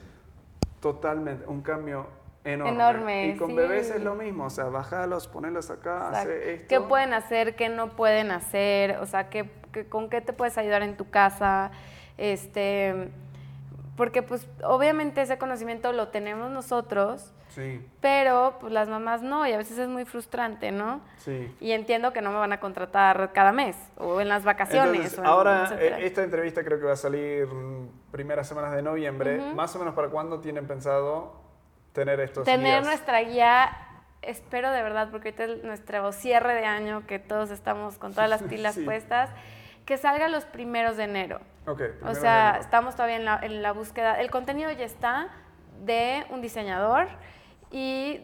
totalmente, 0.80 1.46
un 1.46 1.62
cambio 1.62 2.06
enorme. 2.44 3.28
y 3.28 3.36
con 3.36 3.54
bebés 3.54 3.90
es 3.90 4.02
lo 4.02 4.14
mismo, 4.14 4.44
o 4.44 4.50
sea, 4.50 4.64
bajarlos, 4.64 5.28
ponerlos 5.28 5.70
acá, 5.70 6.08
hacer 6.08 6.30
esto. 6.30 6.66
¿Qué 6.68 6.80
pueden 6.80 7.14
hacer, 7.14 7.54
qué 7.56 7.68
no 7.68 7.90
pueden 7.90 8.30
hacer? 8.30 8.98
O 8.98 9.06
sea, 9.06 9.28
¿qué, 9.28 9.48
con 9.88 10.08
qué 10.08 10.20
te 10.20 10.32
puedes 10.32 10.58
ayudar 10.58 10.82
en 10.82 10.96
tu 10.96 11.10
casa? 11.10 11.70
Este, 12.18 13.10
porque 14.02 14.20
pues 14.20 14.48
obviamente 14.64 15.22
ese 15.22 15.38
conocimiento 15.38 15.92
lo 15.92 16.08
tenemos 16.08 16.50
nosotros, 16.50 17.32
Sí. 17.50 17.86
Pero 18.00 18.56
pues 18.58 18.72
las 18.72 18.88
mamás 18.88 19.22
no, 19.22 19.46
y 19.46 19.52
a 19.52 19.58
veces 19.58 19.78
es 19.78 19.86
muy 19.86 20.04
frustrante, 20.04 20.72
¿no? 20.72 21.02
Sí. 21.18 21.54
Y 21.60 21.70
entiendo 21.70 22.12
que 22.12 22.20
no 22.20 22.32
me 22.32 22.38
van 22.38 22.52
a 22.52 22.58
contratar 22.58 23.32
cada 23.32 23.52
mes 23.52 23.76
o 23.96 24.20
en 24.20 24.28
las 24.28 24.42
vacaciones. 24.42 25.16
ahora, 25.20 25.76
eh, 25.78 25.98
esta 26.00 26.24
entrevista 26.24 26.64
creo 26.64 26.80
que 26.80 26.86
va 26.86 26.94
a 26.94 26.96
salir 26.96 27.46
primeras 28.10 28.48
semanas 28.48 28.74
de 28.74 28.82
noviembre. 28.82 29.38
Más 29.54 29.76
o 29.76 29.78
menos 29.78 29.94
para 29.94 30.08
cuándo 30.08 30.40
tienen 30.40 30.66
pensado 30.66 31.40
tener 31.92 32.18
estos 32.18 32.44
Tener 32.44 32.82
nuestra 32.82 33.20
guía, 33.20 33.70
espero 34.22 34.72
de 34.72 34.82
verdad, 34.82 35.10
porque 35.12 35.28
ahorita 35.28 35.44
es 35.44 35.62
nuestro 35.62 36.10
cierre 36.10 36.54
de 36.54 36.64
año, 36.64 37.06
que 37.06 37.20
todos 37.20 37.52
estamos 37.52 37.98
con 37.98 38.14
todas 38.14 38.28
las 38.28 38.42
pilas 38.48 38.78
puestas, 38.84 39.30
que 39.86 39.96
salga 39.96 40.26
los 40.28 40.44
primeros 40.44 40.96
de 40.96 41.04
enero. 41.04 41.51
Okay, 41.66 41.90
o 42.04 42.14
sea, 42.14 42.58
estamos 42.60 42.96
todavía 42.96 43.16
en 43.16 43.24
la, 43.24 43.38
en 43.42 43.62
la 43.62 43.72
búsqueda. 43.72 44.20
El 44.20 44.30
contenido 44.30 44.70
ya 44.72 44.84
está 44.84 45.28
de 45.84 46.24
un 46.30 46.40
diseñador 46.40 47.06
y 47.70 48.20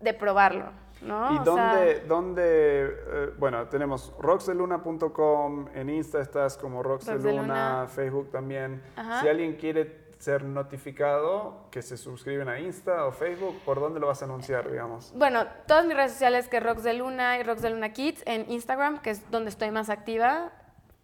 de 0.00 0.14
probarlo. 0.14 0.70
¿no? 1.02 1.34
¿Y 1.34 1.44
dónde, 1.44 2.00
dónde 2.06 2.42
eh, 2.44 3.32
bueno, 3.38 3.66
tenemos 3.68 4.12
roxeluna.com, 4.18 5.68
en 5.74 5.90
Insta 5.90 6.20
estás 6.20 6.56
como 6.56 6.82
roxeluna, 6.82 7.86
Facebook 7.88 8.30
también. 8.30 8.82
Si 9.20 9.28
alguien 9.28 9.56
quiere 9.56 10.06
ser 10.18 10.44
notificado 10.44 11.66
que 11.70 11.82
se 11.82 11.96
suscriben 11.96 12.48
a 12.48 12.58
Insta 12.58 13.04
o 13.06 13.12
Facebook? 13.12 13.60
¿Por 13.64 13.80
dónde 13.80 14.00
lo 14.00 14.06
vas 14.06 14.22
a 14.22 14.24
anunciar, 14.24 14.70
digamos? 14.70 15.12
Bueno, 15.14 15.44
todas 15.66 15.86
mis 15.86 15.96
redes 15.96 16.12
sociales 16.12 16.48
que 16.48 16.60
Rox 16.60 16.82
de 16.82 16.94
Luna 16.94 17.38
y 17.38 17.42
Rox 17.42 17.62
de 17.62 17.70
Luna 17.70 17.92
Kids 17.92 18.22
en 18.26 18.50
Instagram, 18.50 19.00
que 19.02 19.10
es 19.10 19.30
donde 19.30 19.50
estoy 19.50 19.70
más 19.70 19.90
activa. 19.90 20.52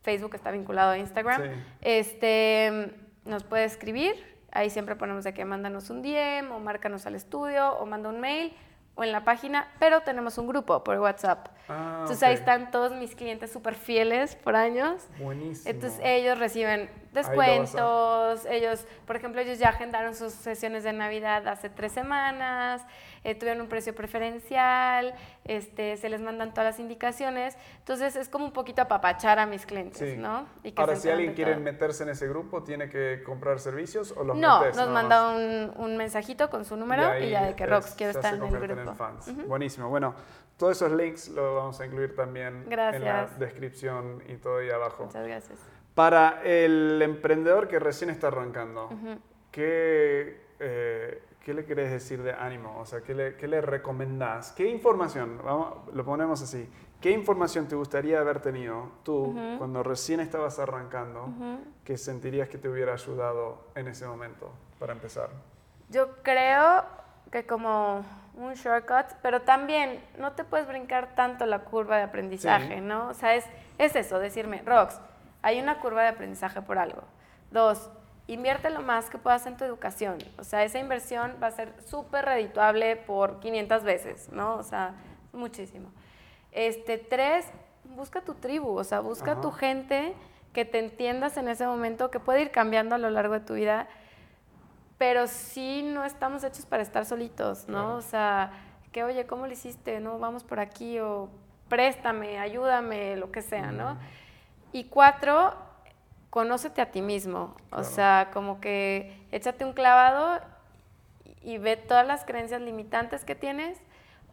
Facebook 0.02 0.34
está 0.34 0.50
vinculado 0.50 0.92
a 0.92 0.98
Instagram. 0.98 1.42
Sí. 1.42 1.48
Este, 1.80 2.94
nos 3.24 3.44
puede 3.44 3.64
escribir. 3.64 4.14
Ahí 4.50 4.68
siempre 4.68 4.96
ponemos 4.96 5.24
de 5.24 5.32
que 5.32 5.44
mándanos 5.44 5.88
un 5.90 6.02
DM 6.02 6.52
o 6.52 6.60
márcanos 6.60 7.06
al 7.06 7.14
estudio 7.14 7.72
o 7.78 7.86
manda 7.86 8.08
un 8.10 8.20
mail 8.20 8.54
o 8.94 9.04
en 9.04 9.12
la 9.12 9.24
página, 9.24 9.68
pero 9.78 10.02
tenemos 10.02 10.36
un 10.36 10.46
grupo 10.46 10.84
por 10.84 10.98
WhatsApp. 10.98 11.48
Ah, 11.68 12.00
Entonces 12.00 12.22
ahí 12.22 12.34
están 12.34 12.70
todos 12.70 12.92
mis 12.92 13.14
clientes 13.14 13.50
súper 13.50 13.74
fieles 13.74 14.36
por 14.36 14.54
años. 14.54 15.06
Buenísimo. 15.18 15.70
Entonces 15.70 15.98
ellos 16.04 16.38
reciben 16.38 16.90
descuentos, 17.12 18.44
ellos, 18.46 18.84
por 19.06 19.16
ejemplo, 19.16 19.40
ellos 19.40 19.58
ya 19.58 19.68
agendaron 19.70 20.14
sus 20.14 20.32
sesiones 20.32 20.84
de 20.84 20.92
Navidad 20.92 21.46
hace 21.48 21.68
tres 21.70 21.92
semanas, 21.92 22.84
eh, 23.24 23.34
tuvieron 23.34 23.60
un 23.62 23.68
precio 23.68 23.94
preferencial, 23.94 25.14
este, 25.44 25.96
se 25.96 26.08
les 26.08 26.20
mandan 26.20 26.50
todas 26.50 26.64
las 26.72 26.80
indicaciones. 26.80 27.56
Entonces 27.78 28.16
es 28.16 28.28
como 28.28 28.44
un 28.46 28.52
poquito 28.52 28.82
apapachar 28.82 29.38
a 29.38 29.46
mis 29.46 29.64
clientes, 29.66 29.98
Sí. 29.98 30.16
¿no? 30.16 30.46
Y 30.64 30.72
que 30.72 30.80
Ahora, 30.80 30.96
si 30.96 31.08
alguien 31.10 31.34
quiere 31.34 31.52
todo. 31.52 31.62
meterse 31.62 32.02
en 32.02 32.08
ese 32.10 32.26
grupo, 32.28 32.62
¿tiene 32.62 32.88
que 32.88 33.22
comprar 33.24 33.58
servicios 33.60 34.12
o 34.16 34.24
los 34.24 34.36
No, 34.36 34.60
metes? 34.60 34.76
nos 34.76 34.88
manda 34.88 35.28
un, 35.30 35.72
un 35.76 35.96
mensajito 35.96 36.50
con 36.50 36.64
su 36.64 36.76
número 36.76 37.18
y, 37.18 37.30
ya 37.30 37.44
de 37.46 37.54
que 37.54 37.64
es- 37.64 37.70
Rox 37.70 37.94
quiero 37.94 38.12
estar 38.12 38.34
en 38.34 38.42
el 38.42 38.58
grupo. 38.58 38.94
fans. 38.94 39.46
Buenísimo. 39.46 39.88
Bueno, 39.88 40.14
todos 40.56 40.76
esos 40.76 40.92
links 40.92 41.28
los 41.28 41.54
vamos 41.56 41.80
a 41.80 41.86
incluir 41.86 42.14
también 42.14 42.64
en 42.64 42.70
la 42.70 42.90
Gracias. 42.92 43.38
descripción 43.38 44.22
y 44.28 44.36
todo 44.36 44.58
ahí 44.58 44.70
abajo. 44.70 45.04
Muchas 45.06 45.26
gracias. 45.26 45.58
Para 45.94 46.40
el 46.42 47.00
emprendedor 47.02 47.68
que 47.68 47.78
recién 47.78 48.08
está 48.10 48.28
arrancando, 48.28 48.86
Ujú. 48.86 49.18
¿qué, 49.50 50.40
eh, 50.58 51.22
¿qué 51.44 51.52
le 51.52 51.66
querés 51.66 51.90
decir 51.90 52.22
de 52.22 52.32
ánimo? 52.32 52.78
O 52.78 52.86
sea, 52.86 53.02
¿qué 53.02 53.14
le, 53.14 53.36
qué 53.36 53.46
le 53.46 53.60
recomendás? 53.60 54.52
¿Qué 54.52 54.66
información, 54.66 55.38
vamos, 55.44 55.74
lo 55.92 56.02
ponemos 56.04 56.40
así, 56.40 56.66
qué 57.00 57.10
información 57.10 57.68
te 57.68 57.74
gustaría 57.76 58.20
haber 58.20 58.40
tenido 58.40 58.90
tú 59.02 59.16
Ujú. 59.36 59.58
cuando 59.58 59.82
recién 59.82 60.20
estabas 60.20 60.58
arrancando 60.58 61.24
Ujú. 61.24 61.58
que 61.84 61.98
sentirías 61.98 62.48
que 62.48 62.56
te 62.56 62.70
hubiera 62.70 62.94
ayudado 62.94 63.58
en 63.74 63.88
ese 63.88 64.06
momento 64.06 64.50
para 64.78 64.94
empezar? 64.94 65.28
Yo 65.90 66.22
creo 66.22 66.84
que 67.30 67.44
como 67.44 68.02
un 68.34 68.54
shortcut, 68.54 69.14
pero 69.20 69.42
también 69.42 70.02
no 70.18 70.32
te 70.32 70.44
puedes 70.44 70.66
brincar 70.66 71.14
tanto 71.14 71.44
la 71.44 71.60
curva 71.64 71.98
de 71.98 72.04
aprendizaje, 72.04 72.76
Sí. 72.76 72.80
¿no? 72.80 73.08
O 73.08 73.14
sea, 73.14 73.34
es, 73.34 73.44
es 73.76 73.94
eso, 73.94 74.18
decirme, 74.18 74.62
Rox, 74.64 74.98
hay 75.42 75.60
una 75.60 75.80
curva 75.80 76.02
de 76.02 76.08
aprendizaje 76.08 76.62
por 76.62 76.78
algo. 76.78 77.02
Dos, 77.50 77.90
invierte 78.26 78.70
lo 78.70 78.80
más 78.80 79.10
que 79.10 79.18
puedas 79.18 79.46
en 79.46 79.56
tu 79.56 79.64
educación. 79.64 80.18
O 80.38 80.44
sea, 80.44 80.64
esa 80.64 80.78
inversión 80.78 81.36
va 81.42 81.48
a 81.48 81.50
ser 81.50 81.74
súper 81.84 82.24
redituable 82.24 82.96
por 82.96 83.40
500 83.40 83.82
veces, 83.82 84.28
¿no? 84.32 84.54
O 84.56 84.62
sea, 84.62 84.94
muchísimo. 85.32 85.90
Este, 86.52 86.98
tres, 86.98 87.46
busca 87.84 88.20
tu 88.20 88.34
tribu, 88.34 88.76
o 88.76 88.84
sea, 88.84 89.00
busca 89.00 89.32
Ajá. 89.32 89.40
tu 89.40 89.50
gente 89.50 90.14
que 90.52 90.64
te 90.64 90.78
entiendas 90.78 91.36
en 91.36 91.48
ese 91.48 91.66
momento, 91.66 92.10
que 92.10 92.20
puede 92.20 92.42
ir 92.42 92.50
cambiando 92.50 92.94
a 92.94 92.98
lo 92.98 93.10
largo 93.10 93.34
de 93.34 93.40
tu 93.40 93.54
vida 93.54 93.88
pero 95.02 95.26
sí 95.26 95.82
no 95.82 96.04
estamos 96.04 96.44
hechos 96.44 96.64
para 96.64 96.80
estar 96.80 97.04
solitos, 97.04 97.66
¿no? 97.66 97.72
Claro. 97.72 97.96
O 97.96 98.02
sea, 98.02 98.52
que 98.92 99.02
oye, 99.02 99.26
¿cómo 99.26 99.48
lo 99.48 99.52
hiciste? 99.52 99.98
No, 99.98 100.20
vamos 100.20 100.44
por 100.44 100.60
aquí 100.60 101.00
o 101.00 101.28
préstame, 101.68 102.38
ayúdame, 102.38 103.16
lo 103.16 103.32
que 103.32 103.42
sea, 103.42 103.72
¿no? 103.72 103.98
Y 104.72 104.84
cuatro, 104.84 105.54
conócete 106.30 106.80
a 106.80 106.90
ti 106.90 107.02
mismo, 107.02 107.54
o 107.70 107.84
sea, 107.84 108.30
como 108.32 108.60
que 108.60 109.18
échate 109.32 109.64
un 109.64 109.72
clavado 109.74 110.40
y 111.42 111.58
ve 111.58 111.76
todas 111.76 112.06
las 112.06 112.24
creencias 112.24 112.60
limitantes 112.62 113.24
que 113.24 113.34
tienes 113.34 113.78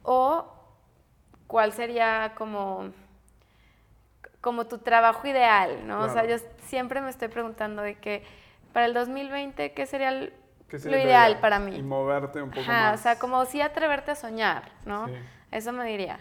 o 0.04 0.46
cuál 1.48 1.74
sería 1.74 2.34
como 2.38 2.92
como 4.42 4.68
tu 4.68 4.78
trabajo 4.78 5.28
ideal, 5.28 5.86
¿no? 5.86 6.04
O 6.04 6.10
sea, 6.10 6.26
yo 6.26 6.38
siempre 6.68 7.02
me 7.02 7.10
estoy 7.10 7.28
preguntando 7.28 7.82
de 7.82 7.96
que 7.96 8.24
para 8.72 8.86
el 8.86 8.94
2020, 8.94 9.74
¿qué 9.74 9.86
sería 9.86 10.10
el- 10.10 10.34
¿Qué 10.70 10.78
lo 10.78 10.82
sería 10.84 11.02
ideal 11.04 11.40
para 11.40 11.60
mí? 11.60 11.76
Y 11.76 11.82
moverte 11.84 12.42
un 12.42 12.50
poco 12.50 12.62
Ajá, 12.62 12.92
más. 12.92 13.00
o 13.00 13.04
sea, 13.04 13.20
como 13.20 13.44
sí 13.46 13.60
atreverte 13.62 14.12
a 14.12 14.16
soñar, 14.16 14.72
¿no? 14.86 15.08
Sí. 15.08 15.14
Eso 15.52 15.74
me 15.74 15.84
diría. 15.86 16.20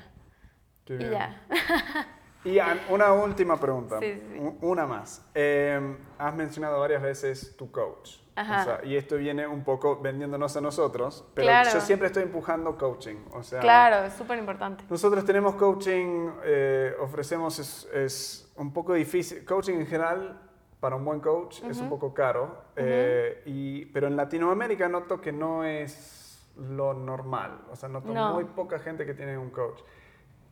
Qué 0.84 0.94
Y 0.94 0.98
bien. 0.98 1.10
ya. 1.12 1.36
Y 2.48 2.58
una 2.92 3.12
última 3.12 3.58
pregunta, 3.58 3.98
Sí, 4.00 4.14
sí, 4.14 4.40
una 4.62 4.86
más. 4.86 5.24
Eh, 5.34 5.96
has 6.18 6.34
mencionado 6.34 6.80
varias 6.80 7.02
veces 7.02 7.56
tu 7.56 7.70
coach. 7.70 8.16
Ajá. 8.36 8.60
O 8.60 8.64
sea, 8.64 8.80
y 8.84 8.96
esto 8.96 9.16
viene 9.16 9.46
un 9.46 9.64
poco 9.64 10.00
vendiéndonos 10.00 10.56
a 10.56 10.60
nosotros, 10.60 11.24
pero 11.34 11.46
Claro. 11.48 11.70
yo 11.72 11.80
siempre 11.80 12.06
estoy 12.06 12.22
empujando 12.22 12.78
coaching. 12.78 13.16
O 13.32 13.42
sea, 13.42 13.60
Claro, 13.60 14.06
es 14.06 14.12
súper 14.14 14.38
importante. 14.38 14.84
nosotros 14.88 15.24
tenemos 15.24 15.56
coaching, 15.56 16.30
eh, 16.44 16.94
ofrecemos, 17.00 17.58
es, 17.58 17.88
es 17.92 18.52
un 18.56 18.72
poco 18.72 18.94
difícil, 18.94 19.44
coaching 19.44 19.74
en 19.74 19.86
general 19.86 20.40
para 20.80 20.94
un 20.94 21.04
buen 21.04 21.18
coach 21.18 21.60
es 21.64 21.78
un 21.80 21.88
poco 21.88 22.14
caro, 22.14 22.56
eh, 22.76 23.42
y, 23.46 23.86
pero 23.86 24.06
en 24.06 24.14
Latinoamérica 24.16 24.88
noto 24.88 25.20
que 25.20 25.32
no 25.32 25.64
es 25.64 26.48
lo 26.56 26.94
normal, 26.94 27.62
o 27.72 27.74
sea, 27.76 27.88
noto 27.88 28.12
No. 28.14 28.34
muy 28.34 28.44
poca 28.44 28.78
gente 28.78 29.04
que 29.04 29.14
tiene 29.14 29.36
un 29.36 29.50
coach. 29.50 29.80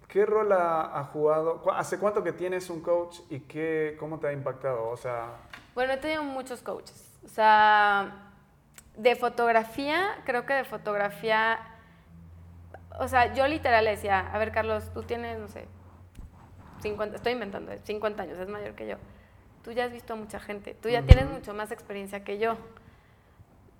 ¿Qué 0.08 0.24
rol 0.24 0.52
ha, 0.52 0.98
ha 0.98 1.04
jugado? 1.04 1.60
¿Cu- 1.62 1.70
¿Hace 1.72 1.98
cuánto 1.98 2.22
que 2.22 2.32
tienes 2.32 2.70
un 2.70 2.80
coach 2.80 3.18
y 3.28 3.40
qué, 3.40 3.96
cómo 3.98 4.18
te 4.18 4.28
ha 4.28 4.32
impactado? 4.32 4.88
O 4.88 4.96
sea, 4.96 5.28
Bueno, 5.74 5.92
he 5.92 5.96
tenido 5.96 6.22
muchos 6.22 6.62
coaches. 6.62 7.18
O 7.24 7.28
sea, 7.28 8.12
de 8.96 9.16
fotografía, 9.16 10.22
creo 10.24 10.46
que 10.46 10.54
de 10.54 10.64
fotografía, 10.64 11.58
o 12.98 13.08
sea, 13.08 13.34
yo 13.34 13.46
literal 13.48 13.84
le 13.84 13.90
decía, 13.92 14.20
a 14.32 14.38
ver, 14.38 14.52
Carlos, 14.52 14.90
tú 14.94 15.02
tienes, 15.02 15.38
no 15.38 15.48
sé, 15.48 15.66
50, 16.80 17.16
estoy 17.16 17.32
inventando, 17.32 17.72
eh, 17.72 17.80
50 17.82 18.22
años, 18.22 18.38
es 18.38 18.48
mayor 18.48 18.74
que 18.74 18.86
yo. 18.86 18.96
Tú 19.64 19.72
ya 19.72 19.84
has 19.86 19.92
visto 19.92 20.12
a 20.12 20.16
mucha 20.16 20.38
gente, 20.38 20.74
tú 20.74 20.88
ya 20.88 21.02
tienes 21.02 21.28
mucho 21.28 21.52
más 21.52 21.72
experiencia 21.72 22.22
que 22.22 22.38
yo. 22.38 22.56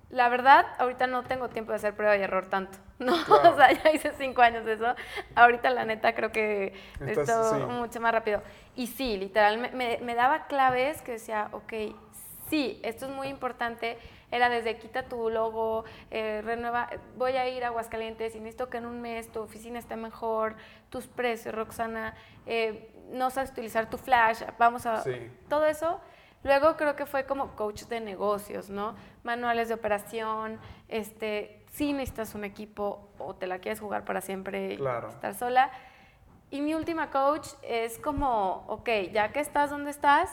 La 0.09 0.29
verdad, 0.29 0.65
ahorita 0.79 1.05
no 1.07 1.23
tengo 1.23 1.49
tiempo 1.49 1.71
de 1.71 1.77
hacer 1.77 1.93
prueba 1.93 2.15
y 2.15 2.21
error 2.21 2.45
tanto, 2.49 2.77
¿no? 2.99 3.13
Claro. 3.25 3.51
O 3.51 3.57
sea, 3.57 3.71
ya 3.73 3.91
hice 3.91 4.13
cinco 4.17 4.41
años 4.41 4.63
de 4.65 4.73
eso. 4.73 4.95
Ahorita, 5.35 5.69
la 5.69 5.83
neta, 5.85 6.15
creo 6.15 6.31
que 6.31 6.73
Estás- 7.01 7.17
esto 7.29 7.55
sí. 7.55 7.61
mucho 7.65 7.99
más 7.99 8.13
rápido. 8.13 8.41
Y 8.75 8.87
sí, 8.87 9.17
literal, 9.17 9.57
me, 9.57 9.69
me- 9.71 9.97
me 10.01 10.15
daba 10.15 10.47
claves 10.47 11.01
que 11.01 11.13
decía, 11.13 11.49
ok, 11.51 11.73
sí, 12.49 12.79
esto 12.83 13.05
es 13.07 13.11
muy 13.11 13.27
importante. 13.27 13.97
Era 14.31 14.49
desde 14.49 14.77
quita 14.77 15.03
tu 15.03 15.29
logo, 15.29 15.85
eh, 16.11 16.41
renueva, 16.43 16.89
voy 17.15 17.33
a 17.37 17.47
ir 17.49 17.63
a 17.63 17.67
Aguascalientes 17.67 18.35
y 18.35 18.39
necesito 18.39 18.69
que 18.69 18.77
en 18.77 18.85
un 18.85 19.01
mes 19.01 19.31
tu 19.31 19.39
oficina 19.41 19.79
esté 19.79 19.95
mejor, 19.95 20.55
tus 20.89 21.07
precios, 21.07 21.55
Roxana, 21.55 22.13
eh, 22.45 22.93
no 23.11 23.29
sabes 23.29 23.51
utilizar 23.51 23.89
tu 23.89 23.97
flash, 23.97 24.41
vamos 24.59 24.85
a... 24.85 25.01
Sí. 25.01 25.31
Todo 25.49 25.65
eso. 25.65 26.01
Luego 26.47 26.77
creo 26.77 26.95
que 26.95 27.05
fue 27.05 27.25
como 27.25 27.57
coach 27.57 27.83
de 27.83 27.99
negocios, 27.99 28.69
¿no? 28.69 28.95
Manuales 29.23 29.67
de 29.67 29.73
operación, 29.73 30.61
este, 30.87 31.65
si 31.73 31.91
necesitas 31.91 32.35
un 32.35 32.45
equipo 32.45 33.09
o 33.19 33.35
te 33.35 33.47
la 33.47 33.59
quieres 33.59 33.81
jugar 33.81 34.05
para 34.05 34.21
siempre 34.21 34.73
y 34.73 34.77
Claro. 34.77 35.09
estar 35.09 35.35
sola. 35.35 35.69
Y 36.49 36.61
mi 36.61 36.73
última 36.73 37.11
coach 37.11 37.49
es 37.63 37.99
como, 37.99 38.63
ok, 38.69 38.89
ya 39.11 39.33
que 39.33 39.41
estás 39.41 39.69
donde 39.71 39.91
estás, 39.91 40.29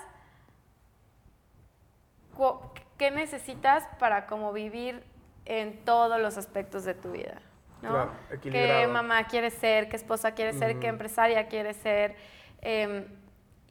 ¿qué 2.96 3.10
necesitas 3.10 3.84
para 3.98 4.26
como 4.26 4.52
vivir 4.52 5.02
en 5.46 5.84
todos 5.84 6.20
los 6.20 6.38
aspectos 6.38 6.84
de 6.84 6.94
tu 6.94 7.10
vida? 7.10 7.42
¿no? 7.82 7.90
Claro, 7.90 8.12
¿Qué 8.40 8.86
mamá 8.88 9.26
quieres 9.26 9.54
ser? 9.54 9.88
¿Qué 9.88 9.96
esposa 9.96 10.30
quieres 10.30 10.56
ser? 10.60 10.78
¿Qué 10.78 10.86
empresaria 10.86 11.48
quieres 11.48 11.76
ser? 11.78 12.14
Em, 12.60 13.04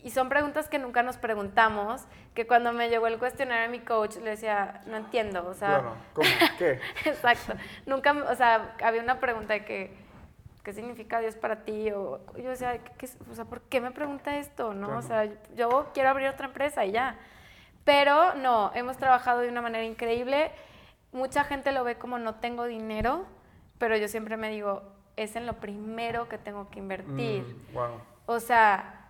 y 0.04 0.10
son 0.10 0.28
preguntas 0.28 0.68
que 0.68 0.80
nunca 0.80 1.02
nos 1.02 1.18
preguntamos, 1.18 2.06
que 2.34 2.46
cuando 2.46 2.74
me 2.74 2.90
llegó 2.90 3.08
el 3.08 3.18
cuestionario 3.18 3.66
a 3.66 3.70
mi 3.70 3.80
coach 3.80 4.18
le 4.18 4.32
decía, 4.32 4.82
no 4.86 4.98
entiendo, 4.98 5.48
o 5.48 5.54
sea, 5.54 5.68
claro, 5.68 5.96
¿cómo? 6.14 6.28
¿Qué? 6.58 6.80
Exacto. 7.06 7.54
Nunca, 7.86 8.12
o 8.12 8.36
sea, 8.36 8.76
había 8.84 9.02
una 9.02 9.20
pregunta 9.20 9.54
de 9.54 9.64
que, 9.64 9.96
¿qué 10.64 10.74
significa 10.74 11.20
Dios 11.20 11.36
para 11.36 11.64
ti? 11.64 11.90
O 11.92 12.20
yo 12.36 12.50
decía, 12.50 12.80
¿qué, 12.98 13.08
o 13.32 13.34
sea, 13.34 13.46
¿por 13.46 13.62
qué 13.62 13.80
me 13.80 13.92
pregunta 13.92 14.38
esto? 14.38 14.74
¿no? 14.74 14.98
O 14.98 15.02
sea, 15.02 15.30
yo 15.56 15.92
quiero 15.94 16.10
abrir 16.10 16.28
otra 16.28 16.48
empresa 16.48 16.86
y 16.86 16.92
ya. 16.92 17.18
Pero 17.86 18.36
no, 18.36 18.72
hemos 18.76 18.98
trabajado 18.98 19.40
de 19.40 19.50
una 19.50 19.62
manera 19.62 19.86
increíble. 19.86 20.52
Mucha 21.14 21.46
gente 21.46 21.72
lo 21.72 21.84
ve 21.84 21.96
como 21.96 22.18
no 22.18 22.36
tengo 22.36 22.66
dinero, 22.66 23.26
pero 23.78 23.96
yo 23.96 24.10
siempre 24.10 24.36
me 24.36 24.50
digo, 24.50 24.84
es 25.16 25.36
en 25.36 25.46
lo 25.46 25.54
primero 25.54 26.28
que 26.28 26.38
tengo 26.38 26.70
que 26.70 26.80
invertir. 26.80 27.44
Mm, 27.44 27.74
wow. 27.74 28.02
O 28.26 28.40
sea, 28.40 29.03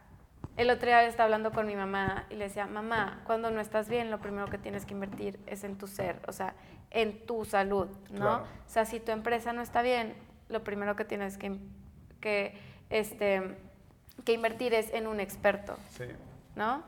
el 0.57 0.69
otro 0.69 0.87
día 0.87 1.03
estaba 1.05 1.25
hablando 1.25 1.51
con 1.51 1.65
mi 1.65 1.75
mamá 1.75 2.25
y 2.29 2.35
le 2.35 2.45
decía, 2.45 2.67
mamá, 2.67 3.21
cuando 3.25 3.49
no 3.51 3.59
estás 3.59 3.89
bien, 3.89 4.11
lo 4.11 4.19
primero 4.19 4.47
que 4.47 4.57
tienes 4.57 4.85
que 4.85 4.93
invertir 4.93 5.39
es 5.47 5.63
en 5.63 5.77
tu 5.77 5.87
ser, 5.87 6.19
o 6.27 6.31
sea, 6.31 6.53
en 6.91 7.25
tu 7.25 7.43
salud, 7.45 7.87
¿no? 8.11 8.17
Claro. 8.19 8.43
O 8.43 8.69
sea, 8.69 8.85
si 8.85 8.99
tu 8.99 9.11
empresa 9.11 9.51
no 9.53 9.61
está 9.61 9.81
bien, 9.81 10.15
lo 10.49 10.63
primero 10.63 10.95
que 10.95 11.05
tienes 11.05 11.37
que, 11.37 11.57
que, 12.21 12.55
este, 12.91 13.57
que 14.25 14.33
invertir 14.33 14.73
es 14.75 14.93
en 14.93 15.07
un 15.07 15.19
experto, 15.19 15.75
Sí. 15.89 16.05
¿no? 16.55 16.83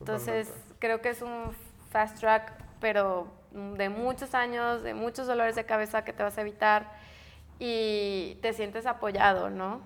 Entonces, 0.00 0.48
Totalmente. 0.48 0.76
creo 0.80 1.00
que 1.00 1.10
es 1.10 1.22
un 1.22 1.54
fast 1.90 2.18
track, 2.18 2.52
pero 2.80 3.28
de 3.52 3.88
muchos 3.88 4.34
años, 4.34 4.82
de 4.82 4.92
muchos 4.94 5.28
dolores 5.28 5.54
de 5.54 5.64
cabeza 5.64 6.04
que 6.04 6.12
te 6.12 6.24
vas 6.24 6.36
a 6.36 6.40
evitar 6.40 6.90
y 7.60 8.36
te 8.42 8.52
sientes 8.52 8.86
apoyado, 8.86 9.50
¿no? 9.50 9.80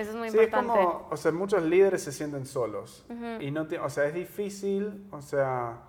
Eso 0.00 0.10
es 0.12 0.16
muy 0.16 0.30
sí, 0.30 0.38
importante. 0.38 0.72
Es 0.72 0.86
como, 0.86 1.08
o 1.10 1.16
sea, 1.16 1.32
muchos 1.32 1.62
líderes 1.62 2.02
se 2.02 2.12
sienten 2.12 2.46
solos 2.46 3.04
y 3.38 3.50
no 3.50 3.66
o 3.82 3.90
sea, 3.90 4.06
es 4.06 4.14
difícil, 4.14 5.06
o 5.10 5.20
sea, 5.20 5.82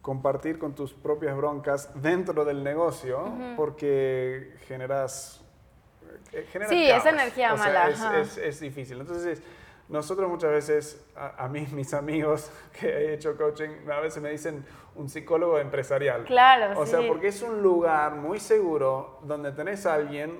compartir 0.00 0.60
con 0.60 0.76
tus 0.76 0.94
propias 0.94 1.36
broncas 1.36 1.90
dentro 2.00 2.44
del 2.44 2.62
negocio 2.62 3.32
porque 3.56 4.54
generas, 4.68 5.44
eh, 6.32 6.46
sí, 6.68 6.88
esa 6.88 7.10
energía 7.10 7.56
mala. 7.56 7.90
es, 8.20 8.38
es, 8.38 8.60
difícil. 8.60 9.00
Entonces, 9.00 9.42
nosotros 9.88 10.28
muchas 10.28 10.50
veces, 10.50 11.04
a, 11.16 11.48
mí, 11.48 11.66
mis 11.72 11.92
amigos 11.94 12.52
que 12.78 12.86
he 12.86 13.14
hecho 13.14 13.36
coaching, 13.36 13.70
a 13.90 13.98
veces 13.98 14.22
me 14.22 14.30
dicen 14.30 14.64
un 14.94 15.08
psicólogo 15.08 15.58
empresarial. 15.58 16.24
Claro, 16.24 16.78
O 16.80 16.86
sea, 16.86 17.00
porque 17.08 17.28
es 17.28 17.42
un 17.42 17.60
lugar 17.60 18.14
muy 18.14 18.38
seguro 18.38 19.18
donde 19.24 19.50
tenés 19.50 19.84
a 19.84 19.94
alguien 19.94 20.38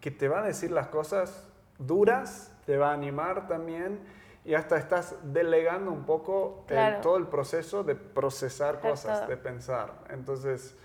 que 0.00 0.12
te 0.12 0.28
va 0.28 0.40
a 0.40 0.42
decir 0.42 0.70
las 0.70 0.86
cosas 0.86 1.48
duras, 1.80 2.49
te 2.66 2.76
va 2.76 2.90
a 2.90 2.94
animar 2.94 3.46
también 3.46 4.00
y 4.44 4.54
hasta 4.54 4.76
estás 4.76 5.16
delegando 5.22 5.90
un 5.90 6.04
poco 6.04 6.64
todo 7.02 7.16
el 7.16 7.26
proceso 7.26 7.84
de 7.84 7.94
procesar 7.94 8.80
cosas, 8.80 9.28
de 9.28 9.36
pensar. 9.36 9.92
Entonces, 10.08 10.76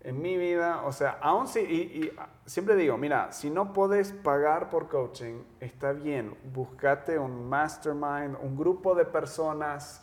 en 0.00 0.20
mi 0.20 0.36
vida, 0.36 0.82
o 0.84 0.92
sea, 0.92 1.18
aún 1.20 1.48
si, 1.48 1.60
y, 1.60 2.12
siempre 2.46 2.76
digo, 2.76 2.96
mira, 2.96 3.32
si 3.32 3.50
no 3.50 3.72
puedes 3.72 4.12
pagar 4.12 4.70
por 4.70 4.88
coaching, 4.88 5.42
está 5.60 5.92
bien, 5.92 6.36
búscate 6.52 7.18
un 7.18 7.48
mastermind, 7.48 8.36
un 8.40 8.56
grupo 8.56 8.94
de 8.94 9.04
personas 9.04 10.02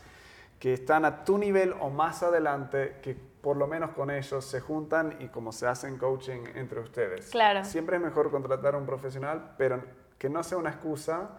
que 0.59 0.73
están 0.73 1.05
a 1.05 1.23
tu 1.23 1.37
nivel 1.37 1.73
o 1.79 1.89
más 1.89 2.23
adelante, 2.23 2.97
que 3.01 3.15
por 3.15 3.57
lo 3.57 3.67
menos 3.67 3.91
con 3.91 4.09
ellos 4.09 4.43
se 4.43 4.59
juntan 4.59 5.17
y 5.19 5.27
como 5.27 5.51
se 5.51 5.67
hacen 5.67 5.97
coaching 5.97 6.43
entre 6.55 6.79
ustedes. 6.79 7.29
Claro. 7.29 7.63
Siempre 7.63 7.97
es 7.97 8.01
mejor 8.01 8.31
contratar 8.31 8.73
a 8.73 8.77
un 8.77 8.85
profesional, 8.85 9.53
pero 9.57 9.83
que 10.17 10.29
no 10.29 10.43
sea 10.43 10.57
una 10.57 10.71
excusa 10.71 11.29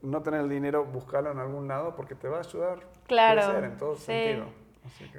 no 0.00 0.22
tener 0.22 0.40
el 0.40 0.48
dinero, 0.48 0.84
buscarlo 0.84 1.32
en 1.32 1.38
algún 1.38 1.66
lado 1.66 1.96
porque 1.96 2.14
te 2.14 2.28
va 2.28 2.38
a 2.38 2.40
ayudar 2.40 2.78
claro. 3.06 3.40
a 3.40 3.44
crecer 3.44 3.64
en 3.64 3.76
todo 3.76 3.96
sentido. 3.96 4.46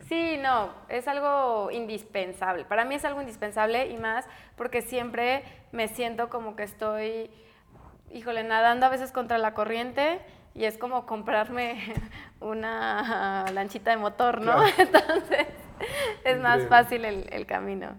Sí, 0.07 0.37
no, 0.41 0.69
es 0.87 1.07
algo 1.07 1.69
indispensable. 1.71 2.65
Para 2.65 2.85
mí 2.85 2.95
es 2.95 3.05
algo 3.05 3.21
indispensable 3.21 3.87
y 3.87 3.97
más 3.97 4.25
porque 4.55 4.81
siempre 4.81 5.43
me 5.71 5.87
siento 5.87 6.29
como 6.29 6.55
que 6.55 6.63
estoy, 6.63 7.29
híjole, 8.11 8.43
nadando 8.43 8.85
a 8.85 8.89
veces 8.89 9.11
contra 9.11 9.37
la 9.37 9.53
corriente 9.53 10.21
y 10.55 10.65
es 10.65 10.77
como 10.77 11.05
comprarme 11.05 11.93
una 12.39 13.45
lanchita 13.53 13.91
de 13.91 13.97
motor, 13.97 14.41
¿no? 14.41 14.65
Entonces 14.77 15.47
es 16.23 16.39
más 16.39 16.67
fácil 16.67 17.05
el, 17.05 17.45
camino. 17.45 17.95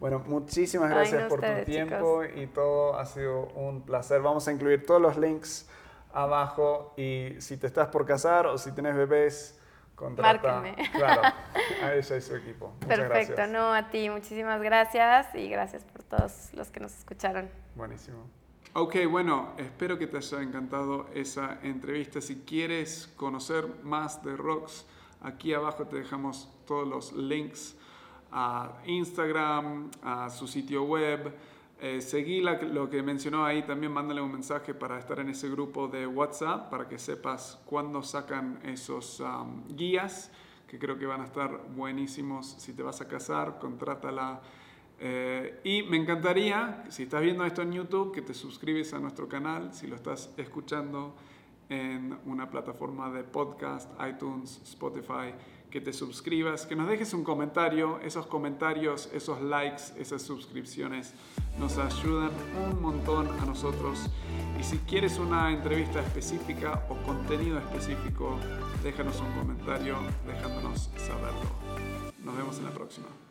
Bueno, 0.00 0.24
muchísimas 0.26 0.88
gracias 0.88 1.28
por 1.28 1.42
tu 1.42 1.64
tiempo 1.66 2.24
y 2.24 2.46
todo. 2.46 2.98
Ha 2.98 3.04
sido 3.04 3.48
un 3.54 3.82
placer. 3.82 4.22
Vamos 4.22 4.48
a 4.48 4.52
incluir 4.52 4.86
todos 4.86 5.00
los 5.00 5.18
links 5.18 5.68
abajo 6.14 6.94
y 6.96 7.34
si 7.38 7.58
te 7.58 7.66
estás 7.66 7.88
por 7.88 8.06
casar 8.06 8.46
o 8.46 8.56
si 8.56 8.72
tienes 8.72 8.96
bebés, 8.96 9.60
contrata. 9.94 10.62
Claro, 10.92 11.22
a 11.82 11.94
ella 11.94 12.16
y 12.16 12.20
su 12.22 12.34
equipo. 12.34 12.72
Muchas 12.80 12.98
Perfecto, 12.98 13.46
no, 13.46 13.74
a 13.74 13.90
ti, 13.90 14.08
muchísimas 14.08 14.62
gracias 14.62 15.34
y 15.34 15.50
gracias 15.50 15.84
por 15.84 16.02
todos 16.02 16.48
los 16.54 16.70
que 16.70 16.80
nos 16.80 16.96
escucharon. 16.98 17.50
Buenísimo. 17.74 18.24
Ok, 18.72 18.96
bueno, 19.10 19.52
espero 19.58 19.98
que 19.98 20.06
te 20.06 20.16
haya 20.16 20.40
encantado 20.40 21.08
esa 21.12 21.58
entrevista. 21.62 22.22
Si 22.22 22.36
quieres 22.36 23.12
conocer 23.16 23.66
más 23.82 24.24
de 24.24 24.34
Rox, 24.34 24.86
aquí 25.20 25.52
abajo 25.52 25.86
te 25.88 25.96
dejamos 25.96 26.48
todos 26.66 26.88
los 26.88 27.12
links 27.12 27.76
a 28.32 28.80
Instagram, 28.86 29.90
a 30.02 30.30
su 30.30 30.46
sitio 30.46 30.84
web, 30.84 31.32
eh, 31.82 32.02
seguí 32.02 32.42
lo 32.42 32.90
que 32.90 33.02
mencionó 33.02 33.46
ahí, 33.46 33.62
también 33.62 33.90
mándale 33.90 34.20
un 34.20 34.30
mensaje 34.30 34.74
para 34.74 34.98
estar 34.98 35.18
en 35.18 35.30
ese 35.30 35.48
grupo 35.48 35.88
de 35.88 36.06
WhatsApp 36.06 36.68
para 36.68 36.86
que 36.86 36.98
sepas 36.98 37.58
cuándo 37.64 38.02
sacan 38.02 38.60
esos 38.64 39.22
guías, 39.68 40.30
que 40.68 40.78
creo 40.78 40.98
que 40.98 41.06
van 41.06 41.22
a 41.22 41.24
estar 41.24 41.58
buenísimos. 41.74 42.54
Si 42.58 42.74
te 42.74 42.82
vas 42.82 43.00
a 43.00 43.08
casar, 43.08 43.58
contrátala. 43.58 44.42
Eh, 44.98 45.60
y 45.64 45.82
me 45.84 45.96
encantaría, 45.96 46.84
si 46.90 47.04
estás 47.04 47.22
viendo 47.22 47.46
esto 47.46 47.62
en 47.62 47.72
YouTube, 47.72 48.12
que 48.12 48.20
te 48.20 48.34
suscribes 48.34 48.92
a 48.92 48.98
nuestro 48.98 49.26
canal, 49.26 49.72
si 49.72 49.86
lo 49.86 49.96
estás 49.96 50.34
escuchando 50.36 51.14
en 51.70 52.18
una 52.26 52.50
plataforma 52.50 53.10
de 53.10 53.24
podcast, 53.24 53.90
iTunes, 54.06 54.60
Spotify 54.64 55.32
que 55.70 55.80
te 55.80 55.92
suscribas, 55.92 56.66
que 56.66 56.76
nos 56.76 56.88
dejes 56.88 57.14
un 57.14 57.24
comentario. 57.24 58.00
Esos 58.00 58.26
comentarios, 58.26 59.08
esos 59.12 59.40
likes, 59.40 59.82
esas 59.96 60.22
suscripciones 60.22 61.14
nos 61.58 61.78
ayudan 61.78 62.30
un 62.66 62.82
montón 62.82 63.28
a 63.40 63.46
nosotros. 63.46 64.06
Y 64.58 64.62
si 64.62 64.78
quieres 64.78 65.18
una 65.18 65.52
entrevista 65.52 66.00
específica 66.00 66.84
o 66.88 66.96
contenido 67.06 67.58
específico, 67.58 68.38
déjanos 68.82 69.20
un 69.20 69.32
comentario 69.32 69.96
dejándonos 70.26 70.90
saberlo. 70.96 72.10
Nos 72.24 72.36
vemos 72.36 72.58
en 72.58 72.64
la 72.64 72.70
próxima. 72.70 73.29